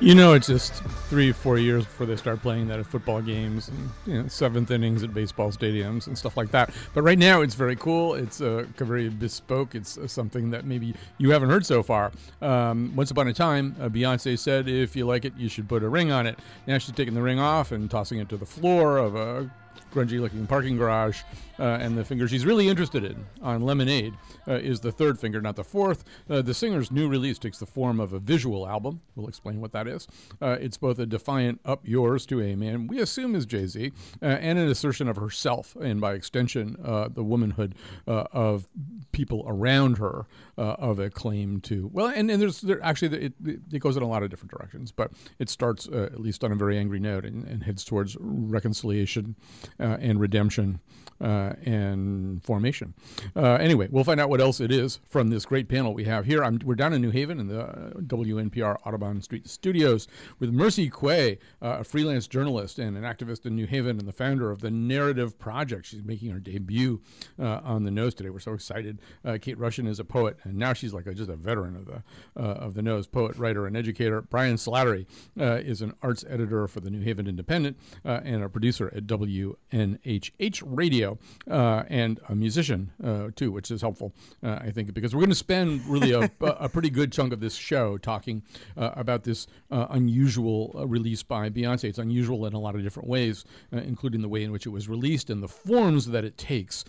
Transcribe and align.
You 0.00 0.14
know, 0.14 0.32
it's 0.34 0.46
just 0.46 0.74
three, 1.10 1.32
four 1.32 1.58
years 1.58 1.84
before 1.84 2.06
they 2.06 2.14
start 2.14 2.40
playing 2.40 2.68
that 2.68 2.78
at 2.78 2.86
football 2.86 3.20
games 3.20 3.66
and 3.66 3.90
you 4.06 4.22
know, 4.22 4.28
seventh 4.28 4.70
innings 4.70 5.02
at 5.02 5.12
baseball 5.12 5.50
stadiums 5.50 6.06
and 6.06 6.16
stuff 6.16 6.36
like 6.36 6.52
that. 6.52 6.70
But 6.94 7.02
right 7.02 7.18
now, 7.18 7.40
it's 7.40 7.56
very 7.56 7.74
cool. 7.74 8.14
It's 8.14 8.40
uh, 8.40 8.66
very 8.76 9.08
bespoke. 9.08 9.74
It's 9.74 9.98
uh, 9.98 10.06
something 10.06 10.50
that 10.50 10.64
maybe 10.64 10.94
you 11.18 11.32
haven't 11.32 11.50
heard 11.50 11.66
so 11.66 11.82
far. 11.82 12.12
Um, 12.40 12.94
once 12.94 13.10
upon 13.10 13.26
a 13.26 13.32
time, 13.32 13.74
uh, 13.80 13.88
Beyonce 13.88 14.38
said, 14.38 14.68
"If 14.68 14.94
you 14.94 15.04
like 15.04 15.24
it, 15.24 15.32
you 15.36 15.48
should 15.48 15.68
put 15.68 15.82
a 15.82 15.88
ring 15.88 16.12
on 16.12 16.28
it." 16.28 16.38
Now 16.68 16.78
she's 16.78 16.94
taking 16.94 17.14
the 17.14 17.22
ring 17.22 17.40
off 17.40 17.72
and 17.72 17.90
tossing 17.90 18.20
it 18.20 18.28
to 18.28 18.36
the 18.36 18.46
floor 18.46 18.98
of 18.98 19.16
a 19.16 19.50
grungy-looking 19.92 20.46
parking 20.46 20.76
garage. 20.76 21.22
Uh, 21.58 21.78
and 21.80 21.96
the 21.96 22.04
finger 22.04 22.28
she's 22.28 22.46
really 22.46 22.68
interested 22.68 23.04
in 23.04 23.26
on 23.42 23.62
Lemonade 23.62 24.14
uh, 24.46 24.52
is 24.52 24.80
the 24.80 24.92
third 24.92 25.18
finger, 25.18 25.40
not 25.40 25.56
the 25.56 25.64
fourth. 25.64 26.04
Uh, 26.30 26.42
the 26.42 26.54
singer's 26.54 26.90
new 26.90 27.08
release 27.08 27.38
takes 27.38 27.58
the 27.58 27.66
form 27.66 28.00
of 28.00 28.12
a 28.12 28.18
visual 28.18 28.68
album. 28.68 29.00
We'll 29.16 29.28
explain 29.28 29.60
what 29.60 29.72
that 29.72 29.88
is. 29.88 30.06
Uh, 30.40 30.56
it's 30.60 30.76
both 30.76 30.98
a 30.98 31.06
defiant 31.06 31.60
up 31.64 31.80
yours 31.86 32.26
to 32.26 32.40
a 32.40 32.54
man 32.54 32.86
we 32.86 33.00
assume 33.00 33.34
is 33.34 33.46
Jay 33.46 33.66
Z, 33.66 33.92
uh, 34.22 34.26
and 34.26 34.58
an 34.58 34.68
assertion 34.68 35.08
of 35.08 35.16
herself, 35.16 35.76
and 35.76 36.00
by 36.00 36.14
extension, 36.14 36.76
uh, 36.84 37.08
the 37.08 37.24
womanhood 37.24 37.74
of 38.06 38.68
people 39.12 39.44
around 39.46 39.98
her 39.98 40.26
of 40.56 40.98
a 40.98 41.10
claim 41.10 41.60
to. 41.60 41.90
Well, 41.92 42.06
and, 42.06 42.30
and 42.30 42.40
there's 42.40 42.60
there, 42.60 42.82
actually 42.82 43.26
it, 43.26 43.32
it 43.72 43.78
goes 43.80 43.96
in 43.96 44.02
a 44.02 44.08
lot 44.08 44.22
of 44.22 44.30
different 44.30 44.50
directions, 44.50 44.92
but 44.92 45.12
it 45.38 45.48
starts 45.48 45.86
at 45.88 46.20
least 46.20 46.44
on 46.44 46.52
a 46.52 46.54
very 46.54 46.78
angry 46.78 47.00
note 47.00 47.24
and, 47.24 47.44
and 47.46 47.62
heads 47.62 47.84
towards 47.84 48.16
reconciliation 48.20 49.36
and 49.78 50.20
redemption 50.20 50.80
uh, 51.20 51.47
and 51.64 52.42
formation. 52.42 52.94
Uh, 53.36 53.54
anyway, 53.54 53.88
we'll 53.90 54.04
find 54.04 54.20
out 54.20 54.28
what 54.28 54.40
else 54.40 54.60
it 54.60 54.72
is 54.72 55.00
from 55.08 55.30
this 55.30 55.44
great 55.44 55.68
panel 55.68 55.94
we 55.94 56.04
have 56.04 56.24
here. 56.24 56.42
I'm, 56.42 56.58
we're 56.64 56.74
down 56.74 56.92
in 56.92 57.00
New 57.00 57.10
Haven 57.10 57.40
in 57.40 57.48
the 57.48 57.60
uh, 57.60 57.90
WNPR 58.00 58.76
Audubon 58.84 59.20
Street 59.22 59.48
studios 59.48 60.08
with 60.38 60.50
Mercy 60.50 60.90
Quaye, 60.90 61.38
uh, 61.62 61.78
a 61.80 61.84
freelance 61.84 62.26
journalist 62.26 62.78
and 62.78 62.96
an 62.96 63.02
activist 63.02 63.46
in 63.46 63.54
New 63.54 63.66
Haven 63.66 63.98
and 63.98 64.06
the 64.06 64.12
founder 64.12 64.50
of 64.50 64.60
the 64.60 64.70
Narrative 64.70 65.38
Project. 65.38 65.86
She's 65.86 66.04
making 66.04 66.30
her 66.30 66.38
debut 66.38 67.00
uh, 67.38 67.60
on 67.64 67.84
the 67.84 67.90
nose 67.90 68.14
today. 68.14 68.30
We're 68.30 68.40
so 68.40 68.54
excited. 68.54 69.00
Uh, 69.24 69.38
Kate 69.40 69.58
Rushin 69.58 69.88
is 69.88 70.00
a 70.00 70.04
poet, 70.04 70.36
and 70.44 70.56
now 70.56 70.72
she's 70.72 70.94
like 70.94 71.06
a, 71.06 71.14
just 71.14 71.30
a 71.30 71.36
veteran 71.36 71.76
of 71.76 71.86
the 71.86 72.02
of 72.36 72.74
the 72.74 72.82
nose, 72.82 73.06
poet, 73.06 73.36
writer, 73.36 73.66
and 73.66 73.76
educator. 73.76 74.22
Brian 74.22 74.56
Slattery 74.56 75.06
is 75.36 75.82
an 75.82 75.92
arts 76.02 76.24
editor 76.28 76.68
for 76.68 76.80
the 76.80 76.90
New 76.90 77.00
Haven 77.00 77.26
Independent 77.26 77.76
and 78.04 78.42
a 78.42 78.48
producer 78.48 78.92
at 78.94 79.06
WNHH 79.06 80.62
Radio 80.64 81.18
uh, 81.50 81.84
and 81.88 82.20
a 82.28 82.34
musician 82.34 82.90
uh, 83.02 83.28
too, 83.34 83.50
which 83.50 83.70
is 83.70 83.80
helpful, 83.80 84.12
uh, 84.42 84.58
I 84.60 84.70
think, 84.70 84.92
because 84.92 85.14
we're 85.14 85.20
going 85.20 85.30
to 85.30 85.34
spend 85.34 85.84
really 85.86 86.12
a, 86.12 86.30
a, 86.40 86.68
pretty 86.68 86.90
good 86.90 87.12
chunk 87.12 87.32
of 87.32 87.40
this 87.40 87.54
show 87.54 87.98
talking 87.98 88.42
uh, 88.76 88.90
about 88.94 89.24
this 89.24 89.46
uh, 89.70 89.86
unusual 89.90 90.74
uh, 90.78 90.86
release 90.86 91.22
by 91.22 91.48
Beyonce. 91.48 91.84
It's 91.84 91.98
unusual 91.98 92.46
in 92.46 92.52
a 92.52 92.58
lot 92.58 92.74
of 92.74 92.82
different 92.82 93.08
ways, 93.08 93.44
including 93.72 94.20
the 94.20 94.28
way 94.28 94.42
in 94.42 94.52
which 94.52 94.66
it 94.66 94.70
was 94.70 94.88
released 94.88 95.30
and 95.30 95.42
the 95.42 95.48
forms 95.48 96.06
that 96.06 96.24
it 96.24 96.36
takes. 96.36 96.84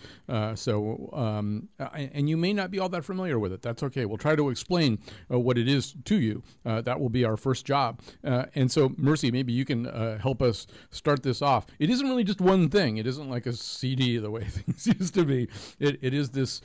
so, 0.55 1.09
um, 1.13 1.69
and 1.93 2.29
you 2.29 2.37
may 2.37 2.53
not 2.53 2.71
be 2.71 2.79
all 2.79 2.89
that 2.89 3.05
familiar 3.05 3.39
with 3.39 3.53
it. 3.53 3.61
That's 3.61 3.83
okay. 3.83 4.05
We'll 4.05 4.17
try 4.17 4.35
to 4.35 4.49
explain 4.49 4.99
what 5.27 5.57
it 5.57 5.67
is 5.67 5.95
to 6.05 6.15
you. 6.19 6.43
that 6.63 6.99
will 6.99 7.09
be 7.09 7.23
our 7.23 7.37
first 7.37 7.65
job. 7.65 8.01
and 8.23 8.71
so, 8.71 8.93
Mercy, 8.97 9.31
maybe 9.31 9.53
you 9.53 9.65
can 9.65 9.85
help 10.19 10.41
us 10.41 10.67
start 10.91 11.23
this 11.23 11.41
off. 11.41 11.65
It 11.79 11.89
isn't 11.89 12.07
really 12.07 12.23
just 12.23 12.41
one 12.41 12.69
thing. 12.69 12.97
It 12.97 13.07
isn't 13.07 13.29
like 13.29 13.45
a 13.45 13.53
CD 13.53 14.17
the 14.17 14.31
way 14.31 14.38
things 14.49 14.87
used 14.87 15.13
to 15.15 15.25
be. 15.25 15.47
It, 15.79 15.99
it 16.01 16.13
is 16.13 16.29
this 16.29 16.61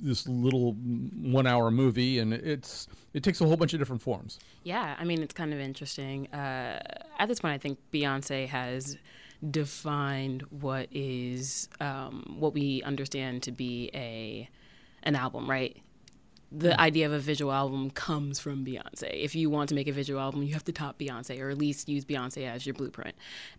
this 0.00 0.26
little 0.26 0.72
one 0.72 1.46
hour 1.46 1.70
movie, 1.70 2.18
and 2.18 2.32
it's 2.32 2.88
it 3.14 3.22
takes 3.22 3.40
a 3.40 3.46
whole 3.46 3.56
bunch 3.56 3.72
of 3.72 3.78
different 3.78 4.02
forms. 4.02 4.38
Yeah, 4.64 4.96
I 4.98 5.04
mean 5.04 5.22
it's 5.22 5.34
kind 5.34 5.52
of 5.52 5.60
interesting. 5.60 6.26
Uh, 6.28 6.80
at 7.18 7.28
this 7.28 7.40
point, 7.40 7.54
I 7.54 7.58
think 7.58 7.78
Beyonce 7.92 8.46
has 8.48 8.96
defined 9.50 10.42
what 10.50 10.88
is 10.90 11.68
um, 11.80 12.36
what 12.38 12.54
we 12.54 12.82
understand 12.82 13.42
to 13.44 13.52
be 13.52 13.90
a 13.94 14.48
an 15.02 15.14
album, 15.14 15.48
right? 15.48 15.76
The 16.50 16.78
idea 16.80 17.04
of 17.04 17.12
a 17.12 17.18
visual 17.18 17.52
album 17.52 17.90
comes 17.90 18.40
from 18.40 18.64
Beyonce. 18.64 19.10
If 19.12 19.34
you 19.34 19.50
want 19.50 19.68
to 19.68 19.74
make 19.74 19.86
a 19.86 19.92
visual 19.92 20.18
album, 20.18 20.42
you 20.42 20.54
have 20.54 20.64
to 20.64 20.72
top 20.72 20.98
Beyonce 20.98 21.40
or 21.42 21.50
at 21.50 21.58
least 21.58 21.90
use 21.90 22.06
Beyonce 22.06 22.48
as 22.48 22.64
your 22.64 22.74
blueprint. 22.74 23.14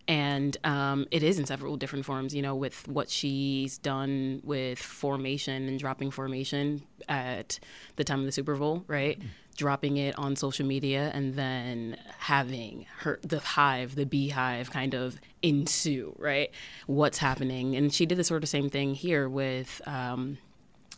And 0.08 0.58
um, 0.64 1.06
it 1.12 1.22
is 1.22 1.38
in 1.38 1.46
several 1.46 1.78
different 1.78 2.06
forms, 2.06 2.34
you 2.34 2.42
know, 2.42 2.56
with 2.56 2.88
what 2.88 3.10
she's 3.10 3.78
done 3.78 4.42
with 4.44 4.80
Formation 4.80 5.68
and 5.68 5.78
dropping 5.78 6.10
Formation 6.10 6.82
at 7.08 7.60
the 7.96 8.04
time 8.04 8.22
of 8.22 8.26
the 8.26 8.32
Super 8.32 8.56
Bowl, 8.56 8.84
right? 8.88 9.20
Mm. 9.20 9.26
Dropping 9.56 9.98
it 9.98 10.18
on 10.18 10.36
social 10.36 10.66
media 10.66 11.12
and 11.14 11.36
then 11.36 11.96
having 12.18 12.88
her, 13.00 13.20
the 13.22 13.40
hive, 13.40 13.94
the 13.96 14.06
beehive 14.06 14.72
kind 14.72 14.96
of 14.96 15.20
ensue, 15.44 16.16
right? 16.18 16.50
What's 16.88 17.20
happening. 17.20 17.76
And 17.76 17.94
she 17.94 18.08
did 18.08 18.18
the 18.18 18.24
sort 18.24 18.42
of 18.42 18.50
same 18.50 18.70
thing 18.70 18.96
here 18.96 19.30
with 19.30 19.80
um, 19.86 20.40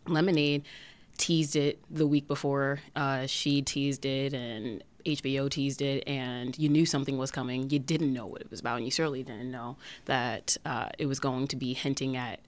Lemonade 0.07 0.63
teased 1.21 1.55
it 1.55 1.79
the 1.89 2.07
week 2.07 2.27
before. 2.27 2.79
Uh, 2.95 3.27
she 3.27 3.61
teased 3.61 4.05
it, 4.05 4.33
and 4.33 4.83
HBO 5.05 5.49
teased 5.49 5.81
it, 5.81 6.03
and 6.07 6.57
you 6.57 6.67
knew 6.67 6.85
something 6.85 7.17
was 7.17 7.29
coming. 7.29 7.69
You 7.69 7.77
didn't 7.77 8.11
know 8.11 8.25
what 8.25 8.41
it 8.41 8.49
was 8.49 8.59
about, 8.59 8.77
and 8.77 8.85
you 8.85 8.91
certainly 8.91 9.21
didn't 9.21 9.51
know 9.51 9.77
that 10.05 10.57
uh, 10.65 10.89
it 10.97 11.05
was 11.05 11.19
going 11.19 11.47
to 11.49 11.55
be 11.55 11.73
hinting 11.73 12.17
at, 12.17 12.39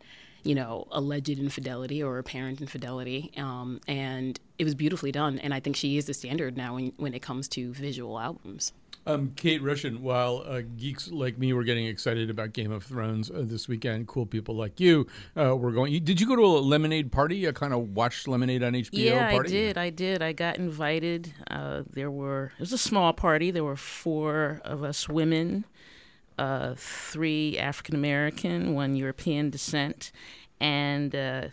you 0.42 0.56
know, 0.56 0.88
alleged 0.92 1.30
infidelity 1.30 2.02
or 2.02 2.18
apparent 2.18 2.62
infidelity. 2.62 3.31
Um, 3.38 3.80
and 3.88 4.40
it 4.58 4.64
was 4.64 4.74
beautifully 4.74 5.12
done, 5.12 5.38
and 5.38 5.54
I 5.54 5.60
think 5.60 5.76
she 5.76 5.98
is 5.98 6.06
the 6.06 6.14
standard 6.16 6.58
now 6.58 6.74
when, 6.74 6.94
when 6.98 7.14
it 7.14 7.22
comes 7.22 7.48
to 7.50 7.74
visual 7.74 8.19
albums. 8.19 8.74
Um, 9.06 9.34
Kate 9.36 9.62
Rushin, 9.62 10.00
while 10.00 10.44
uh, 10.48 10.62
geeks 10.78 11.12
like 11.12 11.38
me 11.38 11.52
were 11.52 11.66
getting 11.66 11.88
excited 11.88 12.30
about 12.30 12.54
Game 12.54 12.72
of 12.72 12.84
Thrones 12.84 13.30
uh, 13.30 13.44
this 13.44 13.68
weekend, 13.68 14.08
cool 14.08 14.26
people 14.26 14.56
like 14.56 14.80
you 14.80 15.08
uh, 15.38 15.56
were 15.56 15.72
going. 15.72 16.04
Did 16.04 16.22
you 16.22 16.28
go 16.28 16.38
to 16.38 16.46
a 16.46 16.60
Lemonade 16.60 17.12
party? 17.12 17.46
A 17.46 17.52
kind 17.52 17.74
of 17.74 17.96
watch 17.96 18.28
Lemonade 18.28 18.64
on 18.64 18.74
HBO 18.74 18.90
yeah, 18.92 19.32
party? 19.32 19.50
I 19.50 19.52
did. 19.52 19.78
I 19.78 19.90
did. 19.90 20.22
I 20.22 20.32
got 20.32 20.58
invited. 20.58 21.34
Uh, 21.52 21.84
there 21.90 22.12
were. 22.12 22.54
It 22.56 22.62
was 22.62 22.72
a 22.72 22.78
small 22.78 23.12
party. 23.12 23.52
There 23.52 23.66
were 23.66 23.76
four 23.76 24.62
of 24.64 24.84
us 24.84 25.10
women, 25.10 25.66
uh, 26.38 26.76
three 26.78 27.58
African 27.58 27.96
American, 27.96 28.74
one 28.74 28.96
European 28.96 29.50
descent, 29.50 30.14
and 30.62 31.14
uh, 31.14 31.48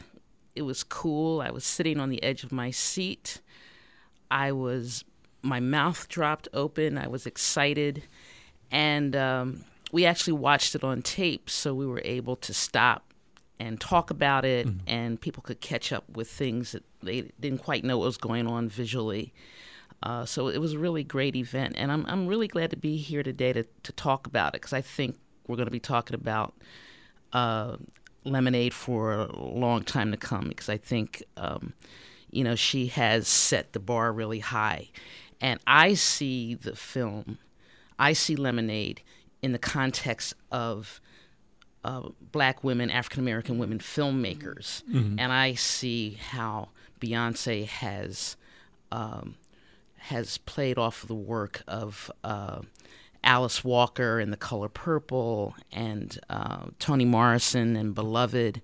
it 0.54 0.62
was 0.62 0.84
cool. 0.84 1.40
I 1.40 1.50
was 1.50 1.64
sitting 1.64 1.98
on 1.98 2.10
the 2.10 2.22
edge 2.22 2.44
of 2.44 2.52
my 2.52 2.70
seat. 2.70 3.40
I 4.30 4.52
was 4.52 5.04
my 5.42 5.60
mouth 5.60 6.08
dropped 6.08 6.48
open. 6.52 6.98
I 6.98 7.08
was 7.08 7.26
excited, 7.26 8.02
and 8.70 9.16
um, 9.16 9.64
we 9.92 10.06
actually 10.06 10.34
watched 10.34 10.74
it 10.74 10.84
on 10.84 11.02
tape, 11.02 11.50
so 11.50 11.74
we 11.74 11.86
were 11.86 12.02
able 12.04 12.36
to 12.36 12.54
stop 12.54 13.12
and 13.58 13.78
talk 13.80 14.10
about 14.10 14.44
it, 14.44 14.66
and 14.86 15.20
people 15.20 15.42
could 15.42 15.60
catch 15.60 15.92
up 15.92 16.04
with 16.16 16.30
things 16.30 16.72
that 16.72 16.82
they 17.02 17.30
didn't 17.38 17.58
quite 17.58 17.84
know 17.84 17.98
what 17.98 18.06
was 18.06 18.16
going 18.16 18.46
on 18.46 18.68
visually. 18.68 19.32
Uh, 20.02 20.24
so 20.24 20.48
it 20.48 20.58
was 20.58 20.72
a 20.72 20.78
really 20.78 21.04
great 21.04 21.36
event, 21.36 21.74
and 21.76 21.92
I'm 21.92 22.06
I'm 22.06 22.26
really 22.26 22.48
glad 22.48 22.70
to 22.70 22.76
be 22.76 22.96
here 22.96 23.22
today 23.22 23.52
to 23.52 23.64
to 23.82 23.92
talk 23.92 24.26
about 24.26 24.54
it 24.54 24.62
because 24.62 24.72
I 24.72 24.80
think 24.80 25.18
we're 25.46 25.56
going 25.56 25.66
to 25.66 25.72
be 25.72 25.80
talking 25.80 26.14
about 26.14 26.54
uh, 27.34 27.76
Lemonade 28.24 28.72
for 28.72 29.12
a 29.12 29.36
long 29.36 29.82
time 29.82 30.10
to 30.10 30.16
come 30.16 30.48
because 30.48 30.70
I 30.70 30.78
think 30.78 31.22
um, 31.36 31.74
you 32.30 32.44
know 32.44 32.54
she 32.54 32.86
has 32.86 33.28
set 33.28 33.74
the 33.74 33.80
bar 33.80 34.10
really 34.10 34.38
high, 34.38 34.88
and 35.40 35.60
I 35.66 35.94
see 35.94 36.54
the 36.54 36.76
film, 36.76 37.38
I 37.98 38.12
see 38.12 38.36
Lemonade 38.36 39.02
in 39.42 39.52
the 39.52 39.58
context 39.58 40.34
of 40.50 41.00
uh, 41.84 42.08
black 42.20 42.62
women, 42.62 42.90
African 42.90 43.20
American 43.20 43.58
women 43.58 43.78
filmmakers, 43.78 44.82
and 45.18 45.32
I 45.32 45.54
see 45.54 46.18
how 46.30 46.68
Beyonce 47.00 47.66
has 47.66 48.36
um, 48.92 49.36
has 49.96 50.38
played 50.38 50.76
off 50.78 51.02
of 51.02 51.08
the 51.08 51.14
work 51.14 51.62
of 51.66 52.10
uh, 52.24 52.60
Alice 53.24 53.62
Walker 53.64 54.18
and 54.18 54.32
The 54.32 54.36
Color 54.36 54.68
Purple, 54.68 55.54
and 55.72 56.18
uh, 56.28 56.66
Toni 56.78 57.04
Morrison 57.04 57.76
and 57.76 57.94
Beloved, 57.94 58.60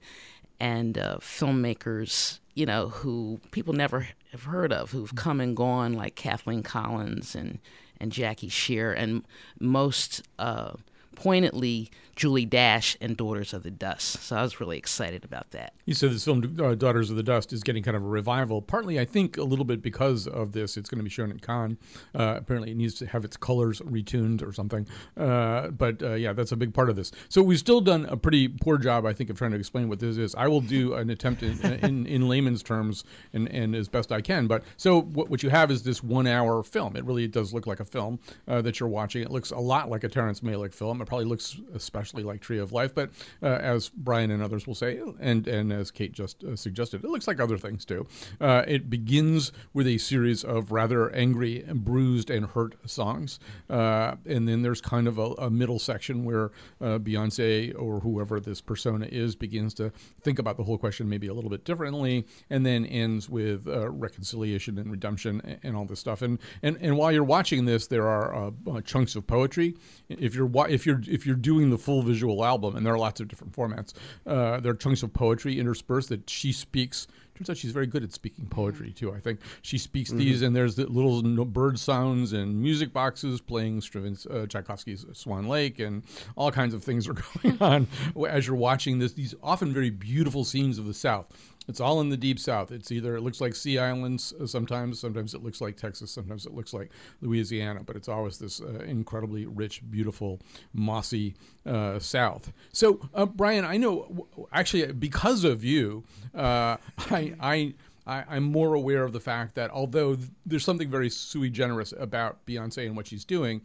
and 0.60 0.98
uh, 0.98 1.18
filmmakers, 1.20 2.40
you 2.56 2.64
know, 2.64 2.88
who 2.88 3.38
people 3.50 3.74
never 3.74 4.08
have 4.32 4.44
heard 4.44 4.72
of, 4.72 4.90
who've 4.90 5.14
come 5.14 5.40
and 5.40 5.54
gone, 5.54 5.92
like 5.92 6.16
Kathleen 6.16 6.64
Collins 6.64 7.36
and 7.36 7.60
and 8.00 8.10
Jackie 8.10 8.48
Shear, 8.48 8.92
and 8.92 9.24
most 9.60 10.22
uh, 10.38 10.72
poignantly 11.14 11.90
Julie 12.16 12.46
Dash 12.46 12.96
and 12.98 13.14
Daughters 13.14 13.52
of 13.52 13.62
the 13.62 13.70
Dust. 13.70 14.22
So 14.22 14.36
I 14.36 14.42
was 14.42 14.58
really 14.58 14.78
excited 14.78 15.22
about 15.22 15.50
that. 15.50 15.74
You 15.84 15.92
said 15.92 16.10
this 16.10 16.24
film, 16.24 16.56
uh, 16.58 16.74
Daughters 16.74 17.10
of 17.10 17.16
the 17.16 17.22
Dust, 17.22 17.52
is 17.52 17.62
getting 17.62 17.82
kind 17.82 17.94
of 17.96 18.02
a 18.02 18.06
revival. 18.06 18.62
Partly, 18.62 18.98
I 18.98 19.04
think, 19.04 19.36
a 19.36 19.42
little 19.42 19.66
bit 19.66 19.82
because 19.82 20.26
of 20.26 20.52
this. 20.52 20.78
It's 20.78 20.88
going 20.88 20.98
to 20.98 21.04
be 21.04 21.10
shown 21.10 21.30
at 21.30 21.42
Cannes. 21.42 21.76
Uh, 22.14 22.36
apparently, 22.38 22.70
it 22.70 22.76
needs 22.78 22.94
to 22.94 23.06
have 23.06 23.24
its 23.26 23.36
colors 23.36 23.80
retuned 23.82 24.42
or 24.42 24.50
something. 24.50 24.86
Uh, 25.14 25.68
but 25.68 26.02
uh, 26.02 26.14
yeah, 26.14 26.32
that's 26.32 26.52
a 26.52 26.56
big 26.56 26.72
part 26.72 26.88
of 26.88 26.96
this. 26.96 27.12
So 27.28 27.42
we've 27.42 27.58
still 27.58 27.82
done 27.82 28.06
a 28.06 28.16
pretty 28.16 28.48
poor 28.48 28.78
job, 28.78 29.04
I 29.04 29.12
think, 29.12 29.28
of 29.28 29.36
trying 29.36 29.50
to 29.50 29.58
explain 29.58 29.90
what 29.90 30.00
this 30.00 30.16
is. 30.16 30.34
I 30.34 30.48
will 30.48 30.62
do 30.62 30.94
an 30.94 31.10
attempt 31.10 31.42
in, 31.42 31.60
in, 31.84 32.06
in 32.06 32.28
layman's 32.28 32.62
terms 32.62 33.04
and, 33.34 33.46
and 33.52 33.76
as 33.76 33.88
best 33.88 34.10
I 34.10 34.22
can. 34.22 34.46
But 34.46 34.64
so 34.78 35.02
what, 35.02 35.28
what 35.28 35.42
you 35.42 35.50
have 35.50 35.70
is 35.70 35.82
this 35.82 36.02
one-hour 36.02 36.62
film. 36.62 36.96
It 36.96 37.04
really 37.04 37.28
does 37.28 37.52
look 37.52 37.66
like 37.66 37.80
a 37.80 37.84
film 37.84 38.18
uh, 38.48 38.62
that 38.62 38.80
you're 38.80 38.88
watching. 38.88 39.20
It 39.20 39.30
looks 39.30 39.50
a 39.50 39.58
lot 39.58 39.90
like 39.90 40.02
a 40.02 40.08
Terrence 40.08 40.40
Malick 40.40 40.72
film. 40.72 41.02
It 41.02 41.06
probably 41.06 41.26
looks 41.26 41.60
especially 41.74 42.05
like 42.14 42.40
Tree 42.40 42.58
of 42.58 42.72
Life. 42.72 42.94
But 42.94 43.10
uh, 43.42 43.46
as 43.46 43.88
Brian 43.88 44.30
and 44.30 44.42
others 44.42 44.66
will 44.66 44.74
say, 44.74 45.00
and 45.20 45.46
and 45.46 45.72
as 45.72 45.90
Kate 45.90 46.12
just 46.12 46.44
uh, 46.44 46.56
suggested, 46.56 47.04
it 47.04 47.10
looks 47.10 47.26
like 47.26 47.40
other 47.40 47.58
things 47.58 47.84
too. 47.84 48.06
Uh, 48.40 48.64
it 48.66 48.90
begins 48.90 49.52
with 49.72 49.86
a 49.86 49.98
series 49.98 50.44
of 50.44 50.72
rather 50.72 51.10
angry, 51.10 51.62
and 51.62 51.84
bruised, 51.84 52.30
and 52.30 52.46
hurt 52.46 52.76
songs, 52.88 53.38
uh, 53.70 54.16
and 54.24 54.48
then 54.48 54.62
there's 54.62 54.80
kind 54.80 55.08
of 55.08 55.18
a, 55.18 55.32
a 55.38 55.50
middle 55.50 55.78
section 55.78 56.24
where 56.24 56.50
uh, 56.80 56.98
Beyonce 56.98 57.74
or 57.78 58.00
whoever 58.00 58.40
this 58.40 58.60
persona 58.60 59.06
is 59.06 59.34
begins 59.36 59.74
to 59.74 59.90
think 60.22 60.38
about 60.38 60.56
the 60.56 60.64
whole 60.64 60.78
question 60.78 61.08
maybe 61.08 61.26
a 61.26 61.34
little 61.34 61.50
bit 61.50 61.64
differently, 61.64 62.26
and 62.50 62.64
then 62.64 62.86
ends 62.86 63.28
with 63.28 63.66
uh, 63.66 63.88
reconciliation 63.90 64.78
and 64.78 64.90
redemption 64.90 65.40
and, 65.44 65.58
and 65.62 65.76
all 65.76 65.84
this 65.84 66.00
stuff. 66.00 66.22
And 66.22 66.38
and 66.62 66.76
and 66.80 66.96
while 66.96 67.12
you're 67.12 67.24
watching 67.24 67.64
this, 67.64 67.86
there 67.86 68.06
are 68.06 68.52
chunks 68.84 69.16
of 69.16 69.26
poetry. 69.26 69.74
If 70.08 70.34
you're 70.34 70.50
if 70.68 70.86
you're 70.86 71.02
if 71.06 71.26
you're 71.26 71.36
doing 71.36 71.70
the 71.70 71.78
full 71.78 71.95
visual 72.02 72.44
album, 72.44 72.76
and 72.76 72.84
there 72.84 72.92
are 72.92 72.98
lots 72.98 73.20
of 73.20 73.28
different 73.28 73.54
formats, 73.54 73.92
uh, 74.26 74.60
there 74.60 74.72
are 74.72 74.76
chunks 74.76 75.02
of 75.02 75.12
poetry 75.12 75.58
interspersed 75.58 76.08
that 76.10 76.28
she 76.28 76.52
speaks. 76.52 77.06
Turns 77.34 77.50
out 77.50 77.56
she's 77.58 77.72
very 77.72 77.86
good 77.86 78.02
at 78.02 78.12
speaking 78.12 78.46
poetry 78.46 78.92
too. 78.92 79.12
I 79.12 79.20
think 79.20 79.40
she 79.60 79.76
speaks 79.76 80.10
these, 80.10 80.40
and 80.40 80.56
there's 80.56 80.74
the 80.76 80.86
little 80.86 81.44
bird 81.44 81.78
sounds 81.78 82.32
and 82.32 82.62
music 82.62 82.94
boxes 82.94 83.42
playing 83.42 83.82
Stravinsky, 83.82 84.30
uh, 84.30 84.46
Tchaikovsky's 84.46 85.04
Swan 85.12 85.46
Lake, 85.46 85.78
and 85.78 86.02
all 86.34 86.50
kinds 86.50 86.72
of 86.72 86.82
things 86.82 87.06
are 87.06 87.14
going 87.42 87.58
on 87.60 87.86
as 88.26 88.46
you're 88.46 88.56
watching 88.56 88.98
this. 88.98 89.12
These 89.12 89.34
often 89.42 89.72
very 89.74 89.90
beautiful 89.90 90.44
scenes 90.44 90.78
of 90.78 90.86
the 90.86 90.94
South. 90.94 91.26
It's 91.68 91.80
all 91.80 92.00
in 92.00 92.10
the 92.10 92.16
deep 92.16 92.38
south. 92.38 92.70
It's 92.70 92.92
either 92.92 93.16
it 93.16 93.22
looks 93.22 93.40
like 93.40 93.54
Sea 93.54 93.78
Islands 93.78 94.32
uh, 94.40 94.46
sometimes, 94.46 95.00
sometimes 95.00 95.34
it 95.34 95.42
looks 95.42 95.60
like 95.60 95.76
Texas, 95.76 96.10
sometimes 96.10 96.46
it 96.46 96.54
looks 96.54 96.72
like 96.72 96.90
Louisiana, 97.20 97.80
but 97.84 97.96
it's 97.96 98.08
always 98.08 98.38
this 98.38 98.60
uh, 98.60 98.84
incredibly 98.86 99.46
rich, 99.46 99.82
beautiful, 99.90 100.40
mossy 100.72 101.34
uh, 101.64 101.98
South. 101.98 102.52
So, 102.72 103.00
uh, 103.14 103.26
Brian, 103.26 103.64
I 103.64 103.76
know 103.76 104.26
actually 104.52 104.92
because 104.92 105.44
of 105.44 105.64
you, 105.64 106.04
uh, 106.34 106.76
I, 107.10 107.34
I 107.40 107.74
I, 108.06 108.24
I'm 108.28 108.44
more 108.44 108.74
aware 108.74 109.02
of 109.02 109.12
the 109.12 109.20
fact 109.20 109.56
that 109.56 109.70
although 109.70 110.14
th- 110.14 110.28
there's 110.44 110.64
something 110.64 110.88
very 110.88 111.10
sui 111.10 111.50
generis 111.50 111.92
about 111.98 112.44
Beyonce 112.46 112.86
and 112.86 112.96
what 112.96 113.08
she's 113.08 113.24
doing, 113.24 113.62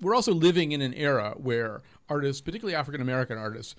we're 0.00 0.14
also 0.14 0.32
living 0.32 0.72
in 0.72 0.80
an 0.80 0.94
era 0.94 1.34
where 1.36 1.82
artists, 2.08 2.40
particularly 2.40 2.76
African 2.76 3.00
American 3.00 3.36
artists, 3.36 3.74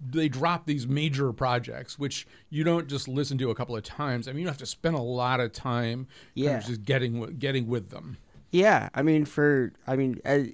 they 0.00 0.28
drop 0.28 0.66
these 0.66 0.86
major 0.86 1.32
projects, 1.32 1.98
which 1.98 2.26
you 2.50 2.64
don't 2.64 2.86
just 2.86 3.08
listen 3.08 3.38
to 3.38 3.50
a 3.50 3.54
couple 3.54 3.76
of 3.76 3.82
times. 3.82 4.28
I 4.28 4.32
mean, 4.32 4.42
you 4.42 4.48
have 4.48 4.58
to 4.58 4.66
spend 4.66 4.94
a 4.94 5.02
lot 5.02 5.40
of 5.40 5.52
time 5.52 6.06
kind 6.06 6.08
of 6.08 6.08
Yeah. 6.34 6.58
just 6.60 6.84
getting 6.84 7.36
getting 7.38 7.66
with 7.66 7.90
them. 7.90 8.18
Yeah, 8.52 8.88
I 8.94 9.02
mean, 9.02 9.24
for 9.24 9.72
I 9.86 9.96
mean, 9.96 10.20
as 10.24 10.48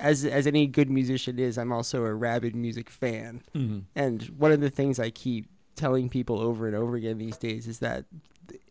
as, 0.00 0.24
as 0.24 0.46
any 0.46 0.66
good 0.66 0.90
musician 0.90 1.38
is, 1.38 1.56
I'm 1.56 1.72
also 1.72 2.04
a 2.04 2.12
rabid 2.12 2.56
music 2.56 2.90
fan, 2.90 3.42
mm-hmm. 3.54 3.80
and 3.94 4.22
one 4.36 4.50
of 4.50 4.60
the 4.60 4.70
things 4.70 4.98
I 4.98 5.10
keep 5.10 5.46
telling 5.76 6.08
people 6.08 6.40
over 6.40 6.66
and 6.66 6.74
over 6.74 6.96
again 6.96 7.18
these 7.18 7.36
days 7.36 7.66
is 7.66 7.78
that 7.78 8.04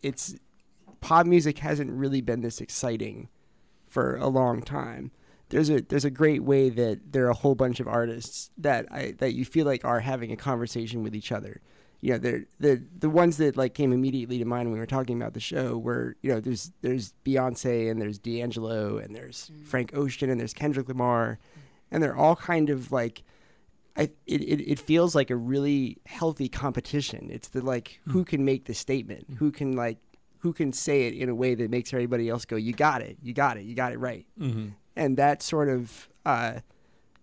it's 0.01 0.35
pop 1.01 1.25
music 1.25 1.59
hasn't 1.59 1.91
really 1.91 2.21
been 2.21 2.41
this 2.41 2.59
exciting 2.61 3.29
for 3.87 4.15
a 4.17 4.27
long 4.27 4.61
time. 4.61 5.11
There's 5.53 5.69
a 5.69 5.81
there's 5.81 6.05
a 6.05 6.11
great 6.11 6.43
way 6.43 6.69
that 6.69 7.13
there 7.13 7.25
are 7.25 7.29
a 7.29 7.35
whole 7.35 7.55
bunch 7.55 7.79
of 7.79 7.87
artists 7.87 8.49
that 8.57 8.87
I 8.91 9.13
that 9.19 9.33
you 9.33 9.45
feel 9.45 9.65
like 9.65 9.85
are 9.85 9.99
having 9.99 10.31
a 10.31 10.35
conversation 10.35 11.03
with 11.03 11.15
each 11.15 11.31
other. 11.31 11.61
You 12.01 12.13
know, 12.13 12.17
they're 12.17 12.45
the 12.59 12.83
the 12.99 13.09
ones 13.09 13.37
that 13.37 13.55
like 13.55 13.73
came 13.73 13.93
immediately 13.93 14.39
to 14.39 14.45
mind 14.45 14.67
when 14.67 14.73
we 14.73 14.79
were 14.79 14.85
talking 14.85 15.15
about 15.21 15.33
the 15.33 15.39
show 15.39 15.77
were 15.77 16.17
you 16.21 16.33
know 16.33 16.39
there's 16.39 16.71
there's 16.81 17.13
Beyonce 17.23 17.89
and 17.89 18.01
there's 18.01 18.17
D'Angelo 18.17 18.97
and 18.97 19.15
there's 19.15 19.51
mm. 19.53 19.65
Frank 19.65 19.95
Ocean 19.95 20.29
and 20.29 20.39
there's 20.39 20.53
Kendrick 20.53 20.87
Lamar, 20.87 21.39
and 21.91 22.01
they're 22.01 22.17
all 22.17 22.35
kind 22.35 22.69
of 22.69 22.91
like 22.91 23.23
I 23.95 24.09
it, 24.25 24.41
it, 24.41 24.71
it 24.71 24.79
feels 24.79 25.13
like 25.15 25.29
a 25.29 25.35
really 25.35 25.97
healthy 26.05 26.49
competition. 26.49 27.29
It's 27.31 27.49
the 27.49 27.61
like 27.61 27.99
hmm. 28.05 28.11
who 28.11 28.25
can 28.25 28.43
make 28.43 28.65
the 28.65 28.73
statement, 28.73 29.25
hmm. 29.27 29.35
who 29.35 29.51
can 29.51 29.73
like 29.73 29.99
who 30.39 30.51
can 30.51 30.73
say 30.73 31.07
it 31.07 31.13
in 31.13 31.29
a 31.29 31.35
way 31.35 31.55
that 31.55 31.69
makes 31.69 31.93
everybody 31.93 32.27
else 32.27 32.43
go, 32.45 32.55
"You 32.55 32.73
got 32.73 33.01
it, 33.01 33.17
you 33.21 33.33
got 33.33 33.57
it, 33.57 33.63
you 33.63 33.75
got 33.75 33.93
it 33.93 33.99
right." 33.99 34.25
Mm-hmm. 34.39 34.69
And 34.95 35.17
that 35.17 35.41
sort 35.41 35.69
of, 35.69 36.09
uh, 36.25 36.59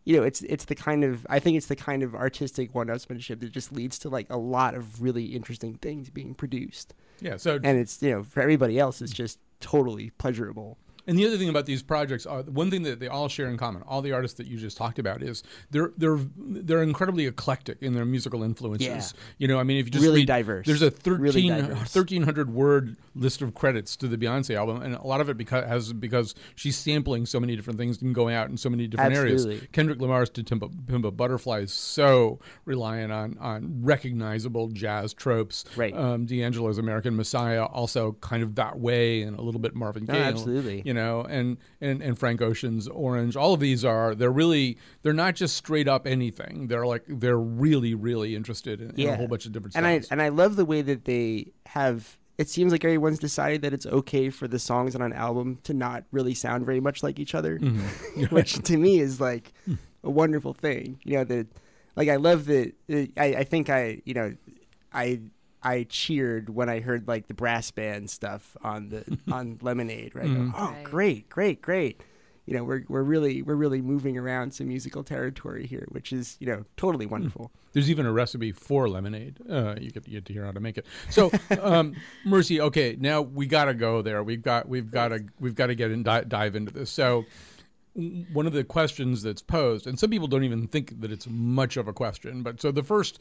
you 0.04 0.16
know, 0.16 0.22
it's 0.22 0.42
it's 0.42 0.64
the 0.64 0.74
kind 0.74 1.04
of 1.04 1.26
I 1.30 1.38
think 1.38 1.56
it's 1.56 1.66
the 1.66 1.76
kind 1.76 2.02
of 2.02 2.14
artistic 2.14 2.74
one-upsmanship 2.74 3.40
that 3.40 3.52
just 3.52 3.72
leads 3.72 3.98
to 4.00 4.08
like 4.08 4.26
a 4.30 4.38
lot 4.38 4.74
of 4.74 5.02
really 5.02 5.26
interesting 5.26 5.74
things 5.74 6.10
being 6.10 6.34
produced, 6.34 6.94
Yeah. 7.20 7.36
So 7.36 7.60
and 7.62 7.78
it's 7.78 8.02
you 8.02 8.10
know 8.10 8.22
for 8.22 8.40
everybody 8.40 8.78
else 8.78 9.00
it's 9.00 9.12
just 9.12 9.38
totally 9.60 10.10
pleasurable. 10.18 10.78
And 11.06 11.18
the 11.18 11.26
other 11.26 11.36
thing 11.38 11.48
about 11.48 11.66
these 11.66 11.82
projects, 11.82 12.26
are, 12.26 12.42
one 12.42 12.70
thing 12.70 12.82
that 12.84 13.00
they 13.00 13.08
all 13.08 13.28
share 13.28 13.48
in 13.48 13.56
common, 13.56 13.82
all 13.82 14.02
the 14.02 14.12
artists 14.12 14.36
that 14.38 14.46
you 14.46 14.56
just 14.58 14.76
talked 14.76 14.98
about, 14.98 15.22
is 15.22 15.42
they're 15.70 15.92
they're 15.96 16.18
they're 16.36 16.82
incredibly 16.82 17.26
eclectic 17.26 17.78
in 17.82 17.94
their 17.94 18.04
musical 18.04 18.42
influences. 18.42 18.86
Yeah. 18.88 19.20
You 19.38 19.48
know, 19.48 19.58
I 19.58 19.62
mean, 19.62 19.78
if 19.78 19.86
you 19.86 19.90
just 19.92 20.04
Really 20.04 20.20
read- 20.20 20.26
diverse. 20.28 20.66
There's 20.66 20.82
a 20.82 20.90
13, 20.90 21.20
Really 21.20 21.50
1300 21.74 22.50
word 22.52 22.96
list 23.14 23.42
of 23.42 23.54
credits 23.54 23.96
to 23.96 24.08
the 24.08 24.16
Beyonce 24.16 24.54
album, 24.56 24.82
and 24.82 24.94
a 24.94 25.06
lot 25.06 25.20
of 25.20 25.28
it 25.28 25.36
because 25.36 25.64
has 25.66 25.92
because 25.92 26.34
she's 26.54 26.76
sampling 26.76 27.26
so 27.26 27.40
many 27.40 27.56
different 27.56 27.78
things 27.78 28.00
and 28.02 28.14
going 28.14 28.34
out 28.34 28.48
in 28.50 28.56
so 28.56 28.68
many 28.70 28.86
different 28.86 29.14
areas. 29.14 29.42
Absolutely. 29.46 29.68
Kendrick 29.72 30.00
Lamar's 30.00 30.30
"To 30.30 30.44
Pimp 30.44 30.62
a, 30.62 30.68
Pimp 30.68 31.04
a 31.04 31.10
Butterfly" 31.10 31.60
is 31.60 31.72
so 31.72 32.38
reliant 32.64 33.12
on 33.12 33.36
on 33.40 33.82
recognizable 33.82 34.68
jazz 34.68 35.12
tropes. 35.14 35.64
Right. 35.76 35.94
Um, 35.96 36.26
D'Angelo's 36.26 36.78
"American 36.78 37.16
Messiah" 37.16 37.64
also 37.64 38.12
kind 38.20 38.42
of 38.42 38.54
that 38.56 38.78
way, 38.78 39.22
and 39.22 39.38
a 39.38 39.42
little 39.42 39.60
bit 39.60 39.74
Marvin 39.74 40.04
No, 40.06 40.14
Gaye. 40.14 40.20
absolutely. 40.20 40.82
You 40.90 40.94
know, 40.94 41.20
and, 41.22 41.56
and 41.80 42.02
and 42.02 42.18
Frank 42.18 42.42
Ocean's 42.42 42.88
"Orange." 42.88 43.36
All 43.36 43.54
of 43.54 43.60
these 43.60 43.84
are 43.84 44.12
they're 44.12 44.32
really 44.32 44.76
they're 45.02 45.12
not 45.12 45.36
just 45.36 45.56
straight 45.56 45.86
up 45.86 46.04
anything. 46.04 46.66
They're 46.66 46.84
like 46.84 47.04
they're 47.06 47.38
really 47.38 47.94
really 47.94 48.34
interested 48.34 48.80
in, 48.80 48.98
in 48.98 49.08
a 49.08 49.16
whole 49.16 49.28
bunch 49.28 49.46
of 49.46 49.52
different 49.52 49.76
and 49.76 49.86
I 49.86 50.00
and 50.10 50.20
I 50.20 50.30
love 50.30 50.56
the 50.56 50.64
way 50.64 50.82
that 50.82 51.04
they 51.04 51.52
have. 51.66 52.18
It 52.38 52.48
seems 52.48 52.72
like 52.72 52.84
everyone's 52.84 53.20
decided 53.20 53.62
that 53.62 53.72
it's 53.72 53.86
okay 53.86 54.30
for 54.30 54.48
the 54.48 54.58
songs 54.58 54.96
on 54.96 55.02
an 55.02 55.12
album 55.12 55.58
to 55.62 55.74
not 55.74 56.02
really 56.10 56.34
sound 56.34 56.66
very 56.66 56.80
much 56.80 57.04
like 57.04 57.20
each 57.20 57.36
other, 57.36 57.60
Mm-hmm. 57.60 58.22
which 58.34 58.54
to 58.64 58.76
me 58.76 58.98
is 58.98 59.20
like 59.20 59.52
a 60.02 60.10
wonderful 60.10 60.54
thing. 60.54 60.98
You 61.04 61.18
know 61.18 61.24
that, 61.24 61.46
like 61.94 62.08
I 62.08 62.16
love 62.16 62.46
that. 62.46 62.72
I, 63.16 63.26
I 63.42 63.44
think 63.44 63.70
I 63.70 64.02
you 64.04 64.14
know 64.14 64.34
I 64.92 65.20
I 65.62 65.84
cheered 65.88 66.48
when 66.50 66.68
I 66.68 66.80
heard 66.80 67.06
like 67.08 67.26
the 67.26 67.34
brass 67.34 67.70
band 67.70 68.10
stuff 68.10 68.56
on 68.62 68.88
the 68.88 69.04
on 69.32 69.58
Lemonade. 69.60 70.14
Right? 70.14 70.26
I 70.30 70.34
go, 70.34 70.52
oh, 70.56 70.70
Right. 70.72 70.84
great, 70.84 71.28
great, 71.28 71.60
great. 71.62 72.02
You 72.46 72.56
know, 72.56 72.64
we're 72.64 72.82
we're 72.88 73.02
really 73.02 73.42
we're 73.42 73.54
really 73.54 73.80
moving 73.80 74.16
around 74.18 74.52
some 74.52 74.66
musical 74.68 75.04
territory 75.04 75.66
here, 75.66 75.86
which 75.90 76.12
is 76.12 76.36
you 76.40 76.46
know 76.46 76.64
totally 76.76 77.06
wonderful. 77.06 77.52
There's 77.72 77.88
even 77.88 78.06
a 78.06 78.12
recipe 78.12 78.50
for 78.50 78.88
lemonade. 78.88 79.38
Uh, 79.48 79.76
you 79.80 79.92
get, 79.92 80.08
you 80.08 80.14
get 80.14 80.24
to 80.26 80.32
hear 80.32 80.44
how 80.44 80.50
to 80.50 80.58
make 80.58 80.76
it. 80.76 80.86
So, 81.10 81.30
um, 81.60 81.94
Mercy, 82.24 82.60
okay, 82.60 82.96
now 82.98 83.20
we 83.22 83.46
got 83.46 83.66
to 83.66 83.74
go 83.74 84.02
there. 84.02 84.24
We've 84.24 84.42
got 84.42 84.68
we've 84.68 84.90
got 84.90 85.08
to 85.08 85.20
we've 85.38 85.54
got 85.54 85.66
to 85.68 85.76
get 85.76 85.92
and 85.92 86.04
di- 86.04 86.24
dive 86.24 86.56
into 86.56 86.72
this. 86.72 86.90
So, 86.90 87.24
one 88.32 88.46
of 88.46 88.52
the 88.52 88.64
questions 88.64 89.22
that's 89.22 89.42
posed, 89.42 89.86
and 89.86 89.98
some 89.98 90.10
people 90.10 90.26
don't 90.26 90.42
even 90.42 90.66
think 90.66 91.00
that 91.00 91.12
it's 91.12 91.28
much 91.28 91.76
of 91.76 91.86
a 91.86 91.92
question, 91.92 92.42
but 92.42 92.60
so 92.60 92.72
the 92.72 92.82
first 92.82 93.20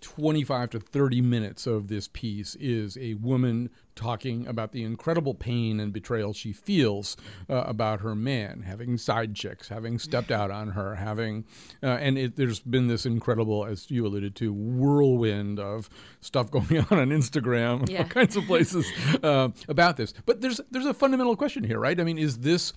25 0.00 0.70
to 0.70 0.80
30 0.80 1.20
minutes 1.20 1.66
of 1.66 1.88
this 1.88 2.08
piece 2.08 2.56
is 2.56 2.96
a 2.98 3.14
woman 3.14 3.70
talking 3.94 4.46
about 4.46 4.72
the 4.72 4.82
incredible 4.82 5.34
pain 5.34 5.78
and 5.78 5.92
betrayal 5.92 6.32
she 6.32 6.52
feels 6.52 7.16
uh, 7.50 7.54
about 7.66 8.00
her 8.00 8.14
man, 8.14 8.62
having 8.62 8.96
side 8.96 9.34
chicks, 9.34 9.68
having 9.68 9.98
stepped 9.98 10.30
out 10.30 10.50
on 10.50 10.68
her, 10.70 10.94
having, 10.94 11.44
uh, 11.82 11.86
and 11.88 12.16
it, 12.16 12.36
there's 12.36 12.60
been 12.60 12.86
this 12.86 13.04
incredible, 13.04 13.64
as 13.66 13.90
you 13.90 14.06
alluded 14.06 14.34
to, 14.36 14.52
whirlwind 14.52 15.58
of 15.60 15.90
stuff 16.20 16.50
going 16.50 16.78
on 16.90 16.98
on 16.98 17.08
Instagram, 17.10 17.88
Yeah. 17.90 17.98
all 18.02 18.04
kinds 18.08 18.36
of 18.36 18.44
places 18.44 18.86
uh, 19.22 19.48
about 19.68 19.96
this. 19.96 20.14
But 20.24 20.40
there's 20.40 20.60
there's 20.70 20.86
a 20.86 20.94
fundamental 20.94 21.36
question 21.36 21.62
here, 21.64 21.78
right? 21.78 21.98
I 22.00 22.04
mean, 22.04 22.18
is 22.18 22.38
this 22.38 22.72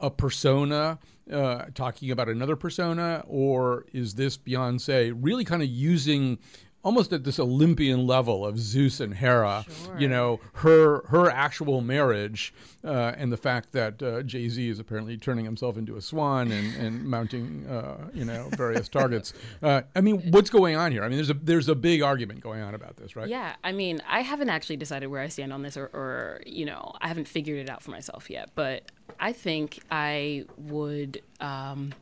a 0.00 0.10
persona 0.10 0.98
uh, 1.30 1.66
talking 1.74 2.10
about 2.10 2.28
another 2.28 2.56
persona, 2.56 3.24
or 3.28 3.86
is 3.92 4.14
this 4.14 4.36
Beyonce 4.36 5.16
really 5.16 5.44
kind 5.44 5.62
of 5.62 5.68
using 5.68 6.38
almost 6.82 7.12
at 7.12 7.24
this 7.24 7.38
Olympian 7.38 8.06
level 8.06 8.44
of 8.44 8.58
Zeus 8.58 9.00
and 9.00 9.14
Hera, 9.14 9.64
you 9.98 10.08
know, 10.08 10.40
her 10.54 11.02
her 11.08 11.30
actual 11.30 11.80
marriage 11.80 12.54
uh, 12.84 13.12
and 13.16 13.30
the 13.30 13.36
fact 13.36 13.72
that 13.72 14.02
uh, 14.02 14.22
Jay 14.22 14.48
Z 14.48 14.68
is 14.68 14.78
apparently 14.78 15.16
turning 15.16 15.44
himself 15.44 15.76
into 15.76 15.96
a 15.96 16.00
swan 16.00 16.50
and, 16.50 16.74
and 16.76 17.04
mounting, 17.04 17.66
uh, 17.66 18.08
you 18.14 18.24
know, 18.24 18.48
various 18.56 18.88
targets. 19.00 19.34
Uh, 19.62 19.82
I 19.94 20.00
mean, 20.00 20.30
what's 20.30 20.50
going 20.50 20.76
on 20.76 20.92
here? 20.92 21.04
I 21.04 21.08
mean, 21.08 21.16
there's 21.16 21.30
a 21.30 21.34
there's 21.34 21.68
a 21.68 21.74
big 21.74 22.02
argument 22.02 22.40
going 22.40 22.62
on 22.62 22.74
about 22.74 22.96
this, 22.96 23.16
right? 23.16 23.28
Yeah, 23.28 23.54
I 23.62 23.72
mean, 23.72 24.00
I 24.08 24.20
haven't 24.22 24.48
actually 24.48 24.76
decided 24.76 25.08
where 25.08 25.20
I 25.20 25.28
stand 25.28 25.52
on 25.52 25.62
this, 25.62 25.76
or, 25.76 25.86
or 25.86 26.40
you 26.46 26.64
know, 26.64 26.92
I 27.00 27.08
haven't 27.08 27.28
figured 27.28 27.58
it 27.58 27.68
out 27.68 27.82
for 27.82 27.90
myself 27.90 28.30
yet. 28.30 28.50
But 28.54 28.90
I 29.20 29.32
think 29.32 29.80
I 29.90 30.46
would, 30.56 31.22
um, 31.40 31.92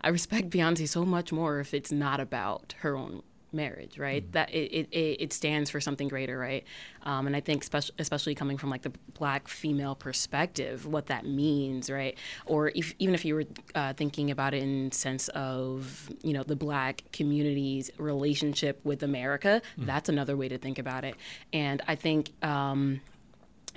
I 0.00 0.08
respect 0.08 0.50
Beyonce 0.50 0.88
so 0.88 1.04
much 1.04 1.32
more 1.32 1.58
if 1.60 1.74
it's 1.74 1.92
not 1.92 2.20
about 2.20 2.74
her 2.78 2.96
own 2.96 3.22
marriage, 3.52 3.98
right? 3.98 4.30
That 4.32 4.50
it, 4.54 4.88
it, 4.92 5.16
it 5.20 5.32
stands 5.32 5.70
for 5.70 5.80
something 5.80 6.08
greater, 6.08 6.38
right? 6.38 6.64
Um, 7.02 7.26
and 7.26 7.34
I 7.34 7.40
think, 7.40 7.62
especially, 7.62 7.94
especially 7.98 8.34
coming 8.34 8.58
from 8.58 8.70
like 8.70 8.82
the 8.82 8.92
black 9.14 9.48
female 9.48 9.94
perspective, 9.94 10.86
what 10.86 11.06
that 11.06 11.26
means, 11.26 11.90
right? 11.90 12.16
Or 12.46 12.70
if, 12.74 12.94
even 12.98 13.14
if 13.14 13.24
you 13.24 13.34
were 13.34 13.44
uh, 13.74 13.94
thinking 13.94 14.30
about 14.30 14.54
it 14.54 14.62
in 14.62 14.92
sense 14.92 15.28
of, 15.28 16.10
you 16.22 16.32
know, 16.32 16.42
the 16.42 16.56
black 16.56 17.02
community's 17.12 17.90
relationship 17.98 18.80
with 18.84 19.02
America, 19.02 19.62
that's 19.78 20.08
another 20.08 20.36
way 20.36 20.48
to 20.48 20.58
think 20.58 20.78
about 20.78 21.04
it. 21.04 21.16
And 21.52 21.82
I 21.88 21.94
think. 21.94 22.30
Um, 22.42 23.00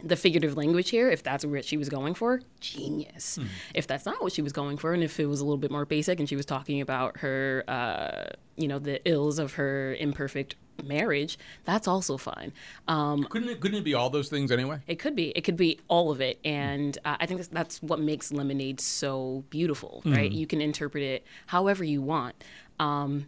the 0.04 0.16
figurative 0.16 0.58
language 0.58 0.90
here, 0.90 1.10
if 1.10 1.24
that's 1.24 1.46
what 1.46 1.66
she 1.66 1.78
was 1.78 1.90
going 1.90 2.14
for, 2.14 2.42
genius. 2.60 3.38
If 3.74 3.88
that's 3.88 4.06
not 4.06 4.22
what 4.22 4.32
she 4.34 4.42
was 4.42 4.54
going 4.54 4.78
for, 4.78 4.94
and 4.94 5.04
if 5.04 5.20
it 5.20 5.26
was 5.26 5.40
a 5.42 5.46
little 5.46 5.58
bit 5.58 5.72
more 5.72 5.86
basic 5.86 6.20
and 6.20 6.28
she 6.28 6.36
was 6.36 6.46
talking 6.46 6.82
about 6.82 7.18
her, 7.18 7.64
uh, 7.68 8.26
you 8.56 8.68
know, 8.68 8.80
the 8.80 9.02
ills 9.10 9.40
of 9.40 9.54
her 9.54 9.96
imperfect 9.96 10.56
marriage, 10.84 11.38
that's 11.66 11.88
also 11.88 12.18
fine. 12.18 12.52
Um, 12.88 13.24
Couldn't 13.30 13.50
it 13.50 13.60
couldn't 13.60 13.78
it 13.78 13.84
be 13.84 13.94
all 13.94 14.10
those 14.10 14.30
things 14.30 14.52
anyway? 14.52 14.80
it 14.88 14.96
could 14.98 15.16
be. 15.16 15.30
It 15.30 15.42
could 15.42 15.58
be 15.58 15.80
all 15.88 16.12
of 16.12 16.22
it, 16.22 16.40
and 16.44 16.98
uh, 17.06 17.18
I 17.20 17.26
think 17.26 17.40
that's, 17.40 17.50
that's 17.50 17.84
what 17.84 18.00
makes 18.00 18.32
lemonade 18.32 18.80
so 18.80 19.44
beautiful, 19.50 20.02
right? 20.06 20.32
You 20.32 20.48
can 20.48 20.62
interpret 20.62 21.04
it 21.04 21.26
however 21.48 21.84
you 21.84 22.02
want. 22.02 22.44
Um, 22.80 23.28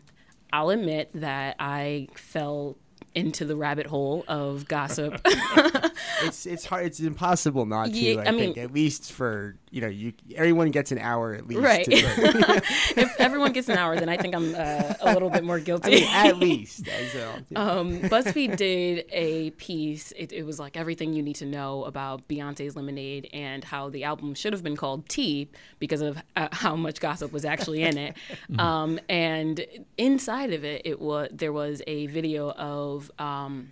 I'll 0.51 0.69
admit 0.69 1.09
that 1.15 1.55
I 1.59 2.07
fell 2.15 2.77
into 3.15 3.45
the 3.45 3.55
rabbit 3.55 3.85
hole 3.87 4.23
of 4.27 4.67
gossip. 4.67 5.19
It's 6.23 6.45
it's 6.45 6.65
hard. 6.65 6.85
It's 6.85 6.99
impossible 7.01 7.65
not 7.65 7.87
to. 7.87 7.91
Yeah, 7.91 8.19
I, 8.19 8.21
I 8.21 8.25
think 8.31 8.55
mean- 8.55 8.59
at 8.65 8.71
least 8.73 9.11
for 9.11 9.55
you 9.73 9.81
know 9.81 9.87
you 9.87 10.13
everyone 10.35 10.69
gets 10.69 10.91
an 10.91 10.99
hour 10.99 11.33
at 11.33 11.47
least. 11.47 11.61
Right. 11.61 11.83
to- 11.83 11.91
if 12.95 13.19
everyone 13.19 13.53
gets 13.53 13.69
an 13.69 13.77
hour, 13.77 13.95
then 13.95 14.07
I 14.07 14.17
think 14.17 14.35
I'm 14.35 14.53
uh, 14.53 14.93
a 15.01 15.13
little 15.13 15.31
bit 15.31 15.43
more 15.43 15.55
I 15.57 15.59
guilty. 15.61 15.89
mean, 15.91 16.07
at 16.09 16.37
least. 16.37 16.87
as, 16.87 17.15
um, 17.55 17.99
BuzzFeed 18.01 18.55
did 18.55 19.05
a 19.11 19.49
piece. 19.51 20.11
It, 20.11 20.31
it 20.31 20.43
was 20.43 20.59
like 20.59 20.77
everything 20.77 21.13
you 21.13 21.23
need 21.23 21.37
to 21.37 21.45
know 21.47 21.85
about 21.85 22.27
Beyonce's 22.27 22.75
Lemonade 22.75 23.29
and 23.33 23.63
how 23.63 23.89
the 23.89 24.03
album 24.03 24.35
should 24.35 24.53
have 24.53 24.63
been 24.63 24.77
called 24.77 25.09
Tea 25.09 25.49
because 25.79 26.01
of 26.01 26.21
uh, 26.35 26.49
how 26.51 26.75
much 26.75 26.99
gossip 26.99 27.31
was 27.31 27.43
actually 27.43 27.81
in 27.81 27.97
it. 27.97 28.15
um, 28.59 28.99
and 29.09 29.65
inside 29.97 30.53
of 30.53 30.63
it, 30.63 30.83
it 30.85 31.01
was 31.01 31.29
there 31.31 31.51
was 31.51 31.81
a 31.87 32.05
video 32.07 32.51
of. 32.51 33.09
Um, 33.17 33.71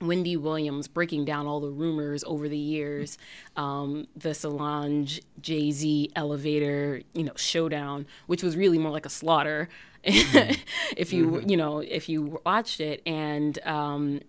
Wendy 0.00 0.36
Williams 0.36 0.88
breaking 0.88 1.24
down 1.24 1.46
all 1.46 1.60
the 1.60 1.70
rumors 1.70 2.24
over 2.24 2.48
the 2.48 2.56
years, 2.56 3.18
um, 3.56 4.06
the 4.16 4.34
Solange 4.34 5.20
Jay 5.40 5.70
Z 5.70 6.10
elevator, 6.16 7.02
you 7.12 7.24
know, 7.24 7.34
showdown, 7.36 8.06
which 8.26 8.42
was 8.42 8.56
really 8.56 8.78
more 8.78 8.90
like 8.90 9.06
a 9.06 9.10
slaughter. 9.10 9.68
if 10.02 11.12
you 11.12 11.42
you 11.46 11.56
know 11.56 11.80
if 11.80 12.08
you 12.08 12.40
watched 12.46 12.80
it, 12.80 13.02
and 13.04 13.58
um, 13.66 14.20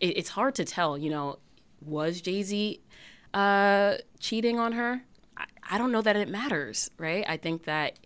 it, 0.00 0.16
it's 0.16 0.30
hard 0.30 0.54
to 0.54 0.64
tell. 0.64 0.96
You 0.96 1.10
know, 1.10 1.38
was 1.84 2.20
Jay 2.22 2.42
Z 2.42 2.80
uh, 3.34 3.96
cheating 4.18 4.58
on 4.58 4.72
her? 4.72 5.02
I, 5.36 5.44
I 5.70 5.78
don't 5.78 5.92
know 5.92 6.00
that 6.00 6.16
it 6.16 6.28
matters, 6.28 6.90
right? 6.96 7.24
I 7.28 7.36
think 7.36 7.64
that 7.64 7.98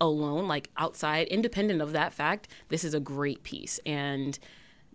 alone, 0.00 0.46
like 0.46 0.70
outside, 0.76 1.26
independent 1.28 1.82
of 1.82 1.92
that 1.92 2.14
fact, 2.14 2.48
this 2.68 2.84
is 2.84 2.94
a 2.94 3.00
great 3.00 3.42
piece 3.42 3.80
and 3.84 4.38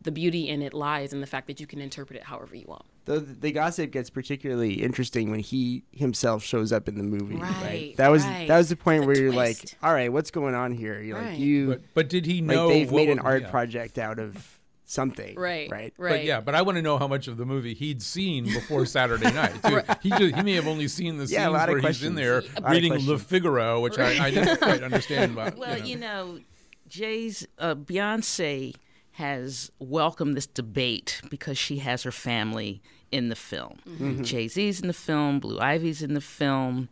the 0.06 0.12
beauty 0.12 0.48
in 0.50 0.62
it 0.62 0.74
lies 0.74 1.12
in 1.14 1.20
the 1.22 1.28
fact 1.28 1.48
that 1.48 1.60
you 1.60 1.68
can 1.68 1.82
interpret 1.82 2.18
it 2.18 2.24
however 2.24 2.56
you 2.56 2.66
want. 2.68 2.86
the, 3.06 3.20
the 3.20 3.52
gossip 3.52 3.92
gets 3.92 4.10
particularly 4.10 4.76
interesting 4.82 5.30
when 5.30 5.40
he 5.42 5.84
himself 5.92 6.44
shows 6.44 6.72
up 6.72 6.88
in 6.88 6.96
the 6.98 7.04
movie. 7.04 7.36
Right, 7.36 7.94
That 7.98 8.10
was 8.10 8.24
right. 8.26 8.48
that 8.48 8.58
was 8.58 8.70
the 8.70 8.76
point 8.78 9.02
The 9.02 9.08
where 9.08 9.18
you're 9.18 9.34
like, 9.34 9.58
all 9.84 9.94
right, 9.94 10.12
what's 10.12 10.32
going 10.32 10.56
on 10.56 10.72
here? 10.72 11.02
You're 11.02 11.18
Right. 11.18 11.32
like 11.32 11.40
you 11.40 11.68
But 11.68 11.82
but 11.94 12.10
did 12.10 12.26
he 12.26 12.42
like 12.42 12.56
know 12.56 12.70
they've 12.70 12.92
made 12.92 13.10
an 13.10 13.20
art 13.20 13.42
yeah. 13.44 13.50
project 13.52 13.98
out 14.00 14.18
of 14.20 14.60
something. 14.88 15.36
Right, 15.36 15.70
Right. 15.72 15.94
right. 15.98 16.10
But 16.12 16.24
yeah, 16.26 16.42
but 16.42 16.54
I 16.56 16.62
want 16.62 16.76
to 16.78 16.82
know 16.84 16.98
how 17.00 17.08
much 17.08 17.28
of 17.28 17.38
the 17.38 17.46
movie 17.46 17.74
he'd 17.74 18.02
seen 18.04 18.46
before 18.46 18.86
Saturday 18.98 19.32
night. 19.34 19.54
Too. 19.64 19.82
He 20.04 20.10
just, 20.12 20.36
he 20.36 20.44
may 20.44 20.54
have 20.54 20.68
only 20.68 20.88
seen 20.88 21.18
the 21.18 21.26
Yeah, 21.26 21.40
a 21.40 21.44
scenes 21.46 21.54
lot 21.54 21.70
of 21.70 21.74
where 21.74 21.82
he's 21.92 22.04
in 22.04 22.14
there 22.16 22.44
A 22.64 22.72
reading 22.72 22.94
Le. 23.08 23.18
Figaro, 23.18 23.82
which 23.82 23.98
I, 23.98 24.26
I 24.26 24.30
didn't 24.32 24.58
quite 24.62 24.84
understand. 24.90 25.32
About, 25.34 25.58
Well, 25.58 25.78
you 25.80 25.96
know. 25.98 26.26
you 26.28 26.34
know, 26.36 26.40
Jay's 26.88 27.48
uh, 27.58 27.74
Beyonce 27.74 28.76
has 29.16 29.72
welcomed 29.80 30.36
this 30.36 30.48
debate 30.48 31.22
because 31.30 31.58
she 31.58 31.78
has 31.78 32.04
her 32.04 32.12
family 32.12 32.82
in 33.12 33.30
the 33.30 33.36
film. 33.36 33.80
Jay 34.24 34.48
Z's 34.48 34.82
in 34.82 34.88
the 34.88 34.94
film, 34.94 35.40
Blue 35.40 35.60
Ivy's 35.60 36.02
in 36.02 36.14
the 36.14 36.22
film. 36.22 36.90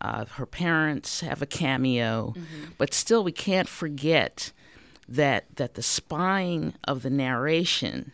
Uh, 0.00 0.24
her 0.26 0.46
parents 0.46 1.20
have 1.20 1.42
a 1.42 1.46
cameo, 1.46 2.34
but 2.78 2.94
still, 2.94 3.22
we 3.24 3.32
can't 3.32 3.68
forget 3.68 4.52
that 5.08 5.44
that 5.56 5.74
the 5.74 5.82
spine 5.82 6.74
of 6.84 7.02
the 7.02 7.10
narration 7.10 8.12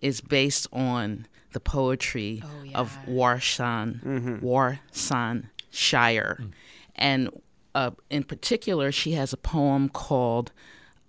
is 0.00 0.20
based 0.20 0.66
on 0.72 1.26
the 1.52 1.60
poetry 1.60 2.42
of 2.74 2.96
Warsan 3.08 4.40
Warsan 4.40 5.46
Shire, 5.70 6.44
and 6.94 7.30
uh, 7.74 7.90
in 8.10 8.22
particular, 8.22 8.92
she 8.92 9.12
has 9.12 9.32
a 9.32 9.36
poem 9.38 9.88
called 9.88 10.52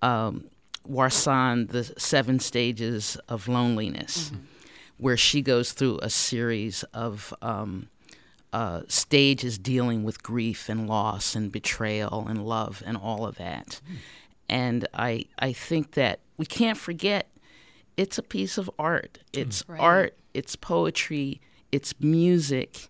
um, 0.02 0.46
Warsan: 0.90 1.70
The 1.70 1.84
Seven 1.98 2.40
Stages 2.40 3.18
of 3.28 3.48
Loneliness, 3.48 4.32
where 4.98 5.18
she 5.18 5.42
goes 5.42 5.72
through 5.72 6.00
a 6.02 6.10
series 6.10 6.84
of 6.94 7.34
um, 7.42 7.90
uh, 8.54 8.82
stages 8.88 9.58
dealing 9.58 10.04
with 10.04 10.24
grief 10.24 10.70
and 10.70 10.88
loss 10.88 11.36
and 11.36 11.52
betrayal 11.52 12.26
and 12.28 12.46
love 12.46 12.82
and 12.86 12.96
all 12.98 13.26
of 13.26 13.36
that. 13.36 13.82
And 14.48 14.88
I 14.94 15.26
I 15.40 15.54
think 15.54 15.92
that 15.92 16.20
we 16.38 16.46
can't 16.46 16.78
forget 16.78 17.28
it's 17.98 18.18
a 18.18 18.24
piece 18.24 18.58
of 18.58 18.70
art. 18.78 19.20
It's 19.34 19.64
art, 19.70 20.18
it's 20.34 20.56
poetry, 20.56 21.42
it's 21.72 21.94
music, 22.00 22.90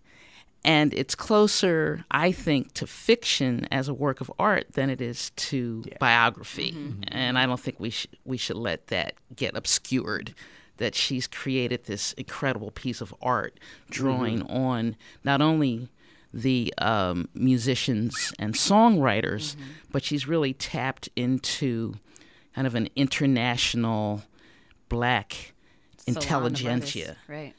and 0.64 0.92
it's 0.94 1.14
closer, 1.14 2.04
I 2.10 2.32
think, 2.32 2.72
to 2.74 2.86
fiction 2.86 3.68
as 3.70 3.88
a 3.88 3.94
work 3.94 4.20
of 4.20 4.32
art 4.38 4.72
than 4.72 4.90
it 4.90 5.00
is 5.00 5.30
to 5.30 5.84
biography. 6.00 6.76
And 7.08 7.38
I 7.38 7.46
don't 7.46 7.60
think 7.60 7.78
we 7.78 7.90
sh- 7.90 8.08
we 8.24 8.36
should 8.36 8.56
let 8.56 8.88
that 8.88 9.14
get 9.34 9.56
obscured. 9.56 10.34
That 10.78 10.94
she's 10.94 11.26
created 11.26 11.84
this 11.84 12.12
incredible 12.14 12.70
piece 12.70 13.00
of 13.00 13.14
art, 13.22 13.58
drawing 13.88 14.40
mm-hmm. 14.40 14.56
on 14.56 14.96
not 15.24 15.40
only 15.40 15.88
the 16.34 16.74
um, 16.76 17.28
musicians 17.32 18.32
and 18.38 18.52
songwriters, 18.52 19.56
but 19.90 20.04
she's 20.04 20.28
really 20.28 20.52
tapped 20.52 21.08
into 21.16 21.94
kind 22.54 22.66
of 22.66 22.74
an 22.74 22.88
international 22.94 24.22
black 24.90 25.54
intelligentsia. 26.06 27.16
Right. 27.26 27.54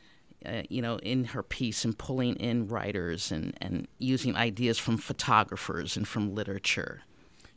Uh, 0.47 0.63
you 0.69 0.81
know, 0.81 0.97
in 0.99 1.25
her 1.25 1.43
piece 1.43 1.83
and 1.83 1.97
pulling 1.97 2.35
in 2.35 2.67
writers 2.67 3.31
and, 3.31 3.57
and 3.61 3.87
using 3.99 4.35
ideas 4.35 4.79
from 4.79 4.97
photographers 4.97 5.97
and 5.97 6.07
from 6.07 6.33
literature. 6.33 7.01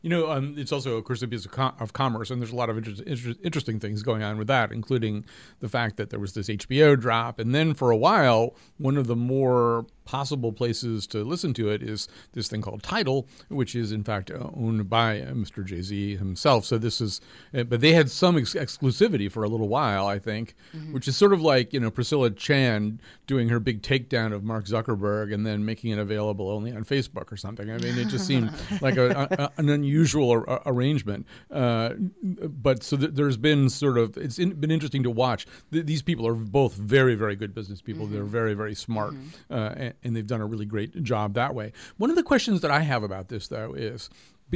You 0.01 0.09
know, 0.09 0.31
um, 0.31 0.55
it's 0.57 0.71
also, 0.71 0.97
of 0.97 1.03
course, 1.03 1.21
a 1.21 1.27
piece 1.27 1.45
of, 1.45 1.53
of 1.79 1.93
commerce, 1.93 2.31
and 2.31 2.41
there's 2.41 2.51
a 2.51 2.55
lot 2.55 2.71
of 2.71 2.77
inter- 2.77 3.03
inter- 3.05 3.35
interesting 3.43 3.79
things 3.79 4.01
going 4.01 4.23
on 4.23 4.37
with 4.37 4.47
that, 4.47 4.71
including 4.71 5.25
the 5.59 5.69
fact 5.69 5.97
that 5.97 6.09
there 6.09 6.19
was 6.19 6.33
this 6.33 6.47
HBO 6.47 6.99
drop, 6.99 7.39
and 7.39 7.53
then 7.53 7.75
for 7.75 7.91
a 7.91 7.97
while, 7.97 8.55
one 8.79 8.97
of 8.97 9.05
the 9.05 9.15
more 9.15 9.85
possible 10.11 10.51
places 10.51 11.07
to 11.07 11.23
listen 11.23 11.53
to 11.53 11.69
it 11.69 11.81
is 11.81 12.09
this 12.33 12.49
thing 12.49 12.61
called 12.61 12.83
Tidal, 12.83 13.25
which 13.47 13.75
is 13.75 13.93
in 13.93 14.03
fact 14.03 14.29
uh, 14.29 14.49
owned 14.57 14.89
by 14.89 15.21
uh, 15.21 15.31
Mr. 15.31 15.63
Jay 15.63 15.81
Z 15.81 16.17
himself. 16.17 16.65
So 16.65 16.77
this 16.77 16.99
is, 16.99 17.21
uh, 17.57 17.63
but 17.63 17.79
they 17.79 17.93
had 17.93 18.11
some 18.11 18.37
ex- 18.37 18.53
exclusivity 18.53 19.31
for 19.31 19.43
a 19.43 19.47
little 19.47 19.69
while, 19.69 20.07
I 20.07 20.19
think, 20.19 20.53
which 20.91 21.07
is 21.07 21.15
sort 21.15 21.31
of 21.31 21.41
like 21.41 21.71
you 21.71 21.79
know 21.79 21.89
Priscilla 21.89 22.29
Chan 22.29 22.99
doing 23.25 23.47
her 23.47 23.61
big 23.61 23.81
takedown 23.83 24.33
of 24.33 24.43
Mark 24.43 24.65
Zuckerberg 24.65 25.33
and 25.33 25.45
then 25.47 25.63
making 25.63 25.91
it 25.91 25.97
available 25.97 26.49
only 26.49 26.73
on 26.73 26.83
Facebook 26.83 27.31
or 27.31 27.37
something. 27.37 27.71
I 27.71 27.77
mean, 27.77 27.97
it 27.97 28.09
just 28.09 28.27
seemed 28.27 28.51
like 28.81 28.97
a, 28.97 29.29
a, 29.39 29.61
an 29.61 29.69
unusual 29.69 30.29
ar- 30.31 30.61
arrangement. 30.65 31.25
Uh, 31.49 31.91
but 32.21 32.83
so 32.83 32.97
th- 32.97 33.11
there's 33.13 33.37
been 33.37 33.69
sort 33.69 33.97
of 33.97 34.17
it's 34.17 34.39
in, 34.39 34.55
been 34.55 34.71
interesting 34.71 35.03
to 35.03 35.09
watch. 35.09 35.47
Th- 35.71 35.85
these 35.85 36.01
people 36.01 36.27
are 36.27 36.33
both 36.33 36.73
very 36.73 37.15
very 37.15 37.37
good 37.37 37.55
business 37.55 37.81
people. 37.81 38.07
They're 38.07 38.25
very 38.25 38.53
very 38.55 38.75
smart, 38.75 39.13
uh, 39.49 39.73
and, 39.77 39.93
and 40.03 40.15
they've 40.15 40.27
done 40.27 40.41
a 40.41 40.45
really 40.45 40.65
great 40.65 41.03
job 41.03 41.33
that 41.35 41.55
way. 41.55 41.73
One 41.97 42.09
of 42.09 42.15
the 42.15 42.23
questions 42.23 42.61
that 42.61 42.71
I 42.71 42.81
have 42.81 43.03
about 43.03 43.29
this 43.29 43.47
though 43.47 43.73
is. 43.73 44.09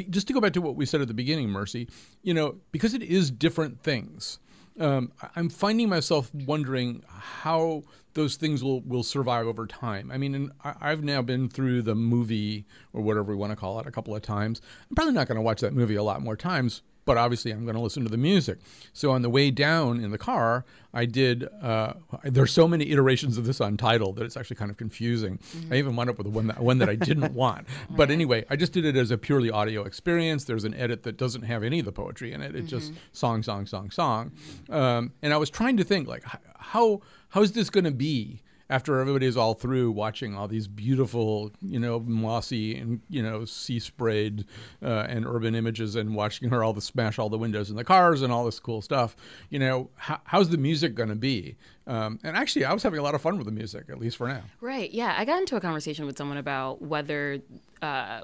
Just 0.09 0.27
to 0.27 0.33
go 0.33 0.41
back 0.41 0.51
to 0.51 0.61
what 0.61 0.75
we 0.75 0.85
said 0.85 0.99
at 0.99 1.07
the 1.07 1.13
beginning, 1.13 1.47
Mercy, 1.47 1.87
you 2.21 2.33
know, 2.33 2.57
because 2.73 2.93
it 2.93 3.01
is 3.01 3.31
different 3.31 3.79
things, 3.79 4.39
um, 4.77 5.13
I'm 5.37 5.47
finding 5.47 5.87
myself 5.87 6.33
wondering 6.35 7.01
how 7.07 7.83
those 8.13 8.35
things 8.35 8.61
will, 8.61 8.81
will 8.81 9.03
survive 9.03 9.47
over 9.47 9.65
time. 9.65 10.11
I 10.11 10.17
mean, 10.17 10.51
I, 10.65 10.73
I've 10.81 11.03
now 11.03 11.21
been 11.21 11.47
through 11.47 11.83
the 11.83 11.95
movie 11.95 12.65
or 12.91 13.01
whatever 13.01 13.31
we 13.31 13.35
want 13.35 13.51
to 13.51 13.55
call 13.55 13.79
it 13.79 13.87
a 13.87 13.91
couple 13.91 14.13
of 14.13 14.21
times. 14.21 14.61
I'm 14.89 14.95
probably 14.95 15.13
not 15.13 15.27
going 15.27 15.37
to 15.37 15.41
watch 15.41 15.61
that 15.61 15.73
movie 15.73 15.95
a 15.95 16.03
lot 16.03 16.21
more 16.21 16.35
times, 16.35 16.81
but 17.05 17.17
obviously 17.17 17.51
I'm 17.51 17.63
going 17.63 17.75
to 17.75 17.81
listen 17.81 18.03
to 18.03 18.09
the 18.09 18.17
music. 18.17 18.57
So 18.93 19.11
on 19.11 19.21
the 19.21 19.29
way 19.29 19.51
down 19.51 20.03
in 20.03 20.11
the 20.11 20.17
car, 20.17 20.65
I 20.93 21.05
did. 21.05 21.47
Uh, 21.61 21.93
there's 22.23 22.51
so 22.51 22.67
many 22.67 22.89
iterations 22.91 23.37
of 23.37 23.45
this 23.45 23.61
on 23.61 23.77
Tidal 23.77 24.13
that 24.13 24.23
it's 24.23 24.35
actually 24.37 24.55
kind 24.55 24.71
of 24.71 24.77
confusing. 24.77 25.39
I 25.69 25.75
even 25.75 25.95
wound 25.95 26.09
up 26.09 26.17
with 26.17 26.27
one 26.27 26.47
that 26.47 26.59
one 26.59 26.79
that 26.79 26.89
I 26.89 26.95
didn't 26.95 27.33
want. 27.35 27.67
But 27.89 28.09
anyway, 28.11 28.45
I 28.49 28.55
just 28.55 28.71
did 28.71 28.85
it 28.85 28.95
as 28.95 29.11
a 29.11 29.17
purely 29.17 29.51
audio 29.51 29.83
experience. 29.83 30.45
There's 30.45 30.63
an 30.63 30.73
edit 30.73 31.03
that 31.03 31.17
doesn't 31.17 31.43
have 31.43 31.63
any 31.63 31.79
of 31.79 31.85
the 31.85 31.91
poetry 31.91 32.33
in 32.33 32.41
it. 32.41 32.55
It's 32.55 32.69
just 32.69 32.93
song, 33.11 33.43
song, 33.43 33.65
song, 33.65 33.91
song. 33.91 34.31
Um, 34.69 35.11
and 35.21 35.33
I 35.33 35.37
was 35.37 35.49
trying 35.49 35.77
to 35.77 35.83
think 35.83 36.07
like 36.07 36.23
how 36.57 37.01
how 37.29 37.41
is 37.41 37.51
this 37.51 37.69
going 37.69 37.83
to 37.83 37.91
be 37.91 38.41
after 38.69 38.99
everybody's 38.99 39.37
all 39.37 39.53
through 39.53 39.91
watching 39.91 40.35
all 40.35 40.47
these 40.47 40.67
beautiful, 40.67 41.51
you 41.61 41.79
know, 41.79 41.99
mossy 41.99 42.77
and 42.77 43.01
you 43.09 43.21
know 43.21 43.45
sea 43.45 43.79
sprayed 43.79 44.45
uh, 44.83 45.05
and 45.07 45.25
urban 45.25 45.55
images, 45.55 45.95
and 45.95 46.15
watching 46.15 46.49
her 46.49 46.63
all 46.63 46.73
the 46.73 46.81
smash 46.81 47.19
all 47.19 47.29
the 47.29 47.37
windows 47.37 47.69
in 47.69 47.75
the 47.75 47.83
cars 47.83 48.21
and 48.21 48.33
all 48.33 48.45
this 48.45 48.59
cool 48.59 48.81
stuff. 48.81 49.15
You 49.49 49.59
know, 49.59 49.89
how, 49.95 50.19
how's 50.23 50.49
the 50.49 50.57
music 50.57 50.95
going 50.95 51.09
to 51.09 51.15
be? 51.15 51.55
Um, 51.87 52.19
and 52.23 52.35
actually, 52.35 52.65
I 52.65 52.73
was 52.73 52.83
having 52.83 52.99
a 52.99 53.03
lot 53.03 53.15
of 53.15 53.21
fun 53.21 53.37
with 53.37 53.45
the 53.45 53.51
music, 53.51 53.85
at 53.89 53.99
least 53.99 54.17
for 54.17 54.27
now. 54.27 54.43
Right. 54.61 54.91
Yeah. 54.91 55.15
I 55.17 55.25
got 55.25 55.39
into 55.39 55.55
a 55.55 55.61
conversation 55.61 56.05
with 56.05 56.17
someone 56.17 56.37
about 56.37 56.81
whether 56.81 57.39
uh, 57.81 58.21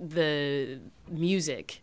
the 0.00 0.80
music 1.08 1.82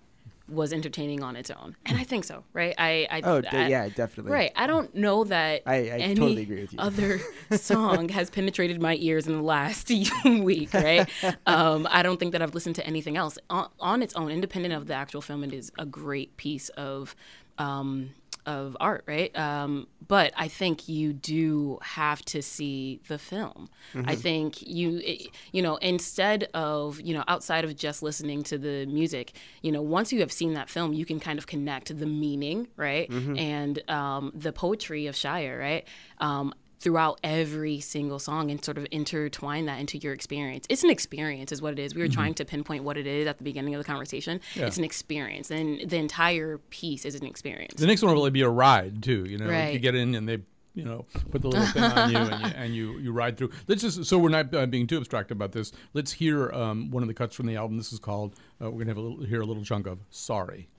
was 0.49 0.73
entertaining 0.73 1.23
on 1.23 1.35
its 1.37 1.49
own, 1.49 1.75
and 1.85 1.97
I 1.97 2.03
think 2.03 2.25
so. 2.25 2.43
Right. 2.53 2.75
I. 2.77 3.07
I 3.09 3.21
Oh, 3.23 3.41
I- 3.51 3.67
yeah, 3.67 3.87
definitely. 3.89 4.33
Right. 4.33 4.51
I 4.55 4.67
don't 4.67 4.93
know 4.93 5.23
that 5.23 5.61
I- 5.65 5.73
I 5.75 5.79
any 5.99 6.15
totally 6.15 6.41
agree 6.43 6.61
with 6.61 6.73
you. 6.73 6.79
other 6.79 7.19
song 7.57 8.09
has 8.09 8.29
penetrated 8.29 8.81
my 8.81 8.95
ears 8.99 9.25
in 9.25 9.33
the 9.37 9.41
last 9.41 9.89
week. 10.25 10.73
Right. 10.73 11.09
um, 11.47 11.87
I 11.89 12.03
don't 12.03 12.19
think 12.19 12.33
that 12.33 12.41
I've 12.41 12.53
listened 12.53 12.75
to 12.75 12.85
anything 12.85 13.15
else 13.17 13.37
on, 13.49 13.69
on 13.79 14.03
its 14.03 14.13
own, 14.15 14.29
independent 14.31 14.73
of 14.73 14.87
the 14.87 14.93
actual 14.95 15.21
film. 15.21 15.43
It 15.43 15.53
is 15.53 15.71
a 15.79 15.85
great 15.85 16.35
piece 16.37 16.69
of. 16.69 17.15
Um, 17.57 18.09
of 18.45 18.75
art, 18.79 19.03
right? 19.07 19.35
Um, 19.37 19.87
but 20.07 20.33
I 20.37 20.47
think 20.47 20.89
you 20.89 21.13
do 21.13 21.79
have 21.81 22.23
to 22.25 22.41
see 22.41 22.99
the 23.07 23.17
film. 23.17 23.69
I 23.95 24.15
think 24.15 24.61
you, 24.61 24.97
it- 25.03 25.29
you 25.51 25.61
know, 25.61 25.77
instead 25.77 26.49
of 26.53 26.99
you 27.01 27.13
know, 27.13 27.23
outside 27.27 27.63
of 27.63 27.75
just 27.75 28.03
listening 28.03 28.43
to 28.43 28.57
the 28.57 28.85
music, 28.85 29.33
you 29.61 29.71
know, 29.71 29.81
once 29.81 30.11
you 30.11 30.19
have 30.19 30.31
seen 30.31 30.53
that 30.55 30.69
film, 30.69 30.93
you 30.93 31.05
can 31.05 31.19
kind 31.19 31.39
of 31.39 31.47
connect 31.47 31.97
the 31.97 32.05
meaning, 32.05 32.67
right, 32.75 33.09
and 33.37 33.89
um, 33.89 34.31
the 34.35 34.51
poetry 34.51 35.07
of 35.07 35.15
Shire, 35.15 35.57
right. 35.57 35.87
Um, 36.19 36.53
throughout 36.83 37.17
every 37.23 37.79
single 37.79 38.19
song 38.19 38.51
and 38.51 38.63
sort 38.63 38.77
of 38.77 38.85
intertwine 38.91 39.65
that 39.67 39.79
into 39.79 39.97
your 39.97 40.13
experience. 40.13 40.65
It's 40.69 40.83
an 40.83 40.89
experience, 40.89 41.53
is 41.53 41.61
what 41.61 41.71
it 41.71 41.79
is. 41.79 41.95
We 41.95 42.01
were 42.01 42.09
trying 42.09 42.33
to 42.35 42.45
pinpoint 42.45 42.83
what 42.83 42.97
it 42.97 43.07
is 43.07 43.25
at 43.25 43.37
the 43.37 43.43
beginning 43.45 43.73
of 43.73 43.79
the 43.79 43.85
conversation. 43.85 44.41
It's 44.53 44.77
an 44.77 44.83
experience, 44.83 45.49
and 45.49 45.89
the 45.89 45.97
entire 45.97 46.57
piece 46.69 47.05
is 47.05 47.15
an 47.15 47.25
experience. 47.25 47.75
The 47.75 47.87
next 47.87 48.01
one 48.01 48.09
will 48.09 48.15
probably 48.15 48.31
be 48.31 48.41
a 48.41 48.49
ride 48.49 49.01
too. 49.01 49.23
You 49.25 49.37
know, 49.37 49.47
like 49.47 49.73
you 49.73 49.79
get 49.79 49.95
in 49.95 50.13
and 50.13 50.27
they. 50.27 50.39
You 50.75 50.85
know, 50.85 51.05
put 51.29 51.43
the 51.43 51.49
little 51.49 51.67
thing 51.67 51.83
on 51.83 52.09
you 52.09 52.17
and, 52.17 52.41
you 52.41 52.51
and 52.55 52.75
you 52.75 52.97
you 52.97 53.11
ride 53.11 53.37
through. 53.37 53.51
Let's 53.67 53.83
just 53.83 54.05
so 54.05 54.17
we're 54.17 54.29
not 54.29 54.51
uh, 54.55 54.65
being 54.65 54.87
too 54.87 54.97
abstract 54.97 55.29
about 55.29 55.51
this. 55.51 55.71
Let's 55.93 56.11
hear 56.11 56.51
um, 56.51 56.89
one 56.89 57.03
of 57.03 57.07
the 57.07 57.13
cuts 57.13 57.35
from 57.35 57.45
the 57.45 57.55
album. 57.55 57.77
This 57.77 57.93
is 57.93 57.99
called. 57.99 58.33
Uh, 58.59 58.71
we're 58.71 58.79
gonna 58.79 58.89
have 58.89 58.97
a 58.97 59.01
little, 59.01 59.23
hear 59.23 59.41
a 59.41 59.45
little 59.45 59.63
chunk 59.63 59.85
of 59.85 59.99
"Sorry." 60.09 60.69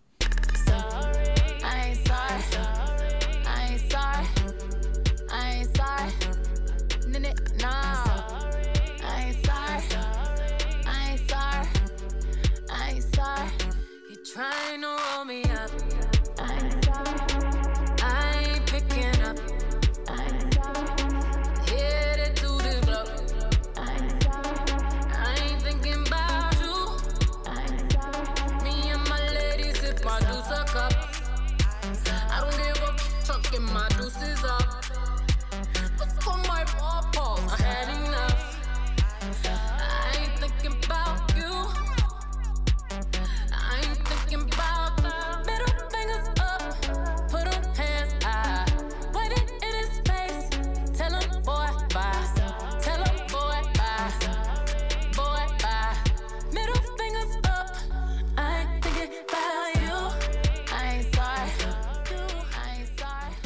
Trying 14.35 14.81
to 14.81 14.89
roll 14.89 15.25
me 15.25 15.45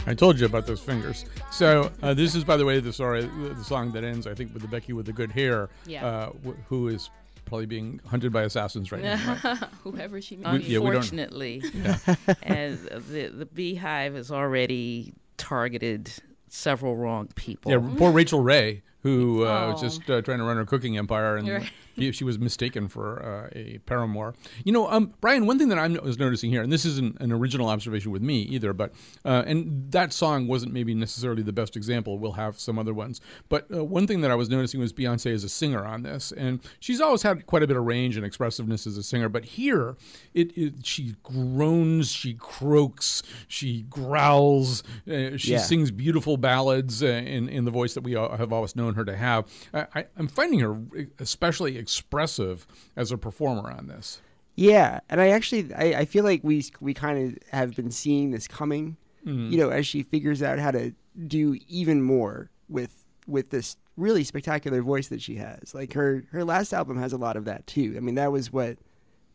I 0.09 0.15
told 0.15 0.41
you 0.41 0.47
about 0.47 0.67
those 0.67 0.81
fingers. 0.81 1.25
So 1.51 1.91
uh, 2.03 2.15
this 2.15 2.35
is, 2.35 2.45
by 2.45 2.57
the 2.57 2.65
way, 2.65 2.81
the 2.81 2.93
sorry 2.93 3.23
the, 3.23 3.55
the 3.55 3.65
song 3.65 3.93
that 3.93 4.05
ends, 4.05 4.27
I 4.27 4.35
think, 4.35 4.53
with 4.53 4.63
the 4.63 4.69
Becky 4.69 4.93
with 4.93 5.07
the 5.07 5.13
good 5.13 5.31
hair, 5.31 5.69
Yeah. 5.87 6.07
uh, 6.07 6.31
wh- 6.47 6.59
who 6.69 6.89
is 6.89 7.11
probably 7.45 7.67
being 7.67 8.01
hunted 8.07 8.33
by 8.33 8.43
assassins 8.43 8.91
right 8.93 9.03
now. 9.03 9.39
right? 9.45 9.57
Whoever 9.85 10.21
she 10.21 10.37
may 10.37 10.53
We- 10.53 10.59
be. 10.59 10.65
yeah, 10.65 10.79
we 10.81 10.87
don't- 10.91 10.97
Unfortunately, 10.97 11.63
and 12.43 12.79
the 13.11 13.29
the 13.29 13.47
Beehive 13.47 14.15
has 14.15 14.31
already 14.31 15.13
targeted 15.37 16.11
several 16.49 16.97
wrong 16.97 17.29
people. 17.35 17.71
Yeah, 17.73 17.79
poor 17.97 18.11
Rachel 18.13 18.41
Ray, 18.41 18.83
who 19.03 19.45
uh, 19.47 19.73
was 19.73 19.79
Oh. 19.83 19.87
just 19.87 20.09
uh, 20.11 20.21
trying 20.23 20.39
to 20.39 20.45
run 20.45 20.57
her 20.57 20.65
cooking 20.65 20.97
empire, 20.99 21.37
and 21.37 21.49
Right. 21.49 21.71
He- 21.99 22.13
she 22.13 22.25
was 22.25 22.39
mistaken 22.39 22.89
for 22.89 23.23
uh, 23.23 23.49
a 23.59 23.79
paramour. 23.87 24.35
You 24.65 24.73
know, 24.73 24.89
um, 24.91 25.15
Brian, 25.21 25.47
one 25.47 25.59
thing 25.59 25.69
that 25.69 25.79
I 25.79 25.87
was 25.89 26.19
noticing 26.19 26.51
here, 26.51 26.63
and 26.63 26.73
this 26.73 26.85
isn't 26.85 27.21
an 27.21 27.33
original 27.33 27.69
observation 27.69 28.11
with 28.13 28.23
me 28.23 28.41
either, 28.43 28.73
but 28.73 28.93
uh, 29.25 29.43
and 29.47 29.91
that 29.93 30.13
song 30.13 30.47
wasn't 30.47 30.73
maybe 30.73 30.95
necessarily 30.95 31.43
the 31.43 31.53
best 31.53 31.77
example. 31.77 32.19
We'll 32.19 32.33
have 32.33 32.59
some 32.59 32.79
other 32.79 32.95
ones, 32.95 33.21
but 33.49 33.67
uh, 33.75 33.85
one 33.85 34.07
thing 34.07 34.21
that 34.23 34.31
I 34.31 34.35
was 34.35 34.49
noticing 34.49 34.81
was 34.81 34.93
Beyonce 34.93 35.33
as 35.33 35.45
a 35.45 35.49
singer 35.49 35.85
on 35.85 36.03
this, 36.03 36.33
and 36.33 36.61
she's 36.81 37.01
always 37.01 37.23
had 37.23 37.47
quite 37.47 37.63
a 37.63 37.67
bit 37.67 37.77
of 37.77 37.85
range 37.85 38.17
and 38.17 38.25
expressiveness 38.25 38.87
as 38.87 38.97
a 38.97 39.03
singer, 39.03 39.29
but 39.29 39.45
here 39.45 39.97
it, 40.35 40.57
it 40.57 40.87
she 40.87 41.15
groans, 41.23 42.11
she 42.11 42.35
croaks, 42.35 43.23
she 43.47 43.83
growls, 43.83 44.83
uh, 45.11 45.37
she 45.37 45.53
Yeah. 45.53 45.59
sings 45.59 45.91
beautiful 45.91 46.37
ballads 46.37 47.03
uh, 47.03 47.07
in 47.07 47.49
in 47.49 47.65
the 47.65 47.71
voice 47.71 47.95
that 47.95 48.03
we 48.03 48.15
all 48.17 48.37
have 48.37 48.53
always 48.53 48.77
known 48.77 48.95
her 48.95 49.05
to 49.05 49.17
have. 49.17 49.45
I, 49.73 49.87
I, 49.95 50.05
I'm 50.17 50.29
finding 50.29 50.61
her 50.61 50.79
especially 51.19 51.77
expressive 51.89 52.67
as 52.97 53.11
a 53.11 53.17
performer 53.17 53.71
on 53.71 53.87
this. 53.87 54.21
Yeah, 54.55 55.01
and 55.09 55.21
I 55.21 55.29
actually 55.29 55.73
I, 55.75 56.01
I 56.01 56.05
feel 56.05 56.25
like 56.25 56.41
we 56.43 56.65
we 56.81 56.93
kind 56.93 57.29
of 57.29 57.39
have 57.51 57.75
been 57.75 57.91
seeing 57.91 58.31
this 58.31 58.47
coming. 58.47 58.97
Mm-hmm. 59.25 59.53
You 59.53 59.59
know, 59.59 59.71
as 59.71 59.87
she 59.87 60.03
figures 60.03 60.43
out 60.43 60.59
how 60.59 60.71
to 60.71 60.93
do 61.27 61.57
even 61.67 62.03
more 62.03 62.51
with 62.69 63.05
with 63.27 63.51
this 63.51 63.77
really 63.97 64.23
spectacular 64.23 64.83
voice 64.83 65.09
that 65.09 65.23
she 65.23 65.37
has. 65.37 65.75
Like 65.75 65.95
her 65.95 66.25
her 66.33 66.45
last 66.45 66.73
album 66.73 66.99
has 66.99 67.13
a 67.13 67.19
lot 67.19 67.37
of 67.37 67.47
that 67.47 67.67
too. 67.67 67.95
I 67.97 68.01
mean, 68.01 68.17
that 68.17 68.31
was 68.31 68.53
what 68.53 68.77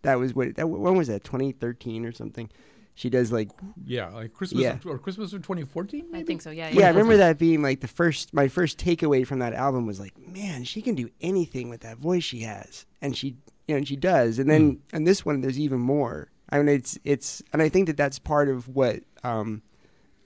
that 0.03 0.19
was 0.19 0.35
what 0.35 0.55
that 0.55 0.67
when 0.67 0.95
was 0.95 1.07
that 1.07 1.23
2013 1.23 2.05
or 2.05 2.11
something. 2.11 2.49
She 2.95 3.09
does 3.09 3.31
like 3.31 3.49
Yeah, 3.85 4.09
like 4.09 4.33
Christmas 4.33 4.61
Yeah. 4.63 4.77
or 4.85 4.99
Christmas 4.99 5.33
of 5.33 5.41
2014. 5.41 6.07
I 6.13 6.23
think 6.23 6.41
so. 6.41 6.51
Yeah. 6.51 6.69
yeah, 6.69 6.85
I 6.85 6.89
remember 6.89 7.17
that 7.17 7.37
being 7.39 7.61
like 7.61 7.79
the 7.81 7.87
first 7.87 8.33
my 8.33 8.47
first 8.47 8.77
takeaway 8.77 9.25
from 9.25 9.39
that 9.39 9.53
album 9.53 9.85
was 9.87 9.99
like, 9.99 10.13
man, 10.27 10.63
she 10.63 10.81
can 10.81 10.95
do 10.95 11.09
anything 11.21 11.69
with 11.69 11.81
that 11.81 11.97
voice 11.97 12.23
she 12.23 12.41
has, 12.41 12.85
and 13.01 13.17
she 13.17 13.27
you 13.67 13.75
know 13.75 13.77
and 13.77 13.87
she 13.87 13.95
does. 13.95 14.37
And 14.39 14.49
then 14.49 14.79
and 14.91 15.07
this 15.07 15.25
one, 15.25 15.41
there's 15.41 15.59
even 15.59 15.79
more. 15.79 16.29
I 16.49 16.57
mean, 16.59 16.69
it's 16.69 16.99
it's 17.03 17.41
and 17.51 17.61
I 17.61 17.69
think 17.69 17.87
that 17.87 17.97
that's 17.97 18.19
part 18.19 18.47
of 18.47 18.67
what 18.67 18.99
um, 19.23 19.63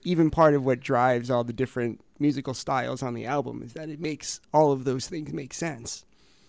even 0.02 0.30
part 0.30 0.54
of 0.54 0.64
what 0.64 0.80
drives 0.80 1.30
all 1.30 1.44
the 1.44 1.52
different 1.54 2.00
musical 2.18 2.52
styles 2.52 3.02
on 3.02 3.14
the 3.14 3.24
album 3.24 3.62
is 3.62 3.72
that 3.74 3.88
it 3.88 4.00
makes 4.00 4.40
all 4.52 4.72
of 4.72 4.84
those 4.84 5.08
things 5.08 5.32
make 5.32 5.54
sense. 5.54 6.04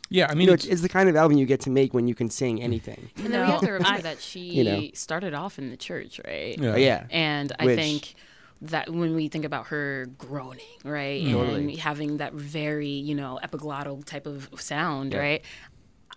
Yeah, 0.10 0.26
I 0.28 0.32
You 0.32 0.38
mean, 0.38 0.48
know, 0.48 0.54
it's, 0.54 0.65
it's, 0.65 0.74
it's 0.74 0.82
the 0.82 0.89
kind 0.89 1.08
of 1.08 1.15
album 1.15 1.38
you 1.38 1.45
get 1.45 1.60
to 1.62 1.69
make 1.69 1.93
when 1.93 2.08
you 2.08 2.15
can 2.15 2.30
sing 2.30 2.62
anything. 2.62 3.10
And 3.17 3.34
then 3.34 3.45
we 3.45 3.52
have 3.52 3.62
to 3.62 3.72
remember 3.72 4.02
that 4.02 4.19
she 4.22 4.39
you 4.39 4.63
know. 4.63 4.88
started 4.93 5.34
off 5.34 5.60
in 5.60 5.69
the 5.69 5.78
church, 5.78 6.19
right? 6.26 6.58
Yeah. 6.58 6.69
Oh, 6.74 6.76
yeah. 6.76 7.06
And 7.12 7.52
I 7.60 7.65
Which- 7.65 7.80
think 7.80 8.15
that 8.62 8.89
when 8.89 9.15
we 9.15 9.28
think 9.30 9.45
about 9.45 9.67
her 9.67 10.08
groaning, 10.17 10.65
right, 10.84 11.24
and 11.24 11.78
having 11.78 12.17
that 12.17 12.34
very, 12.34 12.89
you 12.89 13.15
know, 13.15 13.39
epiglottal 13.43 14.04
type 14.04 14.26
of 14.26 14.50
sound, 14.58 15.13
Yeah. 15.13 15.19
right. 15.19 15.45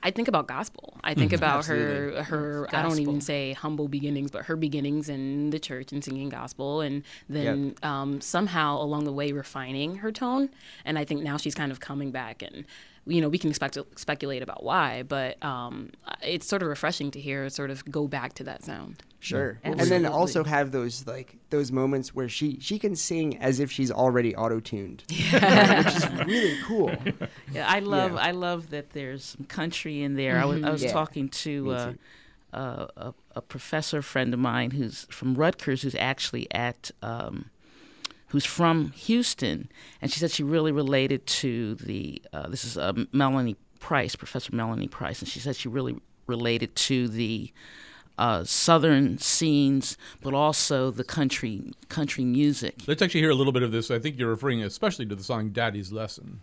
I 0.05 0.11
think 0.11 0.26
about 0.26 0.48
gospel. 0.48 0.98
I 1.05 1.14
think 1.14 1.33
about 1.33 1.66
her, 1.66 2.14
Absolutely. 2.16 2.22
her. 2.24 2.68
I 2.72 2.83
don't 2.83 2.98
even 2.98 3.20
say 3.20 3.52
humble 3.52 3.87
beginnings, 3.87 4.33
but 4.33 4.46
her 4.46 4.57
beginnings 4.57 5.09
in 5.09 5.50
the 5.50 5.61
church 5.61 5.92
and 5.92 6.02
singing 6.02 6.28
gospel, 6.28 6.81
and 6.81 7.05
then 7.28 7.76
um, 7.85 8.20
somehow 8.20 8.83
along 8.83 9.05
the 9.05 9.12
way 9.12 9.31
refining 9.31 9.96
her 9.98 10.11
tone. 10.11 10.50
And 10.85 10.98
I 10.98 11.05
think 11.05 11.22
now 11.22 11.37
she's 11.37 11.55
kind 11.55 11.70
of 11.70 11.78
coming 11.78 12.11
back, 12.11 12.42
and 12.42 12.64
you 13.07 13.21
know 13.21 13.29
we 13.29 13.38
can 13.38 13.51
expect 13.51 13.77
speculate 13.97 14.43
about 14.43 14.62
why, 14.62 15.03
but 15.03 15.43
um, 15.45 15.91
it's 16.23 16.47
sort 16.47 16.62
of 16.62 16.69
refreshing 16.69 17.11
to 17.12 17.21
hear 17.21 17.49
sort 17.51 17.71
of 17.71 17.85
go 17.91 18.07
back 18.07 18.35
to 18.35 18.45
that 18.45 18.62
sound. 18.65 19.03
Sure. 19.19 19.61
And 19.62 19.79
then 19.79 20.05
also 20.05 20.43
have 20.43 20.73
those 20.73 21.07
like 21.07 21.37
those 21.51 21.71
moments 21.71 22.15
where 22.15 22.29
she 22.29 22.59
she 22.61 22.79
can 22.79 22.97
sing 22.97 23.38
as 23.38 23.61
if 23.61 23.71
she's 23.71 23.91
already 23.93 24.35
auto 24.35 24.59
tuned, 24.61 25.05
which 25.09 25.33
is 25.97 26.11
really 26.27 26.57
cool. 26.65 26.93
Yeah, 27.53 27.67
I 27.69 27.79
love 27.81 28.12
Yeah. 28.15 28.19
I 28.21 28.31
love 28.33 28.71
that 28.71 28.91
there's 28.91 29.25
some 29.25 29.45
country 29.47 30.03
in 30.03 30.15
there. 30.17 30.41
I 30.41 30.45
was 30.45 30.62
I 30.65 30.71
was 30.71 30.83
Yeah. 30.83 30.93
talking 30.93 31.29
to 31.29 31.71
uh, 31.73 31.93
uh, 32.53 32.87
a, 32.97 33.15
a 33.37 33.41
professor 33.43 34.03
friend 34.03 34.35
of 34.35 34.41
mine 34.41 34.73
who's 34.73 35.07
from 35.11 35.35
Rutgers, 35.35 35.83
who's 35.83 35.95
actually 35.95 36.47
at 36.53 36.91
um, 37.03 37.51
who's 38.33 38.47
from 38.47 38.92
Houston, 38.92 39.71
and 40.01 40.11
she 40.11 40.18
said 40.18 40.31
she 40.31 40.42
really 40.42 40.73
related 40.73 41.27
to 41.27 41.75
the 41.75 42.21
uh, 42.33 42.49
this 42.49 42.64
is 42.64 42.79
uh, 42.79 42.92
Melanie 43.12 43.57
Price, 43.79 44.16
Professor 44.16 44.57
Melanie 44.57 44.88
Price, 44.88 45.21
and 45.21 45.29
she 45.29 45.38
said 45.38 45.55
she 45.55 45.68
really 45.68 45.97
related 46.27 46.75
to 46.75 47.09
the 47.09 47.53
uh, 48.16 48.42
southern 48.45 49.18
scenes, 49.18 49.99
but 50.23 50.33
also 50.33 50.90
the 50.90 51.05
country 51.05 51.75
country 51.90 52.25
music. 52.25 52.77
let's 52.87 53.03
actually 53.03 53.21
hear 53.21 53.31
a 53.31 53.35
little 53.35 53.53
bit 53.53 53.62
of 53.62 53.71
this. 53.71 53.90
I 53.90 53.99
think 53.99 54.18
you're 54.18 54.31
referring 54.31 54.62
especially 54.62 55.05
to 55.07 55.14
the 55.14 55.25
song 55.25 55.51
"Daddy's 55.51 55.92
Lesson." 55.92 56.40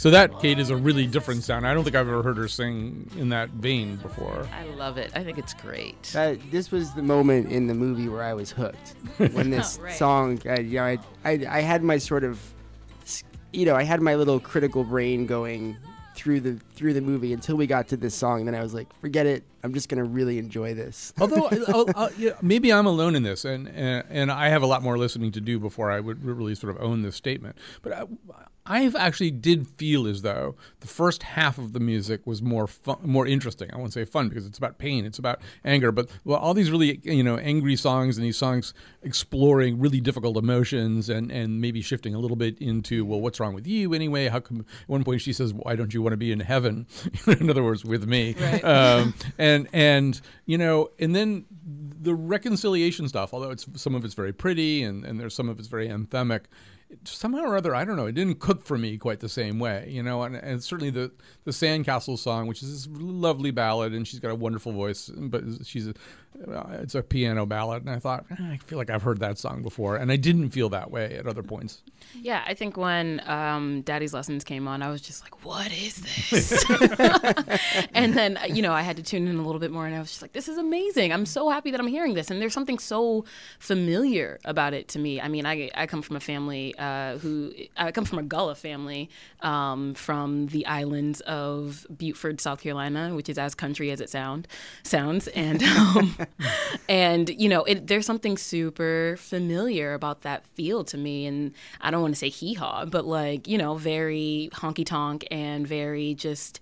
So 0.00 0.08
that 0.08 0.40
Kate 0.40 0.58
is 0.58 0.70
a 0.70 0.76
really 0.76 1.06
different 1.06 1.44
sound. 1.44 1.66
I 1.66 1.74
don't 1.74 1.84
think 1.84 1.94
I've 1.94 2.08
ever 2.08 2.22
heard 2.22 2.38
her 2.38 2.48
sing 2.48 3.10
in 3.18 3.28
that 3.28 3.50
vein 3.50 3.96
before. 3.96 4.48
I 4.50 4.64
love 4.64 4.96
it. 4.96 5.12
I 5.14 5.22
think 5.22 5.36
it's 5.36 5.52
great. 5.52 6.04
That 6.14 6.38
this 6.50 6.70
was 6.70 6.94
the 6.94 7.02
moment 7.02 7.52
in 7.52 7.66
the 7.66 7.74
movie 7.74 8.08
where 8.08 8.22
I 8.22 8.32
was 8.32 8.50
hooked. 8.50 8.94
When 9.34 9.50
this 9.50 9.78
Right. 9.78 9.92
song, 9.92 10.40
I, 10.48 10.60
you 10.60 10.78
know, 10.78 10.84
I, 10.84 10.98
I, 11.26 11.46
I 11.46 11.60
had 11.60 11.82
my 11.82 11.98
sort 11.98 12.24
of, 12.24 12.40
you 13.52 13.66
know, 13.66 13.76
I 13.76 13.82
had 13.82 14.00
my 14.00 14.14
little 14.14 14.40
critical 14.40 14.84
brain 14.84 15.26
going 15.26 15.76
through 16.14 16.40
the 16.40 16.54
through 16.72 16.94
the 16.94 17.02
movie 17.02 17.34
until 17.34 17.56
we 17.56 17.66
got 17.66 17.88
to 17.88 17.98
this 17.98 18.14
song. 18.14 18.46
Then 18.46 18.54
I 18.54 18.62
was 18.62 18.72
like, 18.72 18.88
forget 19.02 19.26
it. 19.26 19.44
I'm 19.62 19.74
just 19.74 19.90
gonna 19.90 20.04
really 20.04 20.38
enjoy 20.38 20.72
this. 20.72 21.12
Although 21.20 21.48
uh, 21.48 21.84
uh, 21.94 22.08
yeah, 22.16 22.30
maybe 22.40 22.72
I'm 22.72 22.86
alone 22.86 23.16
in 23.16 23.22
this, 23.22 23.44
and, 23.44 23.68
and 23.68 24.04
and 24.08 24.32
I 24.32 24.48
have 24.48 24.62
a 24.62 24.66
lot 24.66 24.82
more 24.82 24.96
listening 24.96 25.30
to 25.32 25.42
do 25.42 25.58
before 25.58 25.90
I 25.90 26.00
would 26.00 26.24
really 26.24 26.54
sort 26.54 26.74
of 26.74 26.82
own 26.82 27.02
this 27.02 27.16
statement. 27.16 27.56
But 27.82 27.92
I, 27.92 28.04
I 28.70 28.88
actually 28.96 29.32
did 29.32 29.66
feel 29.66 30.06
as 30.06 30.22
though 30.22 30.54
the 30.78 30.86
first 30.86 31.24
half 31.24 31.58
of 31.58 31.72
the 31.72 31.80
music 31.80 32.24
was 32.24 32.40
more 32.40 32.68
fun, 32.68 32.98
more 33.02 33.26
interesting. 33.26 33.68
I 33.72 33.76
won't 33.76 33.92
say 33.92 34.04
fun 34.04 34.28
because 34.28 34.46
it's 34.46 34.58
about 34.58 34.78
pain, 34.78 35.04
it's 35.04 35.18
about 35.18 35.40
anger. 35.64 35.90
But 35.90 36.08
well, 36.24 36.38
all 36.38 36.54
these 36.54 36.70
really 36.70 37.00
you 37.02 37.24
know 37.24 37.36
angry 37.36 37.74
songs 37.74 38.16
and 38.16 38.24
these 38.24 38.36
songs 38.36 38.72
exploring 39.02 39.80
really 39.80 40.00
difficult 40.00 40.36
emotions 40.36 41.08
and 41.08 41.32
and 41.32 41.60
maybe 41.60 41.82
shifting 41.82 42.14
a 42.14 42.20
little 42.20 42.36
bit 42.36 42.58
into 42.60 43.04
well, 43.04 43.20
what's 43.20 43.40
wrong 43.40 43.54
with 43.54 43.66
you 43.66 43.92
anyway? 43.92 44.28
How 44.28 44.38
come? 44.38 44.60
At 44.60 44.88
one 44.88 45.02
point 45.02 45.20
she 45.20 45.32
says, 45.32 45.52
"Why 45.52 45.74
don't 45.74 45.92
you 45.92 46.00
want 46.00 46.12
to 46.12 46.16
be 46.16 46.30
in 46.30 46.38
heaven?" 46.38 46.86
in 47.26 47.50
other 47.50 47.64
words, 47.64 47.84
with 47.84 48.06
me. 48.06 48.36
Right. 48.38 48.64
Um, 48.64 49.14
and 49.36 49.66
and 49.72 50.20
you 50.46 50.58
know, 50.58 50.92
and 51.00 51.16
then 51.16 51.44
the 52.00 52.14
reconciliation 52.14 53.08
stuff. 53.08 53.34
Although 53.34 53.50
it's 53.50 53.66
some 53.74 53.96
of 53.96 54.04
it's 54.04 54.14
very 54.14 54.32
pretty 54.32 54.84
and 54.84 55.04
and 55.04 55.18
there's 55.18 55.34
some 55.34 55.48
of 55.48 55.58
it's 55.58 55.68
very 55.68 55.88
anthemic. 55.88 56.42
Somehow 57.04 57.40
or 57.40 57.56
other, 57.56 57.74
I 57.74 57.84
don't 57.84 57.96
know. 57.96 58.06
It 58.06 58.14
didn't 58.14 58.40
cook 58.40 58.64
for 58.64 58.76
me 58.76 58.98
quite 58.98 59.20
the 59.20 59.28
same 59.28 59.58
way, 59.58 59.86
you 59.88 60.02
know. 60.02 60.22
And, 60.22 60.36
and 60.36 60.62
certainly 60.62 60.90
the 60.90 61.12
the 61.44 61.50
Sandcastle 61.50 62.18
song, 62.18 62.46
which 62.46 62.62
is 62.62 62.86
this 62.86 62.96
lovely 63.00 63.50
ballad, 63.50 63.92
and 63.92 64.06
she's 64.06 64.20
got 64.20 64.30
a 64.30 64.34
wonderful 64.34 64.72
voice, 64.72 65.10
but 65.14 65.44
she's 65.64 65.88
a, 65.88 65.94
it's 66.82 66.94
a 66.94 67.02
piano 67.02 67.46
ballad. 67.46 67.82
And 67.82 67.90
I 67.90 67.98
thought, 67.98 68.26
"Eh, 68.30 68.34
I 68.38 68.56
feel 68.58 68.78
like 68.78 68.90
I've 68.90 69.02
heard 69.02 69.20
that 69.20 69.38
song 69.38 69.62
before, 69.62 69.96
and 69.96 70.10
I 70.10 70.16
didn't 70.16 70.50
feel 70.50 70.68
that 70.70 70.90
way 70.90 71.16
at 71.16 71.26
other 71.26 71.42
points. 71.42 71.82
Yeah, 72.14 72.42
I 72.46 72.54
think 72.54 72.76
when 72.76 73.22
um, 73.28 73.82
Daddy's 73.82 74.12
Lessons 74.12 74.44
came 74.44 74.66
on, 74.68 74.82
I 74.82 74.90
was 74.90 75.00
just 75.00 75.22
like, 75.22 75.44
what 75.44 75.72
is 75.72 75.96
this? 75.96 76.64
and 77.94 78.14
then, 78.14 78.36
uh, 78.36 78.46
you 78.46 78.62
know, 78.62 78.72
I 78.72 78.82
had 78.82 78.96
to 78.96 79.02
tune 79.02 79.28
in 79.28 79.36
a 79.36 79.42
little 79.42 79.60
bit 79.60 79.70
more 79.70 79.86
and 79.86 79.94
I 79.94 80.00
was 80.00 80.08
just 80.08 80.22
like, 80.22 80.32
this 80.32 80.48
is 80.48 80.58
amazing. 80.58 81.12
I'm 81.12 81.26
so 81.26 81.48
happy 81.48 81.70
that 81.70 81.80
I'm 81.80 81.86
hearing 81.86 82.14
this. 82.14 82.30
And 82.30 82.40
there's 82.40 82.54
something 82.54 82.78
so 82.78 83.24
familiar 83.58 84.38
about 84.44 84.74
it 84.74 84.88
to 84.88 84.98
me. 84.98 85.20
I 85.20 85.28
mean, 85.28 85.46
I, 85.46 85.70
I 85.74 85.86
come 85.86 86.02
from 86.02 86.16
a 86.16 86.20
family 86.20 86.76
uh, 86.80 87.18
who, 87.18 87.52
I 87.76 87.92
come 87.92 88.06
from 88.06 88.18
a 88.18 88.22
Gullah 88.22 88.54
family 88.54 89.10
um, 89.42 89.94
from 89.94 90.46
the 90.46 90.64
islands 90.66 91.20
of 91.20 91.86
Beaufort, 91.90 92.40
South 92.40 92.62
Carolina, 92.62 93.14
which 93.14 93.28
is 93.28 93.38
as 93.38 93.54
country 93.54 93.90
as 93.90 94.00
it 94.00 94.08
sound 94.08 94.48
sounds. 94.82 95.28
And, 95.28 95.62
um, 95.78 96.16
and 96.88 97.28
you 97.28 97.48
know, 97.48 97.64
it, 97.64 97.86
there's 97.86 98.06
something 98.06 98.38
super 98.38 99.16
familiar 99.18 99.92
about 99.92 100.22
that 100.22 100.46
feel 100.54 100.82
to 100.84 100.96
me. 100.96 101.26
And 101.26 101.52
I 101.80 101.90
don't 101.90 102.00
want 102.00 102.14
to 102.14 102.18
say 102.18 102.30
hee 102.30 102.54
haw, 102.54 102.86
but 102.86 103.04
like, 103.04 103.46
you 103.46 103.58
know, 103.58 103.74
very 103.74 104.48
honky 104.54 104.86
tonk 104.86 105.26
and 105.30 105.66
very 105.66 106.14
just 106.14 106.60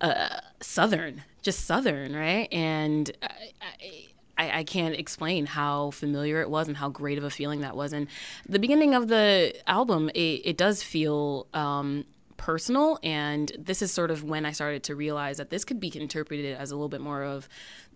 uh, 0.00 0.38
southern, 0.60 1.22
just 1.42 1.66
southern, 1.66 2.14
right? 2.14 2.48
And 2.52 3.10
I, 3.22 3.52
I, 3.60 4.06
I 4.38 4.64
can't 4.64 4.94
explain 4.94 5.46
how 5.46 5.90
familiar 5.90 6.40
it 6.40 6.50
was 6.50 6.68
and 6.68 6.76
how 6.76 6.88
great 6.88 7.18
of 7.18 7.24
a 7.24 7.30
feeling 7.30 7.62
that 7.62 7.76
was. 7.76 7.92
And 7.92 8.06
the 8.48 8.58
beginning 8.58 8.94
of 8.94 9.08
the 9.08 9.54
album, 9.66 10.10
it, 10.14 10.42
it 10.44 10.56
does 10.56 10.82
feel 10.82 11.46
um, 11.52 12.04
personal. 12.36 12.98
And 13.02 13.52
this 13.58 13.82
is 13.82 13.92
sort 13.92 14.10
of 14.10 14.24
when 14.24 14.46
I 14.46 14.52
started 14.52 14.84
to 14.84 14.94
realize 14.94 15.36
that 15.38 15.50
this 15.50 15.64
could 15.64 15.80
be 15.80 15.92
interpreted 15.94 16.56
as 16.56 16.70
a 16.70 16.76
little 16.76 16.88
bit 16.88 17.00
more 17.00 17.22
of 17.22 17.48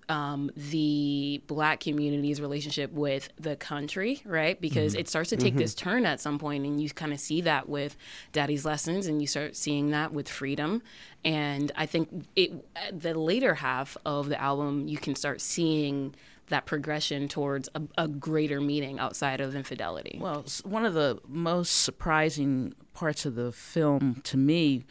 um, 0.08 0.50
the 0.56 1.40
black 1.46 1.80
community's 1.80 2.40
relationship 2.40 2.92
with 2.92 3.28
the 3.38 3.56
country, 3.56 4.20
right? 4.24 4.60
Because 4.60 4.94
it 4.94 5.08
starts 5.08 5.30
to 5.30 5.36
take 5.36 5.56
this 5.56 5.74
turn 5.74 6.04
at 6.04 6.20
some 6.20 6.38
point, 6.38 6.66
and 6.66 6.82
you 6.82 6.90
kind 6.90 7.12
of 7.12 7.20
see 7.20 7.40
that 7.42 7.68
with 7.68 7.96
Daddy's 8.32 8.64
Lessons, 8.64 9.06
and 9.06 9.20
you 9.20 9.26
start 9.26 9.56
seeing 9.56 9.90
that 9.92 10.12
with 10.12 10.28
Freedom. 10.28 10.82
And 11.24 11.70
I 11.76 11.86
think 11.86 12.26
it, 12.34 12.52
the 12.92 13.14
later 13.14 13.54
half 13.54 13.96
of 14.04 14.28
the 14.28 14.40
album, 14.40 14.88
you 14.88 14.98
can 14.98 15.14
start 15.14 15.40
seeing 15.40 16.14
that 16.52 16.64
progression 16.66 17.28
towards 17.28 17.68
a, 17.74 17.82
a 17.98 18.08
greater 18.08 18.60
meaning 18.60 18.98
outside 18.98 19.40
of 19.40 19.54
infidelity. 19.54 20.18
Well, 20.20 20.44
one 20.64 20.84
of 20.86 20.94
the 20.94 21.18
most 21.28 21.82
surprising 21.82 22.74
parts 22.94 23.26
of 23.26 23.34
the 23.34 23.52
film 23.52 24.20
to 24.24 24.36
me 24.36 24.84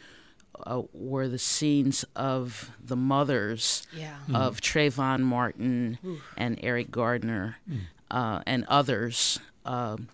uh, 0.66 0.82
were 0.92 1.26
the 1.28 1.38
scenes 1.38 2.04
of 2.14 2.70
the 2.84 2.96
mothers 2.96 3.86
Yeah. 3.96 4.16
of 4.34 4.60
Trayvon 4.60 5.20
Martin 5.22 5.98
and 6.36 6.58
Eric 6.62 6.90
Gardner 6.90 7.56
uh, 8.10 8.42
and 8.46 8.64
others 8.68 9.40
um, 9.64 10.08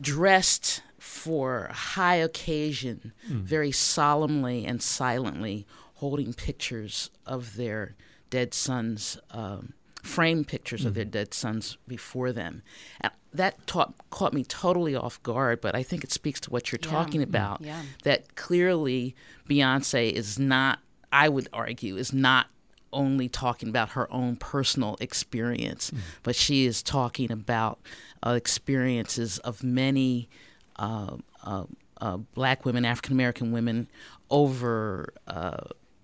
dressed 0.00 0.82
for 0.98 1.70
high 1.72 2.16
occasion, 2.16 3.12
very 3.26 3.72
solemnly 3.72 4.64
and 4.66 4.82
silently 4.82 5.66
holding 5.94 6.32
pictures 6.34 7.10
of 7.26 7.56
their 7.56 7.94
dead 8.30 8.52
sons, 8.54 9.18
um, 9.30 9.72
framed 10.08 10.48
pictures 10.48 10.84
of 10.84 10.94
their 10.94 11.04
dead 11.04 11.34
sons 11.34 11.76
before 11.86 12.32
them. 12.32 12.62
Uh, 13.04 13.10
that 13.32 13.66
taught, 13.66 13.94
caught 14.10 14.32
me 14.32 14.42
totally 14.44 14.94
off 14.96 15.22
guard, 15.22 15.60
but 15.60 15.74
I 15.74 15.82
think 15.82 16.02
it 16.04 16.10
speaks 16.12 16.40
to 16.40 16.50
what 16.50 16.72
you're 16.72 16.80
Yeah. 16.82 16.90
talking 16.90 17.22
about. 17.22 17.60
Yeah. 17.60 17.82
That 18.04 18.34
clearly 18.34 19.14
Beyonce 19.48 20.10
is 20.10 20.38
not, 20.38 20.78
I 21.12 21.28
would 21.28 21.48
argue, 21.52 21.96
is 21.96 22.12
not 22.12 22.46
only 22.90 23.28
talking 23.28 23.68
about 23.68 23.90
her 23.90 24.10
own 24.10 24.36
personal 24.36 24.96
experience, 25.00 25.92
but 26.22 26.34
she 26.34 26.64
is 26.64 26.82
talking 26.82 27.30
about 27.30 27.78
uh, 28.26 28.30
experiences 28.30 29.38
of 29.40 29.62
many 29.62 30.28
uh, 30.76 31.16
uh, 31.44 31.64
uh, 32.00 32.16
black 32.34 32.64
women, 32.64 32.84
African 32.86 33.12
American 33.12 33.52
women 33.52 33.88
over. 34.30 35.12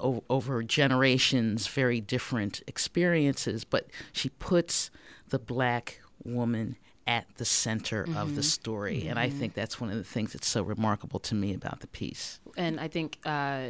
O- 0.00 0.24
over 0.28 0.62
generations, 0.62 1.66
very 1.66 2.00
different 2.00 2.62
experiences, 2.66 3.64
but 3.64 3.86
she 4.12 4.28
puts 4.28 4.90
the 5.28 5.38
black 5.38 6.00
woman 6.24 6.76
at 7.06 7.26
the 7.36 7.44
center 7.44 8.06
of 8.16 8.34
the 8.34 8.42
story. 8.42 9.06
And 9.08 9.18
I 9.18 9.28
think 9.28 9.54
that's 9.54 9.80
one 9.80 9.90
of 9.90 9.96
the 9.96 10.04
things 10.04 10.32
that's 10.32 10.48
so 10.48 10.62
remarkable 10.62 11.20
to 11.20 11.34
me 11.34 11.52
about 11.54 11.80
the 11.80 11.86
piece. 11.86 12.40
and 12.56 12.80
I 12.80 12.88
think 12.88 13.18
uh, 13.26 13.66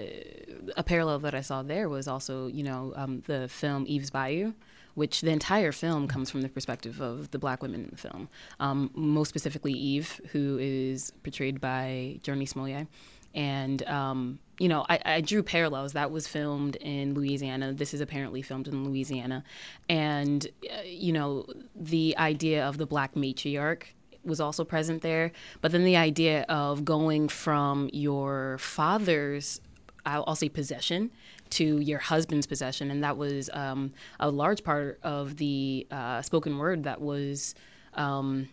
a 0.77 0.83
parallel 0.85 1.19
that 1.21 1.35
I 1.35 1.41
saw 1.41 1.63
there 1.63 1.89
was 1.89 2.07
also, 2.07 2.47
you 2.47 2.63
know, 2.63 2.93
um, 2.95 3.23
the 3.27 3.49
film 3.49 3.87
Eve's 3.89 4.11
Bayou, 4.11 4.53
which 4.95 5.21
the 5.23 5.31
entire 5.31 5.73
film 5.73 6.07
comes 6.07 6.31
from 6.31 6.43
the 6.43 6.49
perspective 6.49 7.01
of 7.01 7.33
the 7.33 7.39
black 7.39 7.61
women 7.63 7.83
in 7.85 7.91
the 7.91 7.97
film. 7.97 8.29
Um, 8.61 8.91
most 8.95 9.31
specifically, 9.31 9.73
Eve, 9.73 10.21
who 10.31 10.59
is 10.61 11.13
portrayed 11.25 11.61
by 11.61 12.21
Jurnee 12.23 12.49
Smollett. 12.49 12.87
And, 13.35 13.83
um, 13.87 14.39
you 14.59 14.69
know, 14.69 14.87
I, 14.89 15.01
I 15.05 15.21
drew 15.21 15.43
parallels. 15.43 15.93
That 15.93 16.11
was 16.11 16.27
filmed 16.27 16.77
in 16.77 17.15
Louisiana. 17.15 17.73
This 17.73 17.93
is 17.93 18.01
apparently 18.01 18.43
filmed 18.43 18.69
in 18.69 18.85
Louisiana. 18.85 19.45
And, 19.89 20.47
uh, 20.71 20.83
you 20.85 21.13
know, 21.13 21.47
the 21.75 22.17
idea 22.17 22.67
of 22.67 22.79
the 22.79 22.87
black 22.87 23.15
matriarch 23.15 23.85
was 24.25 24.41
also 24.41 24.65
present 24.65 25.03
there. 25.03 25.33
But 25.61 25.73
then 25.73 25.85
the 25.85 25.97
idea 25.97 26.43
of 26.49 26.85
going 26.85 27.29
from 27.29 27.91
your 27.93 28.59
father's, 28.59 29.61
I'll, 30.07 30.25
I'll 30.27 30.37
say 30.37 30.49
possession, 30.49 31.11
to 31.51 31.79
your 31.79 31.99
husband's 31.99 32.47
possession, 32.47 32.91
and 32.91 33.05
that 33.05 33.17
was 33.17 33.51
um, 33.53 33.93
a 34.19 34.31
large 34.31 34.65
part 34.65 34.99
of 35.03 35.37
the 35.37 35.87
uh, 35.91 36.23
spoken 36.23 36.59
word 36.59 36.85
that 36.85 37.01
was. 37.01 37.55
Um, 37.95 38.49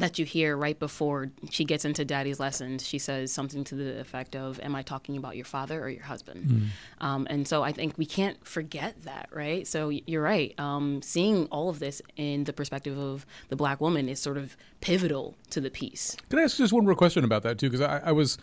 that 0.00 0.18
you 0.18 0.24
hear 0.24 0.56
right 0.56 0.78
before 0.78 1.30
she 1.50 1.64
gets 1.64 1.84
into 1.84 2.04
daddy's 2.04 2.40
lessons 2.40 2.86
she 2.86 2.98
says 2.98 3.32
something 3.32 3.64
to 3.64 3.74
the 3.74 4.00
effect 4.00 4.34
of 4.34 4.58
am 4.60 4.74
i 4.74 4.82
talking 4.82 5.16
about 5.16 5.36
your 5.36 5.44
father 5.44 5.82
or 5.82 5.88
your 5.88 6.04
husband? 6.04 6.70
Um, 7.00 7.26
and 7.30 7.46
so 7.46 7.62
i 7.62 7.72
think 7.72 7.96
we 7.96 8.06
can't 8.06 8.44
forget 8.46 9.02
that 9.04 9.28
right? 9.36 9.66
So 9.66 9.90
you're 9.90 10.22
right. 10.22 10.58
Um, 10.58 11.02
seeing 11.02 11.46
all 11.46 11.68
of 11.68 11.78
this 11.78 12.02
in 12.16 12.44
the 12.44 12.52
perspective 12.52 12.98
of 12.98 13.26
the 13.48 13.56
black 13.56 13.80
woman 13.80 14.08
is 14.08 14.18
sort 14.18 14.36
of 14.36 14.56
pivotal 14.80 15.34
to 15.50 15.60
the 15.60 15.70
piece. 15.70 16.16
Can 16.30 16.38
I 16.38 16.42
ask 16.42 16.56
just 16.56 16.72
one 16.72 16.84
more 16.84 16.94
question 16.94 17.24
about 17.24 17.42
that 17.42 17.58
too? 17.58 17.70
Because 17.70 17.82
I, 17.82 17.98
I 17.98 18.12
was, 18.12 18.38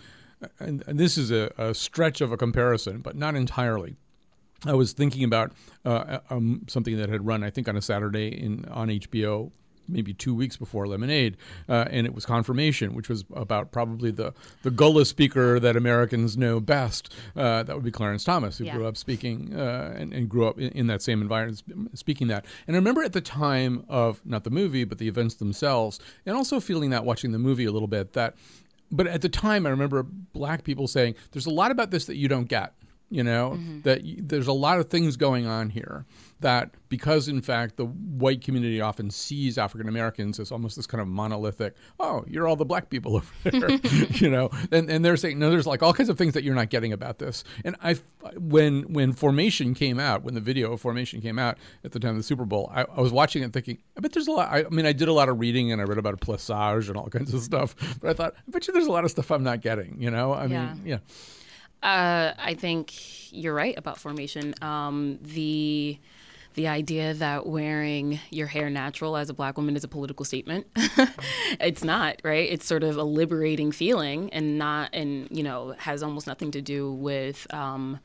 and, 0.59 0.83
and 0.87 0.99
this 0.99 1.17
is 1.17 1.31
a, 1.31 1.51
a 1.57 1.73
stretch 1.73 2.21
of 2.21 2.31
a 2.31 2.37
comparison, 2.37 2.99
but 2.99 3.15
not 3.15 3.35
entirely. 3.35 3.95
I 4.65 4.73
was 4.73 4.93
thinking 4.93 5.23
about 5.23 5.51
uh, 5.83 6.19
um, 6.29 6.61
something 6.67 6.95
that 6.97 7.09
had 7.09 7.25
run, 7.25 7.43
I 7.43 7.49
think, 7.49 7.67
on 7.67 7.75
a 7.75 7.81
Saturday 7.81 8.27
in 8.27 8.65
on 8.65 8.87
HBO, 8.87 9.51
maybe 9.87 10.13
two 10.13 10.33
weeks 10.35 10.57
before 10.57 10.87
Lemonade, 10.87 11.37
uh, 11.69 11.85
and 11.89 12.05
it 12.05 12.13
was 12.13 12.25
Confirmation, 12.25 12.93
which 12.95 13.09
was 13.09 13.25
about 13.33 13.71
probably 13.71 14.11
the 14.11 14.33
the 14.63 14.71
Gullah 14.71 15.05
speaker 15.05 15.59
that 15.59 15.75
Americans 15.75 16.37
know 16.37 16.59
best. 16.59 17.13
Uh, 17.35 17.63
that 17.63 17.75
would 17.75 17.83
be 17.83 17.91
Clarence 17.91 18.23
Thomas, 18.23 18.57
who 18.57 18.65
Yeah. 18.65 18.75
grew 18.75 18.85
up 18.87 18.97
speaking 18.97 19.53
uh, 19.55 19.93
and, 19.97 20.13
and 20.13 20.29
grew 20.29 20.47
up 20.47 20.59
in, 20.59 20.69
in 20.69 20.87
that 20.87 21.01
same 21.01 21.21
environment, 21.21 21.61
speaking 21.93 22.27
that. 22.27 22.45
And 22.67 22.75
I 22.75 22.79
remember 22.79 23.03
at 23.03 23.13
the 23.13 23.21
time 23.21 23.85
of 23.89 24.21
not 24.25 24.43
the 24.43 24.49
movie, 24.49 24.83
but 24.83 24.97
the 24.97 25.07
events 25.07 25.35
themselves, 25.35 25.99
and 26.25 26.35
also 26.35 26.59
feeling 26.59 26.89
that 26.91 27.05
watching 27.05 27.31
the 27.31 27.39
movie 27.39 27.65
a 27.65 27.71
little 27.71 27.87
bit 27.87 28.13
that. 28.13 28.35
But 28.91 29.07
at 29.07 29.21
the 29.23 29.29
time, 29.29 29.65
I 29.65 29.69
remember 29.71 30.03
black 30.03 30.63
people 30.63 30.87
saying, 30.87 31.15
"There's 31.31 31.47
a 31.47 31.49
lot 31.49 31.71
about 31.71 31.89
this 31.89 32.05
that 32.05 32.15
you 32.15 32.27
don't 32.27 32.47
get." 32.47 32.73
You 33.13 33.23
know 33.23 33.51
mm-hmm. 33.51 33.81
that 33.81 34.01
y- 34.03 34.15
there's 34.17 34.47
a 34.47 34.53
lot 34.53 34.79
of 34.79 34.89
things 34.89 35.17
going 35.17 35.45
on 35.45 35.69
here 35.69 36.05
that 36.39 36.71
because 36.89 37.27
in 37.29 37.41
fact 37.41 37.77
the 37.77 37.85
white 37.85 38.41
community 38.41 38.81
often 38.81 39.09
sees 39.09 39.57
african 39.57 39.87
americans 39.87 40.41
as 40.41 40.51
almost 40.51 40.75
this 40.75 40.85
kind 40.85 40.99
of 41.01 41.07
monolithic 41.07 41.73
oh 42.01 42.25
you're 42.27 42.47
all 42.49 42.57
the 42.57 42.65
black 42.65 42.89
people 42.89 43.15
over 43.19 43.27
there 43.49 43.69
you 44.21 44.29
know? 44.29 44.49
And, 44.69 44.89
and 44.89 45.05
they're 45.05 45.15
saying 45.15 45.39
no 45.39 45.49
there's 45.49 45.65
like 45.67 45.81
all 45.81 45.93
kinds 45.93 46.09
of 46.09 46.17
things 46.17 46.33
that 46.33 46.43
you're 46.43 46.53
not 46.55 46.69
getting 46.69 46.91
about 46.91 47.19
this. 47.19 47.45
And 47.63 47.75
i 47.81 47.95
when 48.35 48.91
when 48.91 49.13
formation 49.13 49.73
came 49.73 49.99
out 49.99 50.23
when 50.23 50.33
the 50.33 50.41
video 50.41 50.73
of 50.73 50.81
formation 50.81 51.21
came 51.21 51.37
out 51.39 51.57
at 51.85 51.91
the 51.93 51.99
time 51.99 52.11
of 52.11 52.17
the 52.17 52.23
super 52.23 52.45
bowl 52.45 52.69
i, 52.73 52.81
I 52.83 52.99
was 52.99 53.11
watching 53.13 53.43
it 53.43 53.53
thinking 53.53 53.77
i 53.95 54.01
bet 54.01 54.11
there's 54.11 54.27
a 54.27 54.31
lot 54.31 54.49
I, 54.51 54.65
I 54.65 54.69
mean 54.69 54.85
i 54.87 54.91
did 54.91 55.07
a 55.07 55.13
lot 55.13 55.29
of 55.29 55.39
reading 55.39 55.71
and 55.71 55.79
i 55.79 55.85
read 55.85 55.97
about 55.99 56.15
a 56.15 56.17
plaçage 56.17 56.87
and 56.89 56.97
all 56.97 57.07
kinds 57.07 57.33
of 57.33 57.41
stuff 57.41 57.75
but 58.01 58.09
i 58.09 58.13
thought 58.13 58.33
i 58.35 58.51
bet 58.51 58.67
you 58.67 58.73
there's 58.73 58.87
a 58.87 58.91
lot 58.91 59.05
of 59.05 59.11
stuff 59.11 59.31
i'm 59.31 59.43
not 59.43 59.61
getting 59.61 60.01
you 60.01 60.09
know? 60.11 60.33
I 60.33 60.45
Yeah. 60.47 60.73
mean 60.73 60.81
yeah 60.85 60.97
Uh, 61.83 62.33
I 62.39 62.55
think 62.55 62.93
you're 63.33 63.53
right 63.53 63.77
about 63.77 63.99
formation. 63.99 64.55
Um, 64.61 65.19
the 65.21 65.99
the 66.55 66.67
idea 66.67 67.15
that 67.15 67.47
wearing 67.47 68.19
your 68.29 68.45
hair 68.45 68.69
natural 68.69 69.17
as 69.17 69.29
a 69.29 69.33
black 69.33 69.57
woman 69.57 69.75
is 69.75 69.83
a 69.83 69.87
political 69.87 70.23
statement. 70.23 70.67
it's 71.59 71.83
not, 71.83 72.21
right? 72.23 72.47
It's 72.49 72.65
sort 72.65 72.83
of 72.83 72.95
a 72.95 73.03
liberating 73.03 73.71
feeling 73.71 74.31
and 74.31 74.59
not 74.59 74.91
and 74.93 75.27
you 75.31 75.43
know, 75.43 75.75
has 75.79 76.03
almost 76.03 76.27
nothing 76.27 76.51
to 76.51 76.61
do 76.61 76.91
with 76.93 77.51
um 77.53 77.99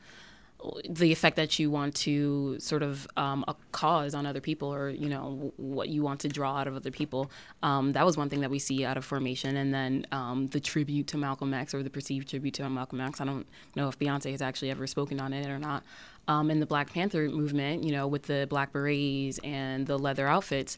the 0.89 1.11
effect 1.11 1.37
that 1.37 1.57
you 1.57 1.71
want 1.71 1.95
to 1.95 2.59
sort 2.59 2.83
of 2.83 3.07
um, 3.15 3.45
cause 3.71 4.13
on 4.13 4.25
other 4.25 4.41
people 4.41 4.73
or 4.73 4.89
you 4.89 5.07
know 5.07 5.53
what 5.55 5.87
you 5.87 6.03
want 6.03 6.19
to 6.19 6.27
draw 6.27 6.57
out 6.57 6.67
of 6.67 6.75
other 6.75 6.91
people 6.91 7.31
um, 7.63 7.93
that 7.93 8.05
was 8.05 8.17
one 8.17 8.29
thing 8.29 8.41
that 8.41 8.51
we 8.51 8.59
see 8.59 8.83
out 8.83 8.97
of 8.97 9.05
formation. 9.05 9.55
And 9.55 9.73
then 9.73 10.05
um, 10.11 10.47
the 10.47 10.59
tribute 10.59 11.07
to 11.07 11.17
malcolm 11.17 11.53
x 11.53 11.73
or 11.73 11.81
the 11.81 11.89
perceived 11.89 12.29
tribute 12.29 12.55
to 12.55 12.69
malcolm 12.69 12.99
x 12.99 13.21
i 13.21 13.25
don't 13.25 13.47
know 13.75 13.87
if 13.87 13.97
beyonce 13.97 14.31
has 14.31 14.41
actually 14.41 14.71
ever 14.71 14.85
spoken 14.85 15.19
on 15.19 15.33
it 15.33 15.47
or 15.47 15.59
not. 15.59 15.83
Um, 16.27 16.51
in 16.51 16.59
the 16.59 16.67
black 16.67 16.93
panther 16.93 17.27
movement 17.29 17.83
you 17.83 17.91
know 17.91 18.07
with 18.07 18.23
the 18.23 18.45
black 18.49 18.73
berets 18.73 19.39
and 19.39 19.87
the 19.87 19.97
leather 19.97 20.27
outfits 20.27 20.77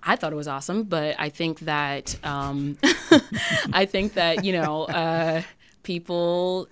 I 0.00 0.14
thought 0.14 0.32
it 0.32 0.36
was 0.36 0.46
awesome, 0.46 0.84
but 0.84 1.16
I 1.18 1.28
think 1.28 1.58
that 1.60 2.16
um, 2.24 2.78
I 3.72 3.84
think 3.84 4.14
that 4.14 4.44
you 4.44 4.52
know 4.52 4.84
uh, 4.84 5.42
people 5.82 6.68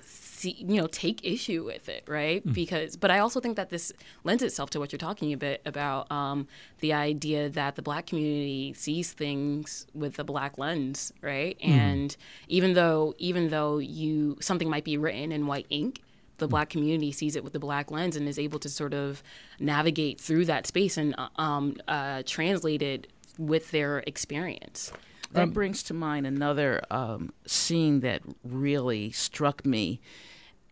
see 0.47 0.57
you 0.59 0.81
know 0.81 0.87
take 0.87 1.25
issue 1.25 1.65
with 1.65 1.89
it, 1.89 2.05
right? 2.07 2.43
Because, 2.53 2.97
but 2.97 3.11
I 3.11 3.19
also 3.19 3.41
think 3.41 3.57
that 3.57 3.71
this 3.71 3.93
lends 4.25 4.43
itself 4.43 4.71
to 4.71 4.79
what 4.79 4.93
you're 4.93 4.99
talking 4.99 5.33
a 5.33 5.37
bit 5.37 5.61
about 5.65 6.11
um, 6.11 6.47
the 6.81 6.93
idea 6.93 7.49
that 7.51 7.77
the 7.77 7.83
black 7.83 8.07
community 8.07 8.73
sees 8.75 9.13
things 9.13 9.87
with 9.95 10.19
a 10.19 10.25
black 10.25 10.59
lens, 10.59 11.13
right? 11.21 11.57
And 11.63 12.17
even 12.49 12.75
though 12.75 13.15
even 13.19 13.49
though 13.49 13.79
you 13.79 14.37
something 14.41 14.71
might 14.71 14.85
be 14.85 14.97
written 14.97 15.33
in 15.33 15.47
white 15.47 15.67
ink, 15.71 16.03
the 16.39 16.49
black 16.49 16.69
community 16.71 17.13
sees 17.13 17.37
it 17.37 17.45
with 17.45 17.53
the 17.53 17.59
black 17.59 17.91
lens 17.91 18.17
and 18.17 18.29
is 18.29 18.39
able 18.39 18.59
to 18.61 18.69
sort 18.69 18.95
of 18.95 19.23
navigate 19.59 20.21
through 20.21 20.45
that 20.47 20.67
space 20.67 20.97
and 20.97 21.15
uh, 21.19 21.29
um, 21.37 21.77
uh, 21.89 22.23
translate 22.27 22.83
it 22.83 23.07
with 23.39 23.71
their 23.71 23.99
experience. 24.07 24.93
That 25.33 25.53
brings 25.53 25.83
to 25.85 25.95
mind 25.95 26.27
another 26.27 26.83
um, 26.91 27.33
scene 27.47 28.01
that 28.01 28.23
really 28.43 29.11
struck 29.11 29.67
me, 29.67 30.01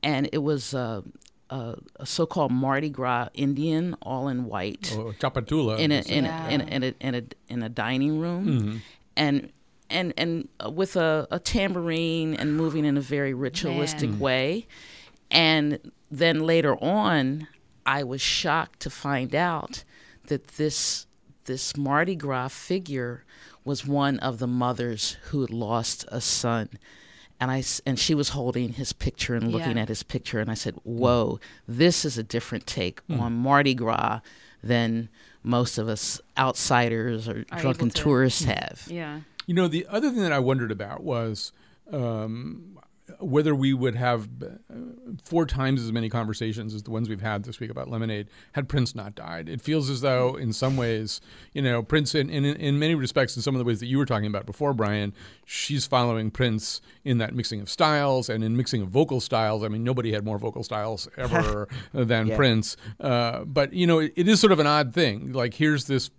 and 0.05 0.29
it 0.33 0.39
was 0.39 0.73
uh, 0.75 1.01
a, 1.51 1.75
a 1.97 2.07
so-called 2.07 2.53
Mardi 2.53 2.91
Gras 2.91 3.29
Indian, 3.35 3.97
all 4.03 4.29
in 4.29 4.45
white, 4.45 4.95
or 4.97 5.13
Chapatula 5.15 5.79
in 5.79 5.91
a 5.91 5.97
was- 5.97 6.07
in, 6.07 6.27
a, 6.27 6.49
in, 6.51 6.61
a, 6.61 6.65
in 6.65 6.83
a 6.85 6.95
in 7.01 7.15
a 7.17 7.23
in 7.49 7.63
a 7.65 7.69
dining 7.69 8.21
room, 8.21 8.83
and 9.17 9.51
and 9.91 10.13
and 10.17 10.49
uh, 10.65 10.71
with 10.71 10.95
a, 10.97 11.27
a 11.31 11.39
tambourine 11.39 12.35
and 12.35 12.57
moving 12.57 12.85
in 12.85 12.97
a 12.97 13.01
very 13.01 13.35
ritualistic 13.35 14.11
Man. 14.11 14.19
way. 14.21 14.67
And 15.31 15.79
then 16.11 16.41
later 16.47 16.77
on, 16.83 17.49
I 17.87 18.05
was 18.05 18.21
shocked 18.21 18.81
to 18.81 18.91
find 18.91 19.35
out 19.35 19.85
that 20.27 20.49
this 20.57 21.07
this 21.47 21.77
Mardi 21.77 22.15
Gras 22.15 22.49
figure 22.49 23.25
was 23.65 23.87
one 23.87 24.19
of 24.21 24.39
the 24.39 24.47
mothers 24.47 25.17
who 25.31 25.41
had 25.41 25.51
lost 25.51 26.05
a 26.09 26.21
son. 26.21 26.69
And 27.45 27.51
I 27.51 27.59
s- 27.59 27.83
and 27.85 27.99
she 27.99 28.15
was 28.15 28.31
holding 28.31 28.73
his 28.73 28.95
picture 28.95 29.35
and 29.35 29.53
looking 29.53 29.77
Yeah. 29.77 29.83
at 29.83 29.89
his 29.91 30.03
picture, 30.03 30.41
and 30.41 30.51
I 30.51 30.55
said, 30.55 30.77
"Whoa, 30.83 31.39
this 31.69 32.07
is 32.07 32.17
a 32.17 32.23
different 32.23 32.67
take 32.67 33.03
Hmm. 33.03 33.21
on 33.21 33.33
Mardi 33.35 33.75
Gras 33.75 34.21
than 34.63 35.11
most 35.43 35.77
of 35.77 35.87
us 35.87 36.23
outsiders 36.39 37.29
or 37.29 37.45
Are 37.53 37.61
drunken 37.61 37.91
to- 37.91 38.03
tourists 38.03 38.45
have." 38.45 38.89
Yeah. 38.91 39.21
You 39.45 39.53
know, 39.53 39.69
the 39.69 39.87
other 39.91 40.09
thing 40.11 40.23
that 40.23 40.33
I 40.33 40.39
wondered 40.39 40.73
about 40.73 41.03
was 41.05 41.53
um, 41.93 42.79
whether 43.21 43.55
we 43.55 43.75
would 43.75 43.95
have 43.97 44.29
uh, 44.43 44.75
four 45.23 45.45
times 45.45 45.83
as 45.83 45.93
many 45.93 46.09
conversations 46.09 46.75
as 46.75 46.83
the 46.85 46.91
ones 46.91 47.09
we've 47.09 47.21
had 47.21 47.45
this 47.45 47.61
week 47.61 47.71
about 47.71 47.89
Lemonade 47.89 48.29
had 48.53 48.67
Prince 48.69 48.95
not 48.95 49.15
died. 49.15 49.49
It 49.49 49.61
feels 49.61 49.91
as 49.91 50.01
though, 50.01 50.37
in 50.37 50.53
some 50.55 50.77
ways, 50.77 51.21
you 51.53 51.61
know, 51.61 51.83
Prince, 51.83 52.15
in, 52.15 52.31
in, 52.31 52.45
in 52.45 52.79
many 52.79 52.95
respects, 52.95 53.37
in 53.37 53.43
some 53.43 53.55
of 53.55 53.59
the 53.59 53.65
ways 53.65 53.81
that 53.81 53.87
you 53.87 53.99
were 53.99 54.07
talking 54.07 54.27
about 54.27 54.47
before, 54.47 54.73
Brian, 54.73 55.13
she's 55.45 55.87
following 55.87 56.31
Prince 56.31 56.81
in 57.05 57.19
that 57.19 57.35
mixing 57.35 57.61
of 57.61 57.69
styles 57.69 58.31
and 58.31 58.43
in 58.43 58.57
mixing 58.57 58.81
of 58.81 58.89
vocal 58.89 59.21
styles. 59.21 59.63
I 59.63 59.69
mean, 59.69 59.85
nobody 59.85 60.13
had 60.13 60.25
more 60.25 60.39
vocal 60.39 60.63
styles 60.63 61.07
ever 61.19 61.69
than 61.93 62.29
Yeah. 62.29 62.37
Prince. 62.37 62.77
Uh, 62.99 63.45
but, 63.45 63.75
you 63.75 63.87
know, 63.87 63.99
it, 63.99 64.15
it 64.17 64.29
is 64.29 64.41
sort 64.41 64.53
of 64.53 64.61
an 64.61 64.67
odd 64.67 64.95
thing. 64.95 65.33
Like, 65.33 65.53
here's 65.53 65.85
this, 65.85 66.11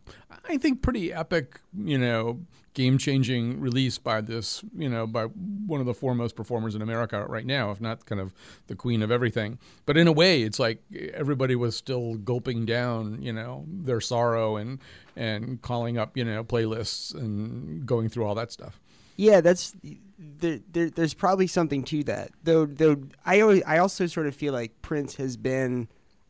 I 0.47 0.57
think, 0.57 0.83
pretty 0.83 1.11
epic, 1.11 1.59
you 1.75 1.97
know, 1.97 2.41
game 2.75 2.99
changing 2.99 3.59
release 3.59 3.97
by 3.97 4.21
this, 4.21 4.63
you 4.77 4.87
know, 4.87 5.07
by 5.07 5.23
one 5.23 5.79
of 5.79 5.87
the 5.87 5.93
foremost 5.93 6.35
performers 6.35 6.75
in 6.75 6.81
America 6.83 7.25
right 7.27 7.45
now, 7.45 7.71
if 7.71 7.81
not 7.81 8.05
kind 8.05 8.21
of 8.21 8.33
the 8.67 8.75
queen 8.75 9.01
of 9.01 9.09
everything. 9.09 9.57
But 9.87 9.97
in 9.97 10.07
a 10.07 10.11
way, 10.11 10.43
it's 10.43 10.59
like 10.59 10.83
everybody 11.13 11.55
was 11.55 11.75
still 11.75 12.15
gulping 12.15 12.65
down, 12.65 13.21
you 13.23 13.33
know, 13.33 13.65
their 13.67 13.99
sorrow 13.99 14.57
and 14.57 14.79
and 15.15 15.61
calling 15.61 15.97
up, 15.97 16.15
you 16.15 16.25
know, 16.25 16.43
playlists 16.43 17.15
and 17.15 17.85
going 17.85 18.09
through 18.09 18.25
all 18.25 18.35
that 18.35 18.51
stuff. 18.51 18.79
Yeah, 19.17 19.41
that's 19.41 19.73
there, 20.19 20.59
there. 20.71 20.89
There's 20.89 21.13
probably 21.13 21.47
something 21.47 21.83
to 21.85 22.03
that, 22.03 22.31
though. 22.43 22.65
Though 22.65 22.97
I 23.25 23.39
always, 23.39 23.63
I 23.63 23.77
also 23.77 24.05
sort 24.07 24.27
of 24.27 24.35
feel 24.35 24.53
like 24.53 24.81
Prince 24.81 25.15
has 25.15 25.37
been 25.37 25.87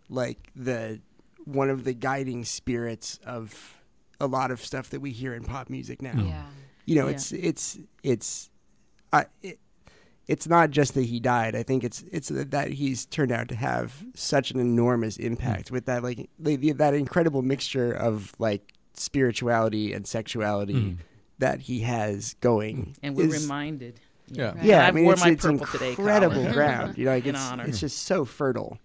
like 0.09 0.51
the 0.55 1.01
one 1.45 1.69
of 1.69 1.83
the 1.83 1.93
guiding 1.93 2.45
spirits 2.45 3.19
of 3.25 3.74
a 4.19 4.27
lot 4.27 4.51
of 4.51 4.63
stuff 4.63 4.89
that 4.91 4.99
we 5.01 5.11
hear 5.11 5.33
in 5.33 5.43
pop 5.43 5.69
music 5.69 6.01
now. 6.01 6.11
Mm. 6.13 6.29
Yeah. 6.29 6.43
You 6.85 6.95
know, 6.95 7.07
Yeah. 7.07 7.13
it's 7.15 7.31
it's 7.31 7.77
it's, 8.03 8.49
I 9.11 9.25
it, 9.41 9.59
it's 10.27 10.47
not 10.47 10.71
just 10.71 10.93
that 10.95 11.03
he 11.05 11.19
died. 11.19 11.55
I 11.55 11.63
think 11.63 11.83
it's 11.83 12.03
it's 12.11 12.29
that 12.29 12.69
he's 12.71 13.05
turned 13.05 13.31
out 13.31 13.47
to 13.49 13.55
have 13.55 14.03
such 14.15 14.51
an 14.51 14.59
enormous 14.59 15.17
impact 15.17 15.69
mm. 15.69 15.71
with 15.71 15.85
that 15.85 16.03
like 16.03 16.29
the, 16.39 16.55
the, 16.55 16.71
that 16.73 16.93
incredible 16.93 17.41
mixture 17.41 17.91
of 17.91 18.33
like 18.39 18.73
spirituality 18.93 19.93
and 19.93 20.07
sexuality 20.07 20.73
mm. 20.73 20.97
that 21.39 21.61
he 21.61 21.81
has 21.81 22.35
going. 22.41 22.95
And 23.03 23.15
we're 23.15 23.33
is- 23.33 23.43
reminded. 23.43 23.99
Yeah. 24.27 24.53
Right. 24.55 24.63
yeah, 24.63 24.85
I 24.85 24.87
I 24.87 24.91
mean, 24.91 25.03
wore 25.03 25.13
it's, 25.13 25.23
my 25.23 25.29
it's 25.31 25.45
purple 25.45 25.67
today, 25.67 25.89
incredible 25.91 26.35
Colin. 26.37 26.53
ground. 26.53 26.97
You 26.97 27.05
know, 27.05 27.11
like 27.11 27.25
In 27.27 27.35
it's, 27.35 27.43
honor. 27.43 27.65
it's 27.67 27.79
just 27.79 28.03
so 28.03 28.25
fertile, 28.25 28.79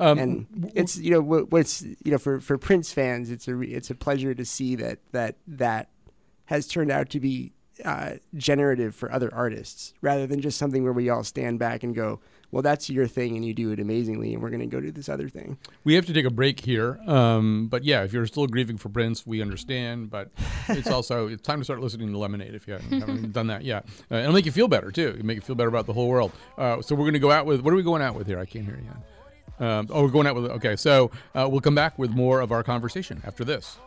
Um, 0.00 0.18
and 0.18 0.72
it's 0.74 0.96
you 0.98 1.10
know 1.10 1.20
what's 1.20 1.82
you 1.82 2.10
know 2.10 2.18
for 2.18 2.40
for 2.40 2.58
Prince 2.58 2.92
fans, 2.92 3.30
it's 3.30 3.46
a 3.46 3.60
it's 3.60 3.90
a 3.90 3.94
pleasure 3.94 4.34
to 4.34 4.44
see 4.44 4.74
that 4.76 4.98
that 5.12 5.36
that 5.46 5.90
has 6.46 6.66
turned 6.66 6.90
out 6.90 7.10
to 7.10 7.20
be 7.20 7.52
uh, 7.84 8.12
generative 8.34 8.94
for 8.94 9.10
other 9.10 9.32
artists 9.32 9.94
rather 10.00 10.26
than 10.26 10.40
just 10.40 10.58
something 10.58 10.84
where 10.84 10.92
we 10.92 11.08
all 11.08 11.24
stand 11.24 11.58
back 11.58 11.82
and 11.82 11.94
go, 11.94 12.20
well, 12.50 12.62
that's 12.62 12.88
your 12.88 13.08
thing 13.08 13.34
and 13.34 13.44
you 13.44 13.52
do 13.52 13.72
it 13.72 13.80
amazingly, 13.80 14.32
and 14.32 14.40
we're 14.42 14.50
going 14.50 14.60
to 14.60 14.66
go 14.66 14.80
do 14.80 14.92
this 14.92 15.08
other 15.08 15.28
thing. 15.28 15.58
We 15.82 15.94
have 15.94 16.06
to 16.06 16.12
take 16.12 16.24
a 16.24 16.30
break 16.30 16.60
here. 16.60 17.00
Um, 17.06 17.66
but 17.68 17.82
yeah, 17.82 18.04
if 18.04 18.12
you're 18.12 18.26
still 18.26 18.46
grieving 18.46 18.78
for 18.78 18.90
Prince, 18.90 19.26
we 19.26 19.42
understand. 19.42 20.10
But 20.10 20.30
it's 20.68 20.86
also 20.90 21.26
it's 21.26 21.42
time 21.42 21.58
to 21.58 21.64
start 21.64 21.80
listening 21.80 22.12
to 22.12 22.18
Lemonade 22.18 22.54
if 22.54 22.68
you 22.68 22.74
haven't, 22.74 23.00
haven't 23.00 23.32
done 23.32 23.48
that 23.48 23.64
yet. 23.64 23.86
Uh, 24.10 24.16
it'll 24.16 24.32
make 24.32 24.46
you 24.46 24.52
feel 24.52 24.68
better 24.68 24.92
too. 24.92 25.08
It'll 25.08 25.26
make 25.26 25.36
you 25.36 25.42
feel 25.42 25.56
better 25.56 25.68
about 25.68 25.86
the 25.86 25.92
whole 25.92 26.08
world. 26.08 26.30
Uh, 26.56 26.80
so 26.80 26.94
we're 26.94 27.02
going 27.02 27.14
to 27.14 27.18
go 27.18 27.32
out 27.32 27.44
with 27.44 27.60
what 27.62 27.72
are 27.72 27.76
we 27.76 27.82
going 27.82 28.02
out 28.02 28.14
with 28.14 28.28
here? 28.28 28.38
I 28.38 28.44
can't 28.44 28.64
hear 28.64 28.76
you. 28.76 28.90
Um, 29.60 29.88
oh, 29.90 30.02
we're 30.02 30.10
going 30.10 30.26
out 30.26 30.34
with 30.34 30.50
okay. 30.52 30.76
So 30.76 31.10
uh, 31.34 31.48
we'll 31.50 31.60
come 31.60 31.74
back 31.74 31.98
with 31.98 32.10
more 32.10 32.40
of 32.40 32.52
our 32.52 32.62
conversation 32.62 33.22
after 33.24 33.44
this. 33.44 33.78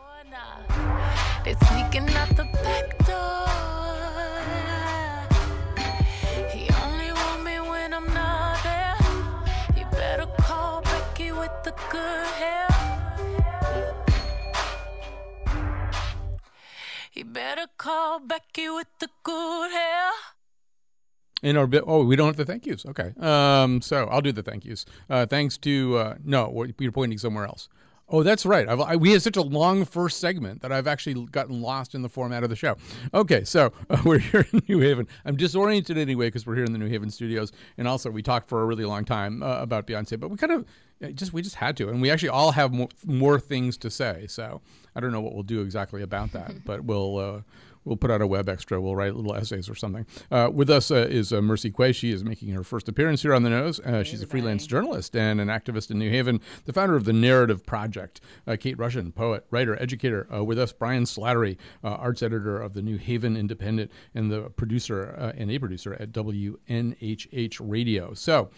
He 17.10 17.24
better 17.24 17.66
call 17.76 18.20
Becky 18.20 18.68
with 18.70 18.86
the 19.00 19.08
good 19.24 19.72
hair. 19.72 20.12
In 21.42 21.56
our 21.56 21.68
bit, 21.68 21.84
oh, 21.86 22.04
we 22.04 22.16
don't 22.16 22.26
have 22.26 22.36
the 22.36 22.44
thank 22.44 22.66
yous. 22.66 22.84
Okay, 22.84 23.12
um, 23.20 23.80
so 23.80 24.06
I'll 24.06 24.20
do 24.20 24.32
the 24.32 24.42
thank 24.42 24.64
yous. 24.64 24.84
Uh, 25.08 25.24
thanks 25.24 25.56
to 25.58 25.96
uh, 25.96 26.14
no, 26.24 26.66
you're 26.78 26.92
pointing 26.92 27.18
somewhere 27.18 27.46
else. 27.46 27.68
Oh, 28.10 28.22
that's 28.22 28.46
right. 28.46 28.66
I've, 28.66 28.80
I, 28.80 28.96
we 28.96 29.12
had 29.12 29.20
such 29.20 29.36
a 29.36 29.42
long 29.42 29.84
first 29.84 30.18
segment 30.18 30.62
that 30.62 30.72
I've 30.72 30.86
actually 30.86 31.26
gotten 31.26 31.60
lost 31.60 31.94
in 31.94 32.00
the 32.00 32.08
format 32.08 32.42
of 32.42 32.48
the 32.48 32.56
show. 32.56 32.76
Okay, 33.12 33.44
so 33.44 33.72
uh, 33.90 34.00
we're 34.04 34.18
here 34.18 34.46
in 34.52 34.62
New 34.66 34.80
Haven. 34.80 35.06
I'm 35.26 35.36
disoriented 35.36 35.98
anyway 35.98 36.28
because 36.28 36.46
we're 36.46 36.54
here 36.54 36.64
in 36.64 36.72
the 36.72 36.78
New 36.78 36.88
Haven 36.88 37.10
studios, 37.10 37.52
and 37.76 37.86
also 37.86 38.10
we 38.10 38.22
talked 38.22 38.48
for 38.48 38.62
a 38.62 38.66
really 38.66 38.86
long 38.86 39.04
time 39.04 39.42
uh, 39.42 39.60
about 39.60 39.86
Beyonce, 39.86 40.18
but 40.18 40.30
we 40.30 40.38
kind 40.38 40.52
of 40.52 40.64
uh, 41.04 41.08
just 41.08 41.34
we 41.34 41.42
just 41.42 41.56
had 41.56 41.76
to, 41.76 41.90
and 41.90 42.00
we 42.00 42.10
actually 42.10 42.30
all 42.30 42.52
have 42.52 42.72
more, 42.72 42.88
more 43.04 43.38
things 43.38 43.76
to 43.78 43.90
say. 43.90 44.26
So 44.26 44.62
I 44.96 45.00
don't 45.00 45.12
know 45.12 45.20
what 45.20 45.34
we'll 45.34 45.42
do 45.42 45.60
exactly 45.60 46.02
about 46.02 46.32
that, 46.32 46.52
but 46.64 46.84
we'll. 46.84 47.18
Uh, 47.18 47.40
We'll 47.84 47.96
put 47.96 48.10
out 48.10 48.20
a 48.20 48.26
web 48.26 48.48
extra. 48.48 48.80
We'll 48.80 48.96
write 48.96 49.14
little 49.14 49.34
essays 49.34 49.68
or 49.68 49.74
something. 49.74 50.06
Uh, 50.30 50.50
with 50.52 50.70
us 50.70 50.90
uh, 50.90 51.06
is 51.08 51.32
uh, 51.32 51.40
Mercy 51.40 51.70
Quaye. 51.70 51.94
She 51.94 52.12
is 52.12 52.24
making 52.24 52.50
her 52.50 52.64
first 52.64 52.88
appearance 52.88 53.22
here 53.22 53.34
on 53.34 53.42
the 53.42 53.50
nose. 53.50 53.80
Uh, 53.80 54.02
she's 54.02 54.22
a 54.22 54.26
freelance 54.26 54.66
journalist 54.66 55.16
and 55.16 55.40
an 55.40 55.48
activist 55.48 55.90
in 55.90 55.98
New 55.98 56.10
Haven, 56.10 56.40
the 56.64 56.72
founder 56.72 56.96
of 56.96 57.04
the 57.04 57.12
Narrative 57.12 57.64
Project. 57.64 58.20
Uh, 58.46 58.56
Kate 58.58 58.76
Rushin, 58.76 59.14
poet, 59.14 59.46
writer, 59.50 59.80
educator. 59.80 60.26
Uh, 60.32 60.44
with 60.44 60.58
us, 60.58 60.72
Brian 60.72 61.04
Slattery, 61.04 61.56
uh, 61.82 61.88
arts 61.88 62.22
editor 62.22 62.60
of 62.60 62.74
the 62.74 62.82
New 62.82 62.96
Haven 62.96 63.36
Independent 63.36 63.90
and 64.14 64.30
the 64.30 64.50
producer 64.50 65.14
uh, 65.18 65.32
and 65.36 65.50
a 65.50 65.58
producer 65.58 65.94
at 65.94 66.12
WNHH 66.12 67.58
Radio. 67.60 68.14
So, 68.14 68.50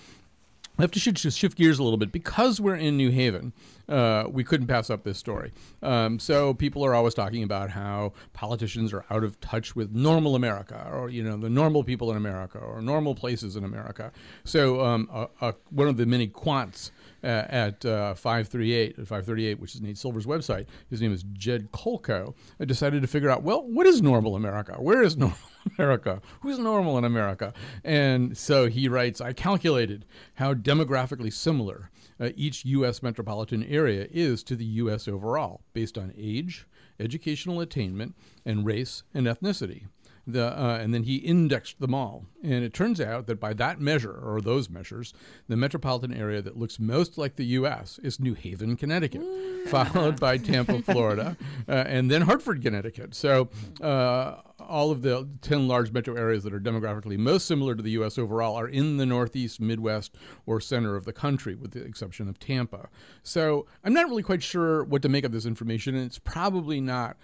I 0.81 0.83
have 0.83 0.91
to 0.93 0.99
shift, 0.99 1.57
gears 1.57 1.79
a 1.79 1.83
little 1.83 1.99
bit 1.99 2.11
because 2.11 2.59
we're 2.59 2.77
in 2.77 2.97
New 2.97 3.11
Haven. 3.11 3.53
Uh, 3.87 4.25
we 4.31 4.43
couldn't 4.45 4.67
pass 4.67 4.89
up 4.89 5.03
this 5.03 5.19
story. 5.19 5.53
Um, 5.83 6.19
so 6.19 6.55
people 6.55 6.85
are 6.87 6.95
always 6.95 7.13
talking 7.13 7.43
about 7.43 7.69
how 7.69 8.15
politicians 8.33 8.95
are 8.95 9.05
out 9.11 9.23
of 9.23 9.39
touch 9.41 9.77
with 9.77 9.93
normal 9.93 10.37
America, 10.37 10.89
or 10.91 11.11
you 11.11 11.23
know, 11.23 11.37
the 11.37 11.51
normal 11.51 11.85
people 11.85 12.11
in 12.11 12.17
America, 12.17 12.59
or 12.59 12.81
normal 12.81 13.15
places 13.15 13.57
in 13.57 13.65
America. 13.65 14.11
So 14.45 14.81
um, 14.81 15.09
uh, 15.13 15.27
uh, 15.43 15.53
one 15.69 15.89
of 15.89 15.99
the 15.99 16.07
many 16.07 16.29
quants 16.29 16.93
uh, 17.23 17.45
at 17.49 17.85
uh, 17.85 18.15
538 18.15 18.91
at 18.91 18.97
538, 18.97 19.61
which 19.61 19.75
is 19.75 19.81
Nate 19.81 19.99
Silver's 19.99 20.27
website, 20.27 20.67
his 20.89 21.01
name 21.01 21.13
is 21.13 21.25
Jed 21.33 21.71
Kolko, 21.73 22.35
uh, 22.61 22.65
decided 22.65 23.03
to 23.03 23.09
figure 23.09 23.31
out 23.31 23.43
well, 23.43 23.63
what 23.63 23.87
is 23.87 24.03
normal 24.03 24.37
America? 24.37 24.75
Where 24.79 25.03
is 25.03 25.17
normal? 25.19 25.37
America. 25.79 26.23
Who's 26.41 26.59
normal 26.59 26.97
in 26.99 27.05
America? 27.05 27.53
And 27.85 28.37
so 28.37 28.67
he 28.67 28.89
writes 28.89 29.21
I 29.21 29.33
calculated 29.33 30.07
how 30.35 30.55
demographically 30.55 31.33
similar 31.33 31.91
uh, 32.19 32.31
each 32.37 32.65
U.S. 32.65 33.03
metropolitan 33.03 33.65
area 33.65 34.07
is 34.11 34.43
to 34.45 34.57
the 34.57 34.65
U.S. 34.65 35.09
overall, 35.09 35.63
based 35.73 35.97
on 35.99 36.13
age, 36.17 36.67
educational 36.99 37.61
attainment, 37.61 38.15
and 38.45 38.65
race 38.67 39.03
and 39.15 39.27
ethnicity. 39.27 39.85
The, 40.27 40.47
uh, 40.47 40.79
and 40.81 40.95
then 40.95 41.05
he 41.05 41.17
indexed 41.17 41.81
them 41.81 41.95
all. 41.95 42.27
And 42.43 42.65
it 42.65 42.73
turns 42.73 43.01
out 43.01 43.27
that 43.27 43.41
by 43.41 43.53
that 43.55 43.81
measure, 43.81 44.13
or 44.13 44.41
those 44.41 44.71
measures, 44.71 45.13
the 45.49 45.57
metropolitan 45.57 46.13
area 46.13 46.41
that 46.43 46.57
looks 46.57 46.79
most 46.79 47.19
like 47.19 47.37
the 47.37 47.45
U.S. 47.47 47.99
is 48.03 48.21
New 48.21 48.35
Haven, 48.35 48.77
Connecticut, 48.77 49.23
followed 49.67 50.21
by 50.21 50.37
Tampa, 50.39 50.83
Florida, 50.83 51.37
uh, 51.69 51.73
and 51.73 52.11
then 52.11 52.23
Hartford, 52.23 52.63
Connecticut. 52.63 53.15
So 53.15 53.49
uh, 53.81 54.37
all 54.61 54.91
of 54.91 55.03
the 55.03 55.29
10 55.43 55.67
large 55.69 55.93
metro 55.93 56.17
areas 56.17 56.45
that 56.45 56.55
are 56.55 56.61
demographically 56.61 57.19
most 57.19 57.47
similar 57.47 57.75
to 57.75 57.83
the 57.83 57.91
U.S. 57.93 58.19
overall 58.19 58.57
are 58.57 58.69
in 58.69 58.97
the 58.97 59.07
Northeast, 59.07 59.61
Midwest, 59.61 60.15
or 60.47 60.61
center 60.61 60.97
of 60.97 61.05
the 61.05 61.13
country, 61.13 61.55
with 61.55 61.73
the 61.73 61.83
exception 61.83 62.29
of 62.29 62.39
Tampa. 62.39 62.89
So 63.23 63.67
I'm 63.85 63.93
not 63.93 64.09
really 64.09 64.23
quite 64.23 64.43
sure 64.43 64.85
what 64.85 65.03
to 65.03 65.09
make 65.09 65.25
of 65.25 65.33
this 65.33 65.47
information, 65.47 65.95
and 65.95 66.07
it's 66.07 66.19
probably 66.19 66.81
not 66.81 67.17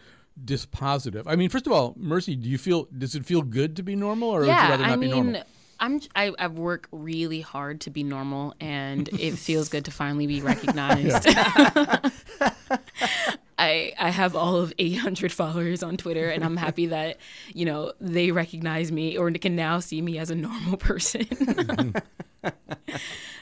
dispositive. 0.42 1.24
I 1.26 1.36
mean, 1.36 1.48
first 1.48 1.66
of 1.66 1.72
all, 1.72 1.94
Mercy, 1.96 2.36
do 2.36 2.48
you 2.48 2.58
feel 2.58 2.88
does 2.96 3.14
it 3.14 3.24
feel 3.24 3.42
good 3.42 3.76
to 3.76 3.82
be 3.82 3.96
normal, 3.96 4.30
or 4.30 4.40
would 4.40 4.46
you 4.46 4.52
yeah, 4.52 4.70
rather 4.70 4.82
not 4.82 4.92
I 4.92 4.96
be 4.96 5.00
mean, 5.00 5.10
normal? 5.10 5.42
I'm 5.78 6.00
I, 6.14 6.32
I 6.38 6.46
work 6.48 6.88
really 6.90 7.40
hard 7.40 7.80
to 7.82 7.90
be 7.90 8.02
normal, 8.02 8.54
and 8.60 9.08
it 9.08 9.34
feels 9.36 9.68
good 9.68 9.84
to 9.86 9.90
finally 9.90 10.26
be 10.26 10.40
recognized. 10.40 11.26
I, 11.28 12.10
I 13.58 13.92
I 13.98 14.10
have 14.10 14.34
all 14.34 14.56
of 14.56 14.72
800 14.78 15.32
followers 15.32 15.82
on 15.82 15.96
Twitter, 15.96 16.28
and 16.28 16.44
I'm 16.44 16.56
happy 16.56 16.86
that 16.86 17.18
you 17.52 17.64
know 17.64 17.92
they 18.00 18.30
recognize 18.30 18.90
me 18.90 19.16
or 19.18 19.30
can 19.32 19.56
now 19.56 19.80
see 19.80 20.00
me 20.00 20.18
as 20.18 20.30
a 20.30 20.34
normal 20.34 20.76
person. 20.76 21.26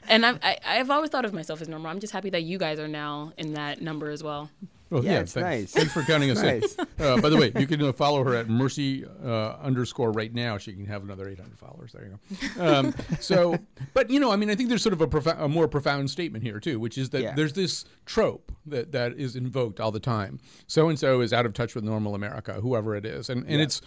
and 0.08 0.26
I've 0.26 0.38
I, 0.42 0.58
I've 0.66 0.90
always 0.90 1.10
thought 1.10 1.24
of 1.24 1.32
myself 1.32 1.60
as 1.60 1.68
normal. 1.68 1.90
I'm 1.90 2.00
just 2.00 2.12
happy 2.12 2.30
that 2.30 2.42
you 2.42 2.58
guys 2.58 2.78
are 2.78 2.88
now 2.88 3.32
in 3.36 3.54
that 3.54 3.80
number 3.80 4.10
as 4.10 4.22
well. 4.22 4.50
Well, 4.94 5.04
Yeah, 5.04 5.20
it's 5.20 5.32
thanks, 5.32 5.44
nice. 5.44 5.72
Thanks 5.72 5.92
for 5.92 6.02
counting 6.02 6.30
us 6.30 6.40
Nice. 6.42 6.76
in. 6.76 6.86
Uh, 7.04 7.16
by 7.16 7.28
the 7.28 7.36
way, 7.36 7.52
you 7.58 7.66
can 7.66 7.82
uh, 7.82 7.92
follow 7.92 8.22
her 8.22 8.34
at 8.36 8.48
Mercy 8.48 9.04
uh, 9.24 9.56
underscore 9.60 10.12
right 10.12 10.32
now. 10.32 10.56
She 10.56 10.72
can 10.72 10.86
have 10.86 11.02
another 11.02 11.28
800 11.28 11.58
followers. 11.58 11.92
There 11.92 12.04
you 12.04 12.18
go. 12.56 12.64
Um, 12.64 12.94
so, 13.20 13.58
but 13.92 14.08
you 14.08 14.20
know, 14.20 14.30
I 14.30 14.36
mean, 14.36 14.50
I 14.50 14.54
think 14.54 14.68
there's 14.68 14.82
sort 14.82 14.92
of 14.92 15.26
a, 15.26 15.30
a 15.44 15.48
more 15.48 15.66
profound 15.66 16.10
statement 16.10 16.44
here 16.44 16.60
too, 16.60 16.78
which 16.78 16.96
is 16.96 17.10
that 17.10 17.22
Yeah. 17.22 17.34
there's 17.34 17.54
this 17.54 17.84
trope 18.06 18.52
that 18.66 18.92
that 18.92 19.14
is 19.18 19.34
invoked 19.34 19.80
all 19.80 19.90
the 19.90 20.00
time. 20.00 20.38
So 20.68 20.88
and 20.88 20.98
so 20.98 21.20
is 21.20 21.32
out 21.32 21.44
of 21.44 21.54
touch 21.54 21.74
with 21.74 21.82
normal 21.84 22.14
America, 22.14 22.54
whoever 22.54 22.94
it 22.94 23.04
is, 23.04 23.28
and 23.28 23.44
and 23.48 23.60
it's 23.60 23.80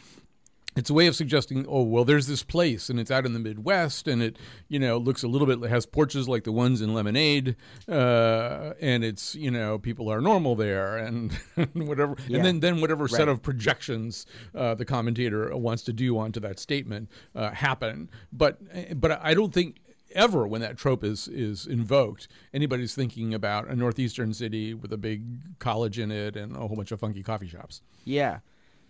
it's 0.76 0.92
a 0.92 0.94
way 0.94 1.08
of 1.08 1.16
suggesting, 1.16 1.66
oh 1.68 1.82
well, 1.82 2.06
there's 2.06 2.28
this 2.28 2.44
place, 2.44 2.88
and 2.90 3.00
it's 3.00 3.10
out 3.10 3.26
in 3.26 3.34
the 3.34 3.40
Midwest, 3.40 4.08
and 4.08 4.22
it 4.22 4.38
you 4.68 4.78
know 4.78 4.98
looks 4.98 5.24
a 5.24 5.28
little 5.28 5.48
bit 5.48 5.64
it 5.64 5.70
has 5.70 5.86
porches 5.88 6.28
like 6.30 6.44
the 6.44 6.52
ones 6.52 6.82
in 6.82 6.94
Lemonade, 6.94 7.56
uh, 7.90 8.74
and 8.80 9.04
it's 9.04 9.34
you 9.36 9.50
know 9.50 9.80
people 9.80 10.08
are 10.12 10.22
normal 10.22 10.56
there, 10.56 10.98
and 10.98 11.34
whatever, 11.74 12.16
Yeah. 12.28 12.38
and 12.38 12.46
then 12.46 12.60
then 12.60 12.82
whatever 12.82 13.08
set 13.08 13.28
of 13.28 13.42
projections 13.42 14.26
uh, 14.54 14.76
the 14.76 14.86
commentator 14.86 15.56
wants 15.58 15.82
to 15.84 15.94
do 15.94 16.18
onto 16.18 16.40
that 16.42 16.60
statement 16.60 17.10
uh, 17.36 17.52
happen. 17.52 18.10
But 18.32 18.60
but 19.00 19.20
I 19.24 19.34
don't 19.34 19.54
think 19.54 19.78
ever 20.14 20.48
when 20.48 20.62
that 20.62 20.78
trope 20.78 21.04
is 21.04 21.28
is 21.28 21.66
invoked 21.68 22.28
anybody's 22.54 22.96
thinking 22.96 23.34
about 23.34 23.68
a 23.68 23.76
northeastern 23.76 24.34
city 24.34 24.74
with 24.74 24.94
a 24.94 24.98
big 24.98 25.60
college 25.60 26.00
in 26.00 26.12
it 26.12 26.36
and 26.38 26.56
a 26.56 26.60
whole 26.60 26.76
bunch 26.76 26.92
of 26.92 27.00
funky 27.00 27.24
coffee 27.24 27.48
shops. 27.48 27.82
Yeah. 28.06 28.40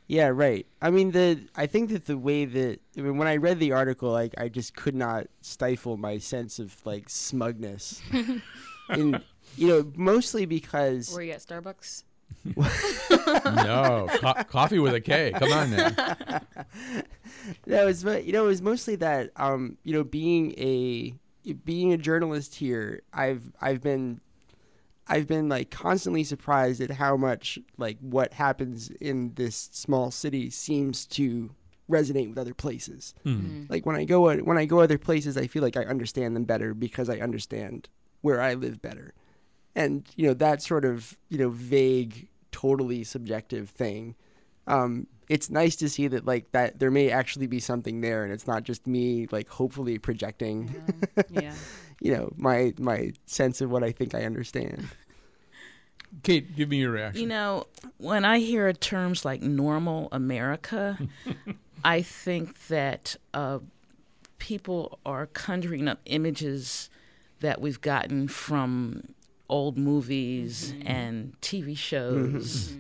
Yeah, 0.08 0.28
right. 0.30 0.66
I 0.82 0.90
mean 0.90 1.12
the 1.12 1.40
I 1.56 1.66
think 1.68 1.90
that 1.90 2.06
the 2.06 2.18
way 2.18 2.46
that 2.46 2.80
I 2.98 3.02
mean 3.02 3.18
when 3.18 3.28
I 3.28 3.36
read 3.38 3.60
the 3.60 3.74
article 3.74 4.12
like 4.12 4.34
I 4.38 4.48
just 4.48 4.76
could 4.76 4.96
not 4.96 5.28
stifle 5.42 5.98
my 5.98 6.18
sense 6.18 6.60
of 6.60 6.76
like 6.86 7.10
smugness. 7.10 8.02
in 8.90 9.22
you 9.58 9.68
know, 9.68 9.92
mostly 9.96 10.46
because 10.46 11.14
Were 11.14 11.22
you 11.22 11.34
at 11.34 11.40
Starbucks? 11.40 12.04
no, 12.56 14.08
co- 14.10 14.44
coffee 14.44 14.80
with 14.80 14.94
a 14.94 15.02
K. 15.02 15.34
Come 15.36 15.52
on 15.52 15.72
now. 15.72 16.42
No, 17.66 17.88
it's 17.88 18.04
mo- 18.04 18.18
you 18.18 18.32
know 18.34 18.46
it 18.46 18.48
was 18.48 18.62
mostly 18.62 18.96
that 18.98 19.32
um 19.36 19.78
you 19.84 19.94
know 19.94 20.04
being 20.04 20.54
a 20.58 21.14
being 21.66 21.94
a 21.94 21.98
journalist 21.98 22.56
here 22.56 23.02
I've 23.14 23.52
I've 23.62 23.82
been 23.82 24.22
I've 25.10 25.28
been 25.28 25.50
like 25.50 25.72
constantly 25.72 26.24
surprised 26.24 26.82
at 26.82 26.92
how 26.92 27.18
much 27.18 27.60
like 27.78 27.98
what 28.00 28.34
happens 28.34 28.90
in 28.90 29.34
this 29.36 29.70
small 29.72 30.12
city 30.12 30.50
seems 30.50 31.06
to 31.08 31.52
resonate 31.90 32.30
with 32.30 32.38
other 32.38 32.54
places. 32.54 33.14
Like 33.70 33.86
when 33.86 33.96
I 33.96 34.04
go 34.06 34.34
when 34.36 34.58
I 34.58 34.66
go 34.66 34.80
other 34.80 34.98
places 34.98 35.38
I 35.38 35.48
feel 35.48 35.62
like 35.64 35.78
I 35.78 35.84
understand 35.86 36.36
them 36.36 36.44
better 36.44 36.74
because 36.74 37.10
I 37.10 37.18
understand 37.20 37.90
where 38.22 38.42
I 38.42 38.54
live 38.54 38.82
better. 38.82 39.14
And 39.76 40.08
you 40.16 40.28
know 40.28 40.34
that 40.36 40.62
sort 40.62 40.86
of, 40.86 41.18
you 41.30 41.38
know, 41.38 41.50
vague 41.50 42.28
totally 42.52 43.04
subjective 43.04 43.70
thing 43.70 44.16
um, 44.68 45.08
it's 45.30 45.50
nice 45.50 45.76
to 45.78 45.90
see 45.90 46.08
that 46.08 46.26
like 46.26 46.52
that 46.52 46.80
there 46.80 46.92
may 46.92 47.10
actually 47.10 47.48
be 47.48 47.60
something 47.60 48.02
there 48.02 48.24
and 48.24 48.32
it's 48.32 48.48
not 48.48 48.64
just 48.64 48.88
me 48.88 49.28
like 49.32 49.50
hopefully 49.50 49.98
projecting 49.98 50.74
yeah. 51.30 51.54
you 52.02 52.12
know 52.16 52.32
my 52.38 52.74
my 52.78 53.12
sense 53.26 53.60
of 53.62 53.70
what 53.72 53.84
i 53.84 53.92
think 53.92 54.14
i 54.16 54.24
understand 54.24 54.88
Kate, 56.24 56.56
give 56.56 56.70
me 56.70 56.78
your 56.78 56.92
reaction. 56.92 57.22
You 57.22 57.28
know, 57.28 57.68
when 57.98 58.24
I 58.24 58.40
hear 58.40 58.72
terms 58.72 59.26
like 59.26 59.42
normal 59.42 60.08
America, 60.14 60.98
I 61.84 62.02
think 62.02 62.68
that 62.68 63.18
uh, 63.34 63.60
people 64.40 65.00
are 65.06 65.26
conjuring 65.28 65.88
up 65.90 66.00
images 66.06 66.90
that 67.42 67.60
we've 67.60 67.82
gotten 67.82 68.30
from 68.30 69.04
old 69.50 69.78
movies 69.78 70.74
and 70.86 71.40
TV 71.42 71.78
shows. 71.78 72.74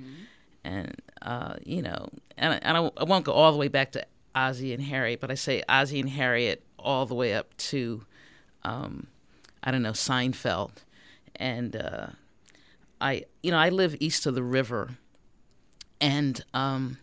And, 0.64 0.96
uh, 1.22 1.56
you 1.66 1.82
know, 1.82 2.10
and, 2.38 2.54
I- 2.54 2.60
and 2.64 2.78
I, 2.78 2.92
I 2.98 3.04
won't 3.04 3.26
go 3.26 3.34
all 3.34 3.52
the 3.52 3.58
way 3.58 3.68
back 3.68 3.92
to 3.92 4.06
Ozzie 4.36 4.74
and 4.74 4.82
Harriet, 4.82 5.20
but 5.20 5.32
I 5.32 5.36
say 5.36 5.64
Ozzie 5.68 6.00
and 6.00 6.10
Harriet 6.10 6.64
all 6.80 7.06
the 7.06 7.14
way 7.16 7.34
up 7.34 7.56
to, 7.58 8.06
um, 8.64 9.08
I 9.64 9.72
don't 9.72 9.82
know, 9.84 9.92
Seinfeld. 9.92 10.72
And, 11.36 11.76
uh, 11.76 12.08
I 13.00 13.26
you 13.44 13.52
know 13.52 13.58
I 13.60 13.70
live 13.70 13.96
east 14.00 14.26
of 14.26 14.34
the 14.34 14.42
river, 14.42 14.98
and 16.02 16.44
um, 16.54 16.98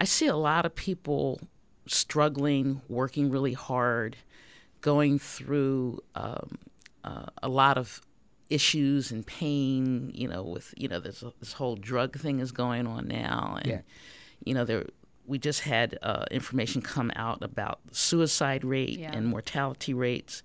I 0.00 0.04
see 0.04 0.26
a 0.26 0.36
lot 0.36 0.64
of 0.66 0.74
people 0.74 1.40
struggling, 1.86 2.80
working 2.88 3.30
really 3.30 3.52
hard, 3.54 4.16
going 4.80 5.18
through 5.18 6.00
um, 6.14 6.58
uh, 7.04 7.26
a 7.42 7.48
lot 7.48 7.76
of 7.76 8.00
issues 8.50 9.10
and 9.10 9.26
pain. 9.26 10.12
You 10.14 10.28
know, 10.28 10.42
with 10.44 10.74
you 10.76 10.86
know 10.88 11.00
this 11.00 11.24
this 11.40 11.54
whole 11.54 11.74
drug 11.76 12.16
thing 12.18 12.38
is 12.38 12.52
going 12.52 12.86
on 12.86 13.08
now, 13.08 13.56
and 13.58 13.66
Yeah. 13.66 13.80
you 14.44 14.54
know 14.54 14.64
there. 14.64 14.86
We 15.24 15.38
just 15.38 15.60
had 15.60 15.98
uh, 16.02 16.24
information 16.32 16.82
come 16.82 17.10
out 17.14 17.42
about 17.42 17.78
suicide 17.92 18.64
rate 18.64 18.98
Yeah. 18.98 19.12
and 19.12 19.26
mortality 19.26 19.94
rates 19.94 20.42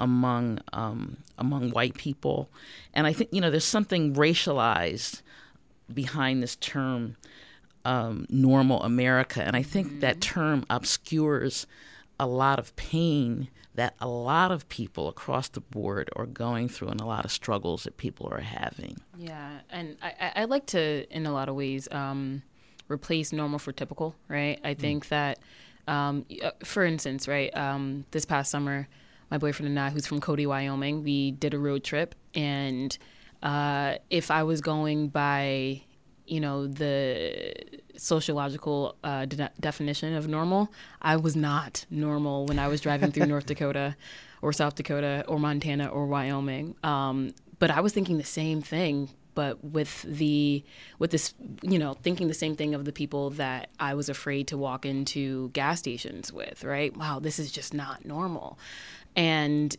among 0.00 0.58
um, 0.72 1.18
among 1.38 1.70
white 1.70 1.94
people, 1.94 2.50
and 2.92 3.06
I 3.06 3.12
think 3.12 3.30
you 3.32 3.40
know 3.40 3.50
there's 3.50 3.64
something 3.64 4.14
racialized 4.14 5.22
behind 5.92 6.42
this 6.42 6.56
term 6.56 7.16
um, 7.84 8.26
"normal 8.28 8.82
America," 8.82 9.42
and 9.42 9.54
I 9.56 9.62
think 9.62 10.00
that 10.00 10.20
term 10.20 10.64
obscures 10.68 11.66
a 12.18 12.26
lot 12.26 12.58
of 12.58 12.74
pain 12.76 13.48
that 13.74 13.94
a 14.00 14.08
lot 14.08 14.50
of 14.50 14.68
people 14.68 15.08
across 15.08 15.48
the 15.48 15.60
board 15.60 16.10
are 16.16 16.26
going 16.26 16.68
through, 16.68 16.88
and 16.88 17.00
a 17.00 17.06
lot 17.06 17.24
of 17.24 17.30
struggles 17.30 17.84
that 17.84 17.96
people 17.96 18.28
are 18.30 18.40
having. 18.40 18.98
Yeah, 19.16 19.60
and 19.70 19.96
I, 20.02 20.32
I, 20.36 20.44
like 20.44 20.66
to, 20.66 21.06
in 21.08 21.24
a 21.24 21.32
lot 21.32 21.48
of 21.48 21.54
ways, 21.54 21.88
um, 21.92 22.42
replace 22.88 23.32
normal 23.32 23.58
for 23.58 23.72
typical, 23.72 24.14
right? 24.28 24.60
I 24.64 24.74
think 24.74 25.08
that, 25.08 25.38
um, 25.86 26.26
uh, 26.42 26.50
for 26.64 26.84
instance, 26.84 27.28
right, 27.28 27.56
um, 27.56 28.04
this 28.10 28.24
past 28.24 28.50
summer, 28.50 28.88
my 29.30 29.38
boyfriend 29.38 29.68
and 29.68 29.78
I, 29.78 29.90
who's 29.90 30.06
from 30.06 30.20
Cody, 30.20 30.46
Wyoming, 30.46 31.02
we 31.02 31.32
did 31.32 31.54
a 31.54 31.58
road 31.58 31.84
trip, 31.84 32.14
and 32.34 32.96
uh, 33.42 33.94
if 34.10 34.30
I 34.30 34.42
was 34.42 34.60
going 34.60 35.08
by, 35.08 35.82
you 36.26 36.40
know, 36.40 36.66
the 36.66 37.54
sociological 37.96 38.96
uh, 39.04 39.26
de- 39.26 39.50
definition 39.60 40.14
of 40.14 40.28
normal, 40.28 40.72
I 41.00 41.16
was 41.16 41.36
not 41.36 41.86
normal 41.90 42.46
when 42.46 42.58
I 42.58 42.68
was 42.68 42.80
driving 42.80 43.12
through 43.12 43.26
North 43.26 43.46
Dakota 43.52 43.96
or 44.42 44.52
South 44.52 44.74
Dakota 44.74 45.24
or 45.28 45.38
Montana 45.38 45.86
or 45.86 46.06
Wyoming. 46.06 46.74
Um, 46.82 47.34
but 47.58 47.70
I 47.70 47.80
was 47.80 47.92
thinking 47.92 48.16
the 48.16 48.24
same 48.24 48.62
thing, 48.62 49.10
but 49.34 49.62
with 49.62 50.02
the 50.02 50.64
with 50.98 51.10
this, 51.10 51.34
you 51.62 51.78
know, 51.78 51.94
thinking 51.94 52.28
the 52.28 52.34
same 52.34 52.56
thing 52.56 52.74
of 52.74 52.84
the 52.84 52.92
people 52.92 53.30
that 53.30 53.70
I 53.78 53.94
was 53.94 54.08
afraid 54.08 54.48
to 54.48 54.58
walk 54.58 54.84
into 54.84 55.50
gas 55.50 55.78
stations 55.78 56.32
with. 56.32 56.64
Right? 56.64 56.96
Wow, 56.96 57.20
this 57.20 57.38
is 57.38 57.52
just 57.52 57.74
not 57.74 58.04
normal, 58.04 58.58
and 59.16 59.76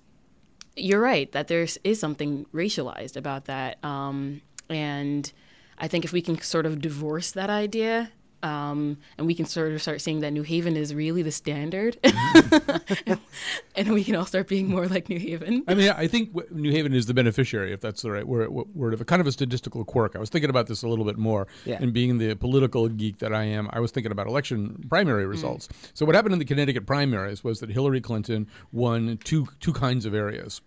you're 0.76 1.02
right 1.02 1.32
that 1.32 1.48
there 1.48 1.66
is 1.84 2.00
something 2.00 2.46
racialized 2.54 3.18
about 3.18 3.46
that. 3.46 3.84
Um, 3.84 4.42
and 4.70 5.32
I 5.78 5.88
think 5.88 6.06
if 6.06 6.14
we 6.14 6.22
can 6.22 6.40
sort 6.42 6.66
of 6.66 6.82
divorce 6.82 7.32
that 7.32 7.50
idea, 7.50 8.12
um, 8.44 8.98
and 9.18 9.28
we 9.28 9.34
can 9.36 9.46
sort 9.46 9.72
of 9.72 9.82
start 9.82 10.02
saying 10.02 10.22
that 10.22 10.32
New 10.32 10.44
Haven 10.44 10.76
is 10.76 10.94
really 10.96 11.22
the 11.22 11.32
standard, 11.32 11.98
and 13.76 13.94
we 13.94 14.04
can 14.04 14.16
all 14.16 14.26
start 14.26 14.48
being 14.48 14.70
more 14.70 14.88
like 14.88 15.10
New 15.10 15.20
Haven. 15.20 15.64
I 15.68 15.74
mean, 15.76 15.89
I 15.92 16.08
think 16.08 16.34
w- 16.34 16.48
New 16.54 16.72
Haven 16.72 16.94
is 16.94 17.06
the 17.06 17.14
beneficiary, 17.14 17.74
if 17.74 17.82
that's 17.82 18.02
the 18.02 18.12
right 18.12 18.28
word, 18.28 18.50
word 18.50 18.94
of 18.94 19.02
it. 19.02 19.08
Kind 19.08 19.22
of 19.22 19.28
a 19.28 19.32
statistical 19.32 19.84
quirk. 19.86 20.16
I 20.16 20.20
was 20.20 20.30
thinking 20.30 20.50
about 20.50 20.68
this 20.68 20.84
a 20.84 20.88
little 20.88 21.06
bit 21.06 21.18
more, 21.18 21.48
Yeah. 21.66 21.78
and 21.82 21.94
being 21.94 22.18
the 22.18 22.36
political 22.36 22.88
geek 22.89 23.20
that 23.20 23.34
I 23.34 23.44
am, 23.44 23.70
I 23.74 23.80
was 23.80 23.92
thinking 23.92 24.12
about 24.12 24.28
election 24.28 24.86
primary 24.89 25.26
results. 25.26 25.70
So 25.94 26.06
what 26.06 26.16
happened 26.16 26.34
in 26.34 26.39
the 26.39 26.46
Connecticut 26.46 26.86
primaries 26.86 27.44
was 27.44 27.60
that 27.60 27.70
Hillary 27.70 28.02
Clinton 28.02 28.48
won 28.72 29.20
two 29.24 29.48
two 29.60 29.74
kinds 29.74 30.06
of 30.06 30.14
areas. 30.14 30.62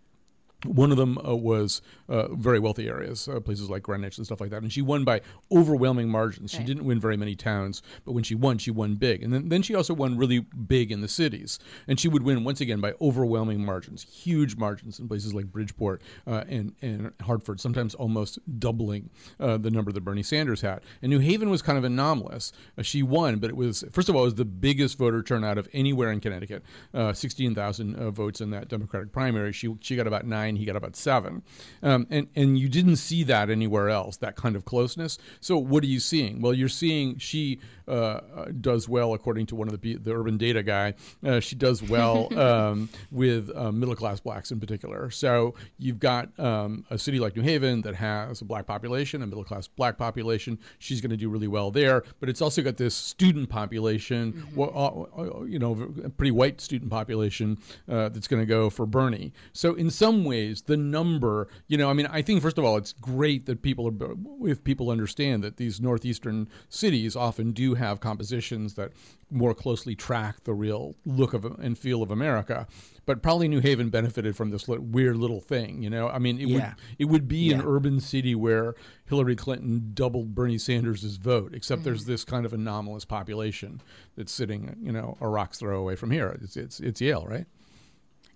One 0.65 0.91
of 0.91 0.97
them 0.97 1.19
uh, 1.19 1.35
was 1.35 1.83
uh, 2.09 2.29
very 2.35 2.59
wealthy 2.59 2.89
areas, 2.89 3.29
uh, 3.29 3.41
places 3.41 3.71
like 3.71 3.83
Greenwich 3.83 4.19
and 4.19 4.27
stuff 4.27 4.41
like 4.41 4.51
that. 4.51 4.62
And 4.62 4.73
she 4.73 4.83
won 4.83 5.05
by 5.05 5.21
overwhelming 5.53 6.09
margins. 6.09 6.51
She 6.51 6.62
didn't 6.62 6.85
win 6.85 7.01
very 7.01 7.17
many 7.17 7.35
towns, 7.35 7.83
but 8.05 8.12
when 8.12 8.25
she 8.25 8.35
won, 8.35 8.59
she 8.59 8.71
won 8.71 8.95
big. 8.95 9.23
And 9.23 9.33
then, 9.33 9.49
then 9.49 9.62
she 9.62 9.75
also 9.75 9.95
won 9.95 10.17
really 10.17 10.41
big 10.41 10.91
in 10.93 11.01
the 11.01 11.09
cities. 11.09 11.59
And 11.89 11.99
she 11.99 12.09
would 12.09 12.23
win 12.23 12.45
once 12.45 12.61
again 12.61 12.81
by 12.81 12.95
overwhelming 13.01 13.65
margins, 13.65 14.03
huge 14.03 14.57
margins 14.57 14.99
in 14.99 15.09
places 15.09 15.35
like 15.35 15.47
Bridgeport 15.47 16.03
uh, 16.27 16.45
and, 16.49 16.75
and 16.83 17.12
Hartford, 17.23 17.61
sometimes 17.61 17.95
almost 17.95 18.39
doubling 18.59 19.11
uh, 19.41 19.57
the 19.59 19.71
number 19.71 19.93
that 19.93 20.03
Bernie 20.03 20.23
Sanders 20.23 20.61
had. 20.61 20.81
And 21.03 21.11
New 21.11 21.21
Haven 21.21 21.51
was 21.51 21.62
kind 21.62 21.79
of 21.79 21.85
anomalous. 21.85 22.53
Uh, 22.79 22.83
she 22.83 23.03
won, 23.03 23.39
but 23.39 23.51
it 23.51 23.57
was, 23.57 23.85
first 23.93 24.09
of 24.09 24.17
all, 24.17 24.23
it 24.23 24.27
was 24.27 24.35
the 24.35 24.45
biggest 24.45 24.99
voter 24.99 25.23
turnout 25.23 25.59
of 25.59 25.69
anywhere 25.73 26.11
in 26.11 26.21
Connecticut, 26.21 26.62
uh, 26.93 27.12
16,000 27.12 27.95
uh, 27.95 28.11
votes 28.11 28.41
in 28.41 28.51
that 28.51 28.69
Democratic 28.69 29.12
primary. 29.12 29.53
She, 29.53 29.75
she 29.81 29.97
got 29.97 30.07
about 30.07 30.27
9 30.27 30.54
nine. 30.55 30.61
He 30.61 30.65
got 30.65 30.77
up 30.77 30.85
at 30.85 30.97
seven, 30.97 31.43
um, 31.83 32.07
and 32.11 32.29
and 32.35 32.59
you 32.59 32.69
didn't 32.69 32.97
see 32.97 33.25
that 33.25 33.51
anywhere 33.51 33.89
else. 33.91 34.17
That 34.19 34.37
kind 34.37 34.57
of 34.57 34.65
closeness. 34.65 35.19
So 35.41 35.59
what 35.59 35.83
are 35.85 35.89
you 35.89 36.01
seeing? 36.01 36.41
Well, 36.41 36.55
you're 36.55 36.69
seeing 36.69 37.19
she 37.19 37.61
uh, 37.87 37.91
uh, 37.91 38.45
does 38.61 38.89
well 38.89 39.15
according 39.15 39.47
to 39.47 39.57
one 39.57 39.69
of 39.69 39.81
the 39.81 39.97
the 39.97 40.15
urban 40.15 40.37
data 40.37 40.63
guy. 40.63 40.95
Uh, 41.25 41.41
she 41.41 41.57
does 41.57 41.83
well 41.83 42.33
um, 42.39 42.89
with 43.11 43.51
uh, 43.55 43.73
middle 43.73 43.95
class 43.95 44.21
blacks 44.21 44.51
in 44.51 44.61
particular. 44.61 45.11
So 45.11 45.55
you've 45.79 45.99
got 45.99 46.39
um, 46.39 46.85
a 46.91 46.99
city 46.99 47.19
like 47.19 47.37
New 47.37 47.43
Haven 47.43 47.83
that 47.83 47.95
has 47.95 48.41
a 48.41 48.45
black 48.45 48.67
population, 48.67 49.23
a 49.23 49.27
middle 49.27 49.45
class 49.45 49.69
black 49.69 49.99
population. 49.99 50.59
She's 50.79 51.01
going 51.01 51.11
to 51.11 51.17
do 51.17 51.29
really 51.29 51.49
well 51.49 51.71
there. 51.71 52.05
But 52.21 52.29
it's 52.29 52.41
also 52.41 52.63
got 52.63 52.77
this 52.77 52.95
student 52.95 53.49
population, 53.49 54.47
well, 54.55 54.73
uh, 54.75 55.21
uh, 55.21 55.45
you 55.45 55.59
know, 55.59 55.73
a 56.05 56.11
pretty 56.11 56.31
white 56.31 56.61
student 56.61 56.91
population 56.91 57.59
uh, 57.89 58.09
that's 58.09 58.29
going 58.29 58.41
to 58.41 58.47
go 58.47 58.71
for 58.71 58.87
Bernie. 58.87 59.33
So 59.53 59.75
in 59.75 59.91
some 59.91 60.25
ways, 60.25 60.43
the 60.66 60.76
number, 60.76 61.49
you 61.66 61.76
know, 61.76 61.90
I 61.90 61.92
mean, 61.92 62.07
I 62.07 62.22
think 62.22 62.42
first 62.42 62.59
of 62.59 62.64
all, 62.64 62.76
it's 62.76 62.92
great 62.92 63.47
that 63.47 63.62
people 63.62 63.88
are, 63.88 64.49
if 64.49 64.62
people 64.64 64.90
understand 64.90 65.42
that 65.45 65.57
these 65.57 65.80
northeastern 65.80 66.49
cities 66.68 67.16
often 67.16 67.53
do 67.53 67.74
have 67.74 68.01
compositions 68.01 68.74
that 68.74 68.92
more 69.30 69.55
closely 69.55 69.95
track 69.97 70.45
the 70.45 70.55
real 70.55 70.95
look 71.05 71.34
of 71.34 71.45
and 71.45 71.76
feel 71.78 72.03
of 72.03 72.11
America. 72.11 72.66
But 73.07 73.22
probably 73.22 73.49
New 73.49 73.61
Haven 73.61 73.90
benefited 73.90 74.36
from 74.36 74.51
this 74.51 74.66
weird 74.68 75.16
little 75.16 75.40
thing, 75.40 75.82
you 75.82 75.90
know. 75.90 76.09
I 76.09 76.18
mean, 76.18 76.38
it 76.40 76.47
Yeah. 76.49 76.55
would 76.55 76.74
it 76.99 77.05
would 77.07 77.28
be 77.28 77.53
an 77.53 77.61
urban 77.62 78.01
city 78.01 78.34
where 78.34 78.74
Hillary 79.07 79.36
Clinton 79.36 79.90
doubled 79.92 80.34
Bernie 80.34 80.57
Sanders' 80.59 81.16
vote, 81.16 81.53
except 81.55 81.80
Mm-hmm. 81.80 81.84
there's 81.84 82.05
this 82.07 82.24
kind 82.24 82.47
of 82.47 82.53
anomalous 82.53 83.05
population 83.05 83.80
that's 84.16 84.32
sitting, 84.32 84.76
you 84.80 84.92
know, 84.92 85.16
a 85.20 85.28
rock's 85.28 85.59
throw 85.59 85.78
away 85.80 85.97
from 85.97 86.11
here. 86.12 86.38
It's 86.40 86.57
it's, 86.57 86.80
it's 86.80 87.01
Yale, 87.01 87.26
right? 87.28 87.47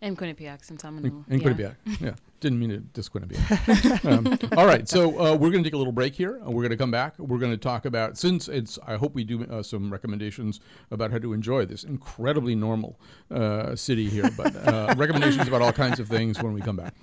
And 0.01 0.17
Quinnipiac, 0.17 0.65
since 0.65 0.85
I'm 0.85 0.99
in 0.99 1.25
And 1.29 1.43
yeah. 1.43 1.49
Quinnipiac. 1.49 1.75
Yeah. 2.01 2.15
Didn't 2.41 2.61
mean 2.61 2.71
to 2.71 2.79
diss 2.79 3.09
Quinnipiac. 3.09 4.05
um, 4.05 4.39
all 4.57 4.65
right. 4.67 4.89
So 4.89 5.11
uh, 5.19 5.33
we're 5.35 5.51
going 5.51 5.65
to 5.65 5.69
take 5.69 5.75
a 5.75 5.77
little 5.79 5.93
break 5.93 6.15
here. 6.15 6.37
and 6.37 6.47
We're 6.55 6.63
going 6.63 6.71
to 6.71 6.77
come 6.77 6.93
back. 6.93 7.19
We're 7.19 7.39
going 7.39 7.51
to 7.51 7.57
talk 7.59 7.85
about, 7.85 8.17
since 8.17 8.47
it's, 8.47 8.79
I 8.87 8.97
hope 8.97 9.15
we 9.15 9.25
do 9.25 9.43
uh, 9.45 9.63
some 9.63 9.93
recommendations 9.93 10.61
about 10.93 11.11
how 11.11 11.19
to 11.19 11.33
enjoy 11.33 11.65
this 11.67 11.83
incredibly 11.83 12.55
normal 12.55 12.99
uh, 13.33 13.75
city 13.75 14.09
here, 14.09 14.31
but 14.37 14.55
uh, 14.69 14.95
recommendations 14.97 15.49
about 15.49 15.63
all 15.63 15.73
kinds 15.73 15.99
of 15.99 16.07
things 16.07 16.41
when 16.41 16.53
we 16.53 16.61
come 16.61 16.77
back. 16.77 16.95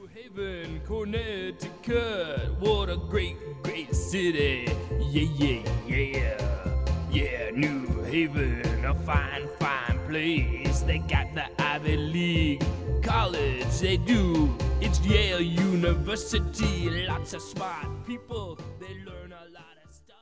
New 0.00 0.08
Haven, 0.08 0.80
Connecticut. 0.84 2.50
What 2.58 2.88
a 2.90 2.96
great, 2.96 3.36
great 3.62 3.94
city. 3.94 4.68
Yeah, 4.98 5.62
yeah, 5.86 5.96
yeah. 5.96 6.46
Yeah, 7.12 7.50
New 7.50 8.02
Haven, 8.02 8.84
a 8.84 8.94
fine, 8.94 9.48
fine 9.58 9.89
place. 10.10 10.80
They 10.80 10.98
got 10.98 11.32
the 11.36 11.44
Ivy 11.62 11.96
League 11.96 12.64
college, 13.00 13.78
they 13.78 13.96
do. 13.96 14.52
It's 14.80 14.98
Yale 15.00 15.40
University. 15.40 17.06
Lots 17.06 17.32
of 17.32 17.40
smart 17.40 17.86
people. 18.06 18.58
They 18.80 18.94
learn 19.06 19.32
a 19.32 19.46
lot 19.54 19.76
of 19.84 19.92
stuff. 19.92 20.16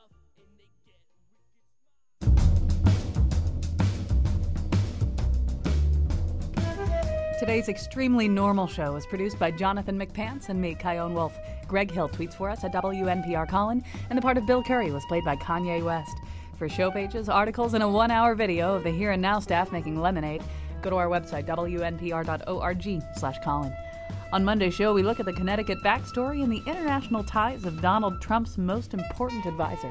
Today's 7.39 7.67
extremely 7.67 8.27
normal 8.27 8.67
show 8.67 8.95
is 8.95 9.07
produced 9.07 9.39
by 9.39 9.49
Jonathan 9.49 9.97
McPants 9.97 10.49
and 10.49 10.61
me, 10.61 10.75
Kyone 10.75 11.13
Wolf. 11.13 11.35
Greg 11.67 11.89
Hill 11.89 12.09
tweets 12.09 12.35
for 12.35 12.49
us 12.49 12.63
at 12.63 12.73
WNPR 12.73 13.47
Colin, 13.47 13.83
and 14.09 14.17
the 14.17 14.21
part 14.21 14.37
of 14.37 14.45
Bill 14.45 14.61
Curry 14.61 14.91
was 14.91 15.05
played 15.05 15.23
by 15.23 15.35
Kanye 15.35 15.83
West. 15.83 16.17
For 16.59 16.67
show 16.67 16.91
pages, 16.91 17.29
articles, 17.29 17.73
and 17.73 17.81
a 17.81 17.87
one 17.87 18.11
hour 18.11 18.35
video 18.35 18.75
of 18.75 18.83
the 18.83 18.91
Here 18.91 19.11
and 19.11 19.21
Now 19.21 19.39
staff 19.39 19.71
making 19.71 19.97
lemonade, 19.97 20.43
go 20.81 20.89
to 20.89 20.97
our 20.97 21.07
website, 21.07 21.45
wnpr.org 21.45 23.03
slash 23.15 23.37
Colin. 23.41 23.73
On 24.33 24.43
Monday's 24.43 24.73
show, 24.73 24.93
we 24.93 25.01
look 25.01 25.21
at 25.21 25.25
the 25.25 25.31
Connecticut 25.31 25.77
backstory 25.85 26.43
and 26.43 26.51
the 26.51 26.61
international 26.69 27.23
ties 27.23 27.63
of 27.63 27.81
Donald 27.81 28.21
Trump's 28.21 28.57
most 28.57 28.93
important 28.93 29.45
advisor. 29.45 29.89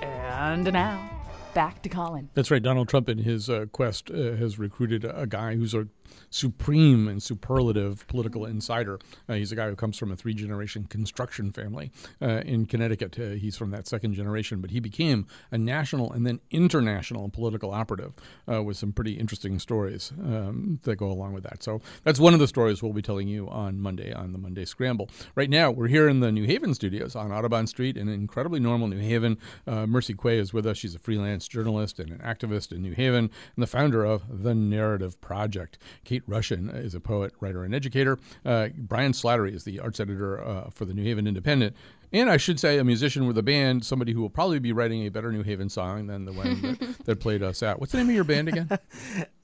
And 0.00 0.72
now, 0.72 1.10
back 1.54 1.82
to 1.82 1.88
Colin. 1.88 2.30
That's 2.34 2.52
right. 2.52 2.62
Donald 2.62 2.88
Trump, 2.88 3.08
in 3.08 3.18
his 3.18 3.50
uh, 3.50 3.66
quest, 3.72 4.12
uh, 4.12 4.36
has 4.36 4.60
recruited 4.60 5.04
a, 5.04 5.22
a 5.22 5.26
guy 5.26 5.56
who's 5.56 5.74
a 5.74 5.88
supreme 6.30 7.08
and 7.08 7.22
superlative 7.22 8.06
political 8.06 8.46
insider. 8.46 8.98
Uh, 9.28 9.34
he's 9.34 9.52
a 9.52 9.56
guy 9.56 9.68
who 9.68 9.76
comes 9.76 9.98
from 9.98 10.12
a 10.12 10.16
three 10.16 10.34
generation 10.34 10.84
construction 10.84 11.52
family 11.52 11.90
uh, 12.22 12.42
in 12.44 12.66
Connecticut. 12.66 13.18
Uh, 13.18 13.30
he's 13.30 13.56
from 13.56 13.70
that 13.70 13.86
second 13.86 14.14
generation, 14.14 14.60
but 14.60 14.70
he 14.70 14.80
became 14.80 15.26
a 15.50 15.58
national 15.58 16.12
and 16.12 16.26
then 16.26 16.40
international 16.50 17.28
political 17.28 17.72
operative 17.72 18.12
uh, 18.50 18.62
with 18.62 18.76
some 18.76 18.92
pretty 18.92 19.12
interesting 19.12 19.58
stories 19.58 20.12
um, 20.20 20.78
that 20.82 20.96
go 20.96 21.06
along 21.06 21.32
with 21.32 21.44
that. 21.44 21.62
So 21.62 21.80
that's 22.04 22.20
one 22.20 22.34
of 22.34 22.40
the 22.40 22.48
stories 22.48 22.82
we'll 22.82 22.92
be 22.92 23.02
telling 23.02 23.28
you 23.28 23.48
on 23.48 23.80
Monday 23.80 24.12
on 24.12 24.32
the 24.32 24.38
Monday 24.38 24.64
Scramble. 24.64 25.08
Right 25.34 25.50
now, 25.50 25.70
we're 25.70 25.88
here 25.88 26.08
in 26.08 26.20
the 26.20 26.32
New 26.32 26.44
Haven 26.44 26.74
studios 26.74 27.16
on 27.16 27.32
Audubon 27.32 27.66
Street 27.66 27.96
in 27.96 28.08
incredibly 28.08 28.60
normal 28.60 28.88
New 28.88 28.98
Haven. 28.98 29.38
Uh, 29.66 29.86
Mercy 29.86 30.14
Quaye 30.14 30.38
is 30.38 30.52
with 30.52 30.66
us. 30.66 30.78
She's 30.78 30.94
a 30.94 30.98
freelance 30.98 31.48
journalist 31.48 31.98
and 31.98 32.10
an 32.10 32.18
activist 32.18 32.72
in 32.72 32.82
New 32.82 32.92
Haven 32.92 33.30
and 33.56 33.62
the 33.62 33.66
founder 33.66 34.04
of 34.04 34.42
The 34.42 34.54
Narrative 34.54 35.20
Project. 35.20 35.78
Kate 36.04 36.28
Rushin 36.28 36.74
is 36.74 36.94
a 36.94 37.00
poet, 37.00 37.32
writer, 37.40 37.64
and 37.64 37.74
educator. 37.74 38.18
Uh, 38.44 38.68
Brian 38.76 39.12
Slattery 39.12 39.54
is 39.54 39.64
the 39.64 39.80
arts 39.80 40.00
editor 40.00 40.42
uh, 40.42 40.70
for 40.70 40.84
the 40.84 40.94
New 40.94 41.04
Haven 41.04 41.26
Independent. 41.26 41.76
And 42.12 42.28
I 42.28 42.36
should 42.38 42.58
say, 42.58 42.78
a 42.78 42.84
musician 42.84 43.26
with 43.26 43.38
a 43.38 43.42
band, 43.42 43.84
somebody 43.84 44.12
who 44.12 44.20
will 44.20 44.30
probably 44.30 44.58
be 44.58 44.72
writing 44.72 45.06
a 45.06 45.10
better 45.10 45.30
New 45.30 45.42
Haven 45.44 45.68
song 45.68 46.08
than 46.08 46.24
the 46.24 46.32
one 46.32 46.60
that, 46.62 46.96
that 47.04 47.20
played 47.20 47.42
us 47.42 47.62
out. 47.62 47.78
What's 47.78 47.92
the 47.92 47.98
name 47.98 48.08
of 48.08 48.14
your 48.14 48.24
band 48.24 48.48
again? 48.48 48.68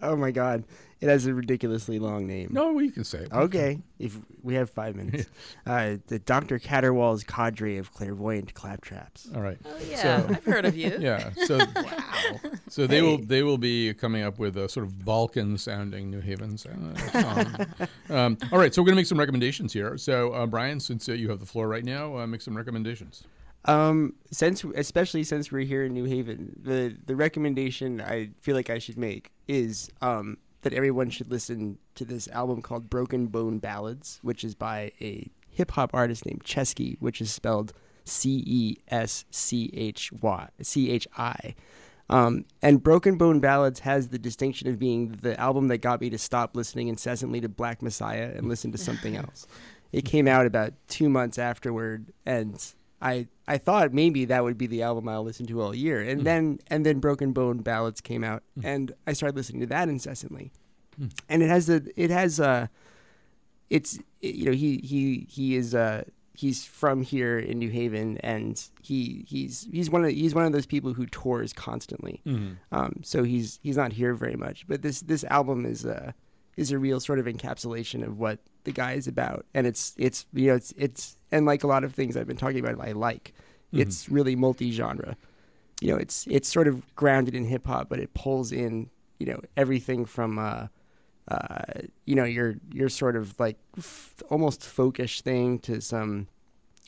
Oh 0.03 0.15
my 0.15 0.31
God, 0.31 0.65
it 1.01 1.09
has 1.09 1.25
a 1.27 1.33
ridiculously 1.33 1.99
long 1.99 2.27
name. 2.27 2.51
No, 2.53 2.71
well, 2.75 2.85
you 2.85 2.93
can 2.93 3.03
say 3.03 3.21
it. 3.21 3.33
Okay, 3.33 3.79
if 3.99 4.19
we 4.43 4.55
have 4.55 4.69
five 4.69 4.95
minutes, 4.95 5.27
uh, 5.67 5.97
the 6.09 6.19
Dr. 6.19 6.59
Caterwaul's 6.59 7.25
cadre 7.25 7.79
of 7.79 7.93
clairvoyant 7.95 8.53
claptraps. 8.53 9.35
All 9.35 9.41
right. 9.41 9.57
Oh, 9.65 9.75
yeah. 9.89 10.03
So- 10.03 10.27
I've 10.35 10.45
heard 10.45 10.67
of 10.67 10.77
you. 10.77 10.97
Yeah. 11.01 11.31
So 11.47 11.57
wow. 11.59 12.41
So 12.69 12.87
they 12.87 13.01
will 13.01 13.17
they 13.19 13.43
will 13.43 13.57
be 13.59 13.95
coming 13.95 14.23
up 14.23 14.39
with 14.39 14.59
a 14.59 14.69
sort 14.69 14.85
of 14.85 15.03
Balkan 15.05 15.57
sounding 15.57 16.11
New 16.11 16.21
Haven 16.21 16.59
sound, 16.59 16.99
uh, 17.15 17.23
song. 17.23 17.67
um, 18.11 18.39
all 18.53 18.59
right. 18.59 18.73
So 18.73 18.83
we're 18.83 18.87
gonna 18.87 18.97
make 18.97 19.07
some 19.07 19.19
recommendations 19.19 19.73
here. 19.73 19.97
So 19.97 20.33
uh, 20.35 20.47
Brian, 20.47 20.79
since 20.79 21.09
uh, 21.09 21.13
you 21.13 21.31
have 21.31 21.41
the 21.41 21.47
floor 21.47 21.69
right 21.69 21.85
now, 21.85 22.19
uh, 22.19 22.27
make 22.27 22.43
some 22.43 22.56
recommendations. 22.57 23.25
Um, 23.67 24.15
since 24.31 24.63
especially 24.63 25.25
since 25.25 25.51
we're 25.51 25.65
here 25.65 25.85
in 25.85 25.93
New 25.93 26.05
Haven, 26.05 26.59
the 26.63 26.97
the 27.05 27.17
recommendation 27.17 28.01
I 28.01 28.31
feel 28.41 28.55
like 28.55 28.71
I 28.71 28.79
should 28.79 28.97
make 28.97 29.33
is 29.49 29.91
um 30.01 30.39
that 30.63 30.73
everyone 30.73 31.11
should 31.11 31.31
listen 31.31 31.79
to 31.95 32.05
this 32.05 32.29
album 32.29 32.63
called 32.63 32.89
Broken 32.91 33.27
Bone 33.27 33.59
Ballads, 33.59 34.19
which 34.23 34.45
is 34.45 34.55
by 34.55 34.93
a 35.01 35.31
hip 35.49 35.73
hop 35.73 35.95
artist 35.95 36.27
named 36.27 36.45
Ceschi, 36.45 36.97
which 37.01 37.21
is 37.21 37.33
spelled 37.33 37.73
C 38.05 38.43
E 38.47 38.77
S 38.89 39.25
C 39.31 39.71
H 39.75 40.13
Y 40.13 40.49
C 40.63 40.91
H 40.91 41.09
I. 41.17 41.55
Um, 42.09 42.45
and 42.63 42.83
Broken 42.83 43.17
Bone 43.17 43.41
Ballads 43.41 43.81
has 43.81 44.09
the 44.09 44.19
distinction 44.19 44.69
of 44.69 44.79
being 44.79 45.19
the 45.23 45.39
album 45.41 45.69
that 45.69 45.79
got 45.79 46.01
me 46.01 46.09
to 46.11 46.19
stop 46.19 46.55
listening 46.55 46.89
incessantly 46.89 47.41
to 47.41 47.49
Black 47.49 47.83
Messiah 47.83 48.33
and 48.35 48.49
listen 48.49 48.71
to 48.73 48.79
something 48.79 49.17
else. 49.25 49.47
It 49.97 50.05
came 50.05 50.29
out 50.29 50.45
about 50.45 50.75
two 50.89 51.09
months 51.09 51.39
afterward, 51.39 52.13
and 52.27 52.53
I 53.01 53.29
I 53.49 53.57
thought 53.59 53.95
maybe 53.95 54.27
that 54.27 54.45
would 54.45 54.59
be 54.59 54.67
the 54.67 54.83
album 54.83 55.09
I'll 55.09 55.25
listen 55.25 55.47
to 55.47 55.61
all 55.63 55.75
year, 55.75 56.01
and 56.03 56.21
then 56.27 56.59
and 56.69 56.85
then 56.85 56.99
Broken 57.01 57.33
Bone 57.33 57.59
Ballads 57.59 58.01
came 58.03 58.23
out, 58.23 58.43
and 58.63 58.93
I 59.07 59.15
started 59.15 59.37
listening 59.37 59.61
to 59.63 59.67
that 59.69 59.89
incessantly, 59.89 60.53
and 61.31 61.43
it 61.43 61.49
has 61.49 61.67
the 61.67 61.91
it 61.97 62.11
has 62.11 62.39
uh, 62.41 62.67
it's 63.71 63.99
you 64.21 64.45
know 64.47 64.53
he 64.53 64.79
he 64.79 65.27
he 65.31 65.57
is 65.57 65.75
uh 65.75 66.05
he's 66.35 66.65
from 66.67 67.01
here 67.03 67.39
in 67.39 67.59
New 67.59 67.71
Haven, 67.71 68.19
and 68.19 68.63
he 68.83 69.25
he's 69.27 69.67
he's 69.73 69.89
one 69.89 70.05
of 70.05 70.11
he's 70.11 70.35
one 70.35 70.45
of 70.45 70.53
those 70.53 70.67
people 70.67 70.93
who 70.93 71.07
tours 71.07 71.53
constantly. 71.55 72.21
Um, 72.71 73.01
so 73.03 73.23
he's 73.25 73.59
he's 73.63 73.79
not 73.79 73.93
here 73.95 74.13
very 74.15 74.37
much. 74.37 74.67
But 74.69 74.83
this 74.83 75.01
this 75.01 75.25
album 75.25 75.65
is 75.65 75.85
a 75.87 76.15
is 76.57 76.71
a 76.73 76.79
real 76.79 77.01
sort 77.01 77.19
of 77.19 77.27
encapsulation 77.27 78.05
of 78.07 78.19
what 78.19 78.39
the 78.65 78.73
guy 78.73 78.93
is 78.93 79.07
about, 79.07 79.47
and 79.55 79.67
it's 79.67 79.95
it's 79.99 80.27
you 80.33 80.49
know 80.49 80.55
it's 80.55 80.73
it's 80.77 81.17
and 81.31 81.47
like 81.47 81.65
a 81.65 81.67
lot 81.67 81.85
of 81.85 81.95
things 81.95 82.17
I've 82.17 82.27
been 82.27 82.37
talking 82.37 82.61
about, 82.61 82.81
I 82.81 82.93
like. 82.93 83.35
It's 83.73 84.09
really 84.09 84.37
multi 84.37 84.73
genre. 84.73 85.17
You 85.83 85.93
know, 85.93 85.99
it's 85.99 86.27
it's 86.29 86.49
sort 86.49 86.67
of 86.67 86.95
grounded 86.95 87.35
in 87.35 87.45
hip 87.45 87.67
hop, 87.67 87.89
but 87.91 87.99
it 87.99 88.15
pulls 88.15 88.53
in 88.53 88.89
you 89.19 89.27
know 89.27 89.41
everything 89.57 90.05
from. 90.05 90.39
Uh, 90.39 90.69
uh, 91.29 91.81
you 92.05 92.15
know, 92.15 92.25
your 92.25 92.55
your 92.73 92.89
sort 92.89 93.17
of 93.17 93.39
like 93.41 93.59
f- 93.77 94.23
almost 94.31 94.61
folkish 94.61 95.23
thing 95.23 95.59
to 95.59 95.81
some 95.81 96.29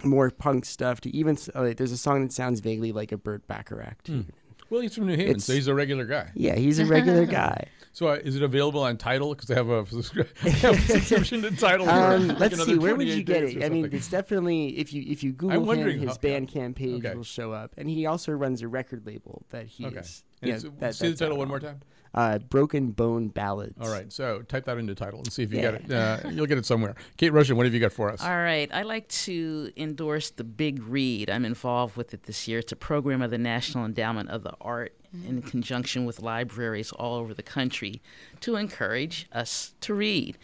more 0.04 0.30
punk 0.30 0.64
stuff 0.64 1.00
to 1.00 1.10
even 1.10 1.36
uh, 1.56 1.72
there's 1.76 1.90
a 1.90 1.96
song 1.96 2.22
that 2.22 2.32
sounds 2.32 2.60
vaguely 2.60 2.92
like 2.92 3.10
a 3.10 3.16
Burt 3.16 3.46
Bacharach. 3.48 4.00
To 4.04 4.12
even. 4.12 4.32
Well, 4.70 4.80
he's 4.80 4.94
from 4.94 5.06
New 5.06 5.16
Haven, 5.16 5.40
so 5.40 5.54
he's 5.54 5.66
a 5.66 5.74
regular 5.74 6.04
guy. 6.04 6.30
Yeah, 6.34 6.54
he's 6.54 6.78
a 6.78 6.86
regular 6.86 7.26
guy. 7.40 7.66
So 7.92 8.08
uh, 8.08 8.14
is 8.22 8.36
it 8.36 8.42
available 8.42 8.82
on 8.82 8.96
Tidal? 8.96 9.34
Because 9.34 9.48
they 9.48 9.54
have 9.54 9.68
a, 9.68 9.82
they 10.42 10.50
have 10.50 10.74
a 10.74 10.80
subscription 10.80 11.42
to 11.42 11.50
Tidal. 11.56 11.86
for, 11.86 11.92
Um, 11.92 12.28
like, 12.28 12.38
let's 12.38 12.64
see, 12.64 12.78
where 12.78 12.94
would 12.94 13.08
you 13.08 13.22
get 13.22 13.42
it? 13.44 13.64
I 13.64 13.68
mean, 13.68 13.88
it's 13.92 14.08
definitely 14.08 14.78
if 14.78 14.92
you 14.92 15.04
if 15.06 15.22
you 15.24 15.32
Google 15.32 15.58
him, 15.60 15.66
wondering 15.66 15.98
his 16.00 16.10
how- 16.10 16.18
yeah. 16.22 16.38
Bandcamp 16.40 16.74
page 16.76 17.04
Okay. 17.04 17.14
will 17.14 17.24
show 17.24 17.52
up, 17.52 17.74
and 17.76 17.88
he 17.88 18.06
also 18.06 18.32
runs 18.32 18.62
a 18.62 18.68
record 18.68 19.06
label 19.06 19.44
that 19.50 19.66
he's 19.66 19.86
okay. 19.86 20.02
you 20.42 20.52
And 20.54 20.64
know, 20.64 20.70
that, 20.78 20.94
say 20.94 21.10
the 21.10 21.16
title 21.16 21.34
out 21.34 21.38
one 21.38 21.48
more 21.48 21.60
time. 21.60 21.80
uh, 22.14 22.38
Broken 22.38 22.92
Bone 22.92 23.28
Ballads. 23.28 23.74
All 23.80 23.90
right, 23.90 24.12
so 24.12 24.42
type 24.42 24.64
that 24.66 24.78
into 24.78 24.94
Tidal 24.94 25.18
and 25.20 25.32
see 25.32 25.42
if 25.42 25.52
you 25.52 25.58
Yeah. 25.60 25.72
get 25.72 25.90
it. 25.90 25.90
Uh, 25.92 26.28
you'll 26.30 26.46
get 26.46 26.58
it 26.58 26.66
somewhere. 26.66 26.94
Kate 27.16 27.32
Rushin, 27.32 27.56
what 27.56 27.66
have 27.66 27.74
you 27.74 27.80
got 27.80 27.92
for 27.92 28.10
us? 28.10 28.22
All 28.22 28.30
right. 28.36 28.70
I 28.72 28.82
like 28.82 29.08
to 29.08 29.70
endorse 29.76 30.30
the 30.30 30.44
Big 30.44 30.82
Read. 30.82 31.28
I'm 31.30 31.44
involved 31.44 31.96
with 31.96 32.14
it 32.14 32.22
this 32.24 32.46
year. 32.48 32.60
It's 32.60 32.72
a 32.72 32.76
program 32.76 33.20
of 33.22 33.30
the 33.30 33.38
National 33.38 33.84
Endowment 33.84 34.30
of 34.30 34.42
the 34.42 34.52
Art 34.60 34.94
in 35.12 35.42
conjunction 35.42 36.04
with 36.04 36.20
libraries 36.20 36.92
all 36.92 37.14
over 37.14 37.32
the 37.32 37.42
country 37.42 38.00
to 38.40 38.56
encourage 38.56 39.26
us 39.32 39.74
to 39.80 39.94
read. 39.94 40.36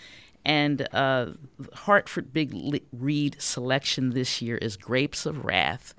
And 0.45 0.89
uh, 0.93 1.33
Hartford 1.73 2.33
Big 2.33 2.83
Read 2.93 3.41
selection 3.41 4.11
this 4.11 4.43
year 4.43 4.59
is 4.59 4.77
Grapes 4.77 5.27
of 5.27 5.45
Wrath 5.45 5.95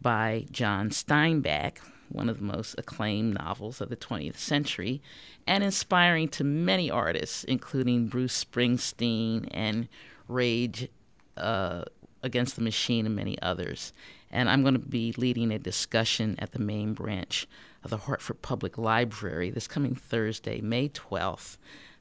by 0.00 0.46
John 0.50 0.90
Steinbeck, 0.90 1.78
one 2.08 2.28
of 2.28 2.38
the 2.38 2.44
most 2.44 2.74
acclaimed 2.78 3.34
novels 3.34 3.80
of 3.80 3.90
the 3.90 3.96
20th 3.96 4.38
century, 4.38 5.02
and 5.46 5.62
inspiring 5.62 6.28
to 6.28 6.44
many 6.44 6.90
artists, 6.90 7.44
including 7.44 8.08
Bruce 8.08 8.42
Springsteen 8.44 9.48
and 9.50 9.88
Rage 10.28 10.88
uh, 11.36 11.84
Against 12.22 12.56
the 12.56 12.62
Machine 12.62 13.06
and 13.06 13.16
many 13.16 13.40
others. 13.40 13.92
And 14.30 14.48
I'm 14.48 14.62
going 14.62 14.74
to 14.74 14.80
be 14.80 15.12
leading 15.16 15.50
a 15.50 15.58
discussion 15.58 16.36
at 16.38 16.52
the 16.52 16.58
main 16.58 16.94
branch 16.94 17.46
of 17.82 17.90
the 17.90 17.98
Hartford 17.98 18.42
Public 18.42 18.76
Library 18.78 19.50
this 19.50 19.66
coming 19.66 19.94
Thursday, 19.94 20.60
May 20.60 20.88
12th. 20.88 21.56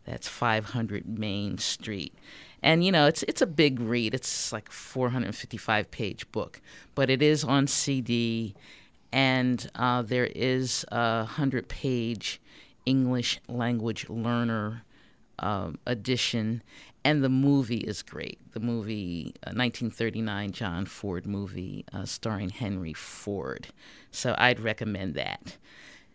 That's 0.06 0.28
500 0.28 1.08
Main 1.08 1.58
Street. 1.58 2.14
And 2.62 2.84
you 2.84 2.92
know, 2.92 3.06
it's 3.06 3.24
it's 3.24 3.42
a 3.42 3.48
big 3.48 3.80
read. 3.80 4.14
It's 4.14 4.52
like 4.52 4.70
a 4.70 4.72
455 4.72 5.92
page 5.92 6.30
book, 6.32 6.62
but 6.94 7.10
it 7.10 7.22
is 7.22 7.44
on 7.44 7.68
CD, 7.68 8.54
and 9.14 9.70
uh, 9.76 10.02
there 10.02 10.30
is 10.36 10.86
a 10.92 11.24
hundred 11.24 11.70
page 11.70 12.42
English 12.86 13.40
language 13.48 14.10
learner 14.10 14.84
um, 15.40 15.80
edition, 15.86 16.62
and 17.04 17.24
the 17.24 17.30
movie 17.30 17.78
is 17.78 18.02
great. 18.02 18.40
The 18.52 18.60
movie, 18.60 19.34
uh, 19.44 19.56
1939 19.56 20.52
John 20.52 20.86
Ford 20.86 21.26
movie 21.26 21.86
uh, 21.94 22.06
starring 22.06 22.50
Henry 22.50 22.94
Ford. 22.94 23.68
So 24.12 24.36
I'd 24.38 24.60
recommend 24.60 25.16
that. 25.16 25.58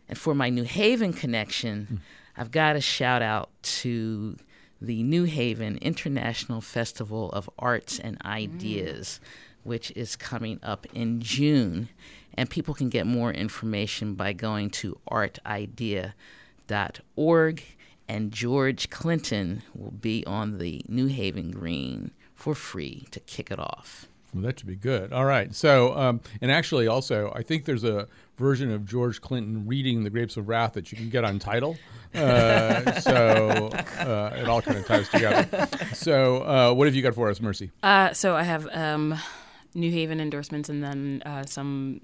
And 0.09 0.18
for 0.18 0.35
my 0.35 0.51
New 0.51 0.64
Haven 0.64 1.12
connection, 1.12 2.03
I've 2.37 2.51
got 2.51 2.76
a 2.76 2.80
shout 2.80 3.22
out 3.22 3.51
to 3.62 4.37
the 4.80 5.03
New 5.03 5.24
Haven 5.24 5.78
International 5.78 6.61
Festival 6.61 7.30
of 7.30 7.49
Arts 7.59 7.99
and 7.99 8.20
Ideas, 8.24 9.20
which 9.62 9.91
is 9.93 10.16
coming 10.16 10.61
up 10.62 10.87
in 10.93 11.20
June. 11.20 11.89
And 12.37 12.51
people 12.51 12.74
can 12.74 12.91
get 12.91 13.07
more 13.07 13.32
information 13.32 14.14
by 14.14 14.35
going 14.35 14.68
to 14.70 14.99
artidea.org. 15.11 16.12
And 18.09 18.33
George 18.33 18.91
Clinton 18.91 19.63
will 19.75 19.91
be 19.91 20.25
on 20.27 20.59
the 20.59 20.85
New 20.89 21.07
Haven 21.07 21.51
Green 21.51 22.11
for 22.35 22.55
free 22.55 23.07
to 23.11 23.21
kick 23.21 23.51
it 23.51 23.59
off. 23.59 24.07
Well, 24.35 24.43
that 24.43 24.59
should 24.59 24.69
be 24.69 24.77
good. 24.77 25.13
All 25.13 25.25
right. 25.25 25.55
So, 25.55 25.97
um, 25.97 26.21
and 26.41 26.51
actually, 26.51 26.89
also, 26.89 27.33
I 27.37 27.43
think 27.43 27.65
there's 27.65 27.85
a 27.85 28.09
version 28.37 28.73
of 28.73 28.85
George 28.85 29.21
Clinton 29.21 29.65
reading 29.67 30.03
The 30.03 30.11
Grapes 30.11 30.37
of 30.37 30.49
Wrath 30.49 30.73
that 30.73 30.91
you 30.91 30.99
can 30.99 31.09
get 31.09 31.25
on 31.25 31.39
Tidal. 31.39 31.79
Uh, 32.15 32.93
so 33.01 33.71
uh, 33.99 34.37
it 34.37 34.49
all 34.49 34.61
kind 34.61 34.77
of 34.77 34.87
ties 34.87 35.09
together. 35.09 35.69
So, 35.93 36.43
uh, 36.43 36.75
what 36.75 36.89
have 36.89 36.97
you 36.97 37.03
got 37.03 37.15
for 37.15 37.31
us, 37.31 37.41
Mercy? 37.41 37.71
Uh, 37.83 38.13
so 38.13 38.35
I 38.35 38.43
have 38.43 38.67
um, 38.73 39.17
New 39.73 39.93
Haven 39.93 40.21
endorsements 40.21 40.69
and 40.69 40.83
then 40.83 41.23
uh, 41.25 41.45
some 41.45 42.01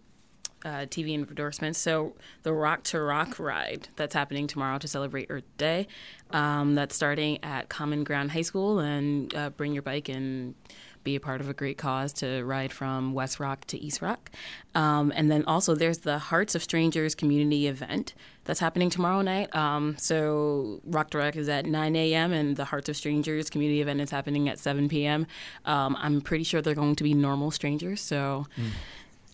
uh, 0.64 0.86
TV 0.86 1.14
endorsements. 1.14 1.78
So 1.78 2.14
the 2.42 2.52
Rock 2.52 2.82
to 2.84 3.00
Rock 3.00 3.38
ride 3.38 3.88
that's 3.96 4.14
happening 4.14 4.46
tomorrow 4.46 4.78
to 4.78 4.88
celebrate 4.88 5.26
Earth 5.30 5.44
Day. 5.56 5.86
Um, 6.30 6.74
that's 6.74 6.94
starting 6.94 7.42
at 7.42 7.68
Common 7.68 8.04
Ground 8.04 8.30
High 8.32 8.42
School, 8.42 8.78
and 8.78 9.34
uh, 9.34 9.50
bring 9.50 9.72
your 9.72 9.82
bike 9.82 10.08
and 10.08 10.54
be 11.02 11.16
a 11.16 11.20
part 11.20 11.40
of 11.40 11.48
a 11.48 11.54
great 11.54 11.78
cause 11.78 12.12
to 12.12 12.44
ride 12.44 12.72
from 12.72 13.14
West 13.14 13.40
Rock 13.40 13.64
to 13.66 13.78
East 13.78 14.02
Rock. 14.02 14.30
Um, 14.74 15.12
and 15.16 15.30
then 15.30 15.44
also 15.46 15.74
there's 15.74 15.98
the 15.98 16.18
Hearts 16.18 16.54
of 16.54 16.62
Strangers 16.62 17.14
community 17.14 17.66
event 17.66 18.14
that's 18.44 18.61
happening 18.61 18.90
tomorrow 18.90 19.22
night. 19.22 19.54
Um, 19.54 19.96
so 19.98 20.80
Rock 20.84 21.11
to 21.11 21.18
Rock 21.18 21.36
is 21.36 21.48
at 21.48 21.64
9 21.64 21.96
a.m. 21.96 22.32
and 22.32 22.56
the 22.56 22.66
Hearts 22.66 22.88
of 22.88 22.96
Strangers 22.96 23.48
community 23.48 23.80
event 23.80 24.00
is 24.00 24.11
happening 24.11 24.48
at 24.48 24.58
7 24.58 24.88
p.m. 24.88 25.26
Um, 25.64 25.96
I'm 25.98 26.20
pretty 26.20 26.44
sure 26.44 26.61
they're 26.61 26.74
going 26.74 26.96
to 26.96 27.04
be 27.04 27.14
normal 27.14 27.50
strangers, 27.50 28.00
so 28.00 28.46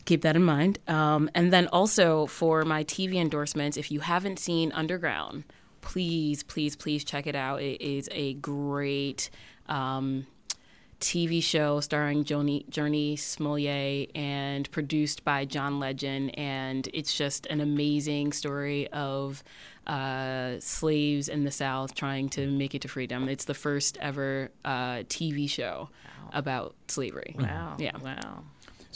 keep 0.07 0.23
that 0.23 0.37
in 0.37 0.43
mind. 0.43 0.79
Um, 0.89 1.29
and 1.35 1.53
then 1.53 1.67
also 1.69 2.27
for 2.27 2.65
my 2.65 2.85
TV 2.85 3.17
endorsements, 3.17 3.77
if 3.77 3.91
you 3.91 4.01
haven't 4.01 4.39
seen 4.39 4.73
Underground, 4.73 5.45
please, 5.83 6.43
please, 6.43 6.75
please 6.75 7.05
check 7.05 7.27
it 7.27 7.35
out. 7.35 7.61
It 7.61 7.83
is 7.83 8.09
a 8.13 8.35
great 8.35 9.29
um, 9.69 10.27
TV 11.01 11.43
show 11.43 11.81
starring 11.81 12.25
Joni, 12.25 12.67
Jurnee 12.71 13.19
Smollett 13.19 14.11
and 14.15 14.71
produced 14.71 15.25
by 15.25 15.45
John 15.45 15.79
Legend. 15.79 16.37
And 16.39 16.89
it's 16.95 17.15
just 17.15 17.47
an 17.47 17.61
amazing 17.61 18.33
story 18.33 18.89
of 18.89 19.45
uh, 19.87 20.59
slaves 20.61 21.29
in 21.29 21.45
the 21.45 21.51
South 21.51 21.95
trying 21.95 22.29
to 22.31 22.47
make 22.47 22.75
it 22.75 22.83
to 22.83 22.89
freedom. 22.89 23.29
It's 23.29 23.45
the 23.45 23.55
first 23.55 23.99
ever 24.01 24.51
uh, 24.65 25.05
TV 25.09 25.49
show 25.49 25.91
about 26.33 26.75
slavery. 26.89 27.37
Wow. 27.39 27.77
Yeah. 27.79 27.97
Wow. 28.03 28.45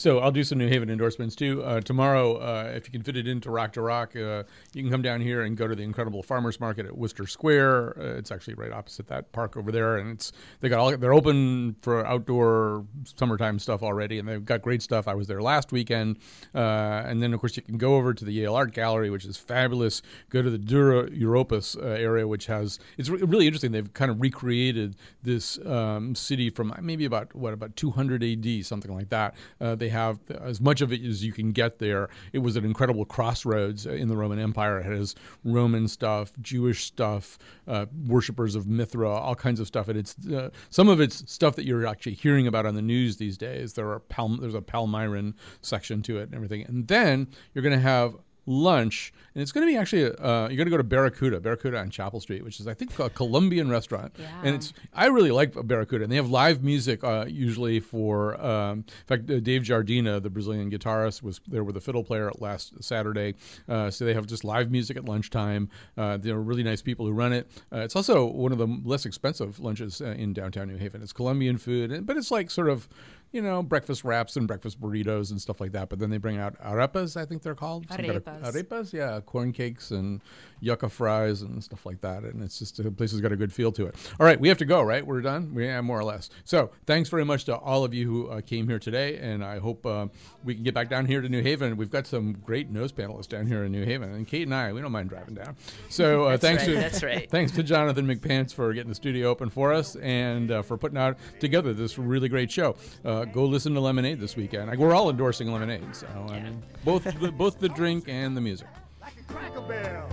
So 0.01 0.21
I'll 0.21 0.33
do 0.33 0.45
some 0.45 0.57
New 0.57 0.67
Haven 0.67 0.89
endorsements 0.89 1.37
too. 1.37 1.63
Uh, 1.63 1.83
tomorrow, 1.83 2.37
uh, 2.37 2.73
if 2.75 2.87
you 2.87 2.91
can 2.91 3.03
fit 3.03 3.19
it 3.19 3.29
into 3.29 3.51
Rock 3.51 3.75
to 3.75 3.83
Rock, 3.83 4.17
uh, 4.17 4.45
you 4.73 4.83
can 4.83 4.91
come 4.91 5.03
down 5.03 5.21
here 5.21 5.43
and 5.43 5.59
go 5.59 5.69
to 5.69 5.75
the 5.75 5.83
Incredible 5.83 6.23
Farmers 6.23 6.59
Market 6.59 6.87
at 6.87 6.97
Wooster 6.97 7.27
Square. 7.27 7.99
Uh, 8.01 8.17
it's 8.17 8.33
actually 8.33 8.55
right 8.55 8.73
opposite 8.73 9.09
that 9.09 9.31
park 9.33 9.59
over 9.59 9.71
there, 9.71 9.99
and 9.99 10.13
it's 10.13 10.33
they 10.61 10.71
got 10.71 10.79
all 10.79 10.97
they're 10.97 11.13
open 11.13 11.77
for 11.83 12.07
outdoor 12.07 12.87
summertime 13.15 13.59
stuff 13.59 13.83
already, 13.83 14.19
and 14.19 14.27
they've 14.27 14.43
got 14.43 14.63
great 14.63 14.81
stuff. 14.81 15.07
I 15.07 15.13
was 15.13 15.27
there 15.27 15.43
last 15.43 15.71
weekend, 15.71 16.17
uh, 16.55 17.03
and 17.05 17.23
then 17.23 17.35
of 17.35 17.41
course 17.41 17.55
you 17.59 17.63
can 17.63 17.77
go 17.77 17.97
over 17.97 18.15
to 18.15 18.25
the 18.25 18.33
Yale 18.33 18.55
Art 18.55 18.73
Gallery, 18.73 19.11
which 19.11 19.27
is 19.27 19.37
fabulous. 19.37 20.01
Go 20.31 20.41
to 20.41 20.49
the 20.49 20.57
Dura 20.57 21.11
Europos 21.11 21.77
uh, 21.77 21.85
area, 21.89 22.27
which 22.27 22.47
has 22.47 22.79
it's 22.97 23.11
re- 23.11 23.21
really 23.21 23.45
interesting. 23.45 23.71
They've 23.71 23.93
kind 23.93 24.11
of 24.11 24.19
recreated 24.19 24.97
this 25.23 25.59
um, 25.67 26.15
city 26.15 26.49
from 26.49 26.73
maybe 26.81 27.05
about 27.05 27.35
what 27.35 27.53
about 27.53 27.77
200 27.77 28.25
AD, 28.25 28.65
something 28.65 28.95
like 28.95 29.11
that. 29.11 29.35
They 29.59 29.90
have 29.91 30.19
as 30.31 30.61
much 30.61 30.81
of 30.81 30.93
it 30.93 31.05
as 31.05 31.25
you 31.25 31.33
can 31.33 31.53
get 31.53 31.79
there. 31.79 32.09
It 32.33 32.39
was 32.39 32.57
an 32.57 32.65
incredible 32.65 33.05
crossroads 33.05 33.87
in 33.87 34.09
the 34.09 34.17
Roman 34.17 34.39
Empire. 34.39 34.79
It 34.79 34.87
has 34.87 35.15
Roman 35.45 35.87
stuff, 35.89 36.33
Jewish 36.41 36.85
stuff, 36.85 37.39
uh, 37.69 37.87
worshippers 38.07 38.55
of 38.55 38.67
Mithra, 38.67 39.11
all 39.11 39.35
kinds 39.35 39.61
of 39.61 39.67
stuff. 39.67 39.89
And 39.89 39.99
it's 39.99 40.17
uh, 40.27 40.51
some 40.71 40.89
of 40.89 41.01
it's 41.01 41.31
stuff 41.31 41.57
that 41.57 41.67
you're 41.67 41.87
actually 41.87 42.15
hearing 42.15 42.47
about 42.47 42.67
on 42.67 42.75
the 42.75 42.83
news 42.83 43.19
these 43.19 43.37
days. 43.37 43.75
There 43.75 43.91
are 43.91 44.01
Pal- 44.01 44.39
there's 44.39 44.55
a 44.55 44.61
Palmyran 44.61 45.35
section 45.61 46.03
to 46.03 46.19
it 46.19 46.25
and 46.25 46.35
everything. 46.35 46.65
And 46.67 46.89
then 46.89 47.29
you're 47.55 47.63
going 47.63 47.75
to 47.75 47.81
have 47.81 48.15
lunch, 48.47 49.13
and 49.35 49.43
it's 49.43 49.53
going 49.53 49.67
to 49.67 49.73
be 49.73 49.77
actually 49.77 50.05
uh, 50.05 50.49
you're 50.49 50.57
going 50.57 50.67
to 50.67 50.71
go 50.71 50.77
to 50.77 50.85
Barracuda, 50.85 51.41
Barracuda 51.41 51.79
on 51.79 51.91
Chapel 51.91 52.21
Street, 52.21 52.45
which 52.45 52.61
is 52.61 52.67
I 52.67 52.75
think 52.75 52.99
a 52.99 53.11
Colombian 53.11 53.71
restaurant, 53.71 54.15
yeah. 54.19 54.29
and 54.43 54.55
it's 54.55 54.73
I 54.93 55.07
really 55.07 55.31
like 55.31 55.55
Barracuda, 55.67 56.05
and 56.05 56.13
they 56.13 56.17
have 56.17 56.31
live 56.31 56.63
music 56.63 57.05
uh, 57.05 57.27
usually 57.29 57.81
for. 57.81 58.41
Um, 58.45 58.85
in 58.89 59.07
fact, 59.07 59.31
uh, 59.31 59.41
Dave 59.41 59.63
Jardina, 59.63 60.21
the 60.23 60.31
Brazilian 60.31 60.71
guitarist, 60.71 61.23
was 61.23 61.41
there 61.47 61.65
with 61.65 61.77
a 61.77 61.81
fiddle 61.81 62.05
player 62.05 62.31
last 62.39 62.83
Saturday, 62.83 63.35
uh, 63.69 63.91
so 63.91 64.05
they 64.05 64.15
have 64.15 64.27
just 64.27 64.45
live 64.45 64.71
music 64.71 64.97
at 64.97 65.05
lunchtime. 65.05 65.69
Uh, 65.97 66.17
they're 66.17 66.39
really 66.41 66.63
nice 66.63 66.83
people 66.83 67.07
who 67.07 67.13
run 67.13 67.33
it. 67.33 67.49
Uh, 67.73 67.79
it's 67.79 67.97
also 67.97 68.25
one 68.25 68.53
of 68.53 68.59
the 68.59 68.67
less 68.85 69.07
expensive 69.07 69.61
lunches 69.61 70.01
uh, 70.01 70.07
in 70.07 70.33
downtown 70.33 70.69
New 70.69 70.77
Haven. 70.77 71.03
It's 71.03 71.13
Colombian 71.13 71.59
food, 71.59 71.93
and- 71.93 72.07
but 72.07 72.17
it's 72.17 72.31
like 72.31 72.51
sort 72.51 72.69
of 72.69 72.89
you 73.33 73.43
know, 73.43 73.63
breakfast 73.63 74.05
wraps 74.05 74.37
and 74.37 74.47
breakfast 74.47 74.81
burritos 74.81 75.31
and 75.31 75.41
stuff 75.41 75.61
like 75.61 75.73
that. 75.73 75.89
But 75.89 75.99
then 75.99 76.11
they 76.11 76.19
bring 76.19 76.39
out 76.39 76.61
arepas, 76.61 77.17
I 77.17 77.25
think 77.25 77.43
they're 77.43 77.55
called. 77.55 77.87
Some 77.89 77.99
kind 77.99 78.11
of- 78.11 78.25
Arepas. 78.25 78.53
arepas, 78.53 78.93
yeah, 78.93 79.21
corn 79.21 79.53
cakes 79.53 79.91
and 79.91 80.21
yucca 80.61 80.89
fries 80.89 81.43
and 81.43 81.63
stuff 81.63 81.87
like 81.87 82.01
that. 82.01 82.23
And 82.25 82.43
it's 82.43 82.59
just 82.59 82.83
the 82.83 82.91
place 82.91 83.13
has 83.13 83.21
got 83.21 83.33
a 83.33 83.37
good 83.37 83.53
feel 83.53 83.73
to 83.73 83.87
it. 83.87 83.95
All 84.19 84.27
right, 84.27 84.39
we 84.39 84.49
have 84.49 84.59
to 84.59 84.65
go, 84.65 84.83
right? 84.83 85.07
We're 85.07 85.21
done? 85.21 85.55
We 85.55 85.65
yeah, 85.67 85.81
more 85.81 85.99
or 85.99 86.05
less. 86.05 86.31
So 86.45 86.71
thanks 86.87 87.09
very 87.09 87.25
much 87.25 87.45
to 87.45 87.57
all 87.57 87.85
of 87.85 87.95
you 87.95 88.07
who 88.07 88.29
uh, 88.29 88.41
came 88.41 88.69
here 88.69 88.79
today. 88.79 89.19
And 89.19 89.45
I 89.45 89.59
hope 89.59 89.87
uh, 89.87 90.09
we 90.45 90.55
can 90.55 90.65
get 90.65 90.75
back 90.75 90.89
down 90.89 91.07
here 91.07 91.21
to 91.21 91.29
New 91.29 91.43
Haven. 91.43 91.77
We've 91.77 91.91
got 91.91 92.07
some 92.07 92.33
great 92.45 92.71
nose 92.71 92.93
panelists 92.93 93.29
down 93.29 93.47
here 93.47 93.65
in 93.65 93.73
New 93.73 93.85
Haven. 93.85 94.13
And 94.13 94.27
Kate 94.27 94.43
and 94.43 94.55
I, 94.55 94.73
we 94.73 94.81
don't 94.81 94.93
mind 94.93 95.09
driving 95.09 95.35
down. 95.35 95.57
So 95.89 96.25
uh, 96.25 96.37
thanks 96.37 96.67
right, 96.67 96.75
to 96.75 96.81
that's 96.81 97.03
right. 97.03 97.31
thanks 97.31 97.53
to 97.53 97.63
Jonathan 97.63 98.07
McPants 98.07 98.53
for 98.53 98.73
getting 98.75 98.89
the 98.89 98.95
studio 98.95 99.29
open 99.29 99.51
for 99.51 99.73
us 99.73 99.97
and 99.97 100.51
uh, 100.51 100.63
for 100.63 100.77
putting 100.77 100.99
out 100.99 101.17
together 101.39 101.73
this 101.73 101.97
really 101.99 102.29
great 102.29 102.51
show. 102.51 102.77
Uh, 103.05 103.20
Uh, 103.21 103.27
go 103.27 103.45
listen 103.45 103.75
to 103.75 103.81
Lemonade 103.81 104.19
this 104.19 104.35
weekend. 104.35 104.69
Like, 104.69 104.79
we're 104.79 104.95
all 104.95 105.11
endorsing 105.11 105.53
Lemonade, 105.53 105.95
so 105.95 106.07
I 106.31 106.41
mean, 106.41 106.63
both 106.87 107.05
the, 107.05 107.31
both 107.31 107.59
the 107.61 107.69
drink 107.69 108.05
and 108.09 108.35
the 108.35 108.41
music. 108.41 108.67
like 108.99 109.13
a 109.21 109.31
cracker 109.31 109.61
barrel. 109.61 110.09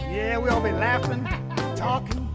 Yeah, 0.00 0.36
we 0.38 0.48
all 0.48 0.60
be 0.60 0.72
laughing, 0.72 1.24
talking, 1.76 2.28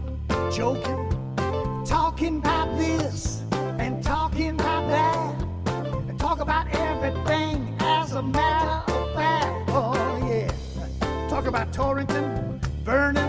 joking, 0.50 1.84
talking 1.84 2.38
about 2.38 2.74
this 2.78 3.42
and 3.52 4.02
talking 4.02 4.52
about 4.52 4.88
that, 4.88 5.74
and 6.08 6.18
talk 6.18 6.40
about 6.40 6.74
everything 6.74 7.76
as 7.80 8.12
a 8.12 8.22
matter 8.22 8.90
of 8.92 9.14
fact. 9.14 9.68
Oh 9.68 10.26
yeah, 10.26 11.28
talk 11.28 11.44
about 11.44 11.70
Torrington, 11.70 12.58
Vernon, 12.82 13.28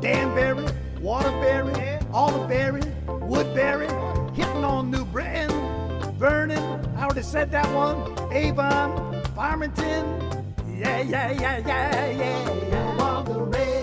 Danbury, 0.00 0.64
Waterbury, 1.00 1.98
Alderberry, 2.12 2.84
Woodbury, 3.08 3.88
hitting 4.34 4.64
on 4.64 4.90
New 4.90 5.04
Britain, 5.06 5.50
Vernon, 6.22 6.62
I 6.96 7.02
already 7.02 7.22
said 7.22 7.50
that 7.50 7.66
one, 7.74 8.32
Avon, 8.32 9.24
Farmington, 9.34 10.04
yeah, 10.68 11.00
yeah, 11.00 11.32
yeah, 11.32 11.58
yeah, 11.58 12.10
yeah, 12.12 12.68
yeah. 12.70 13.81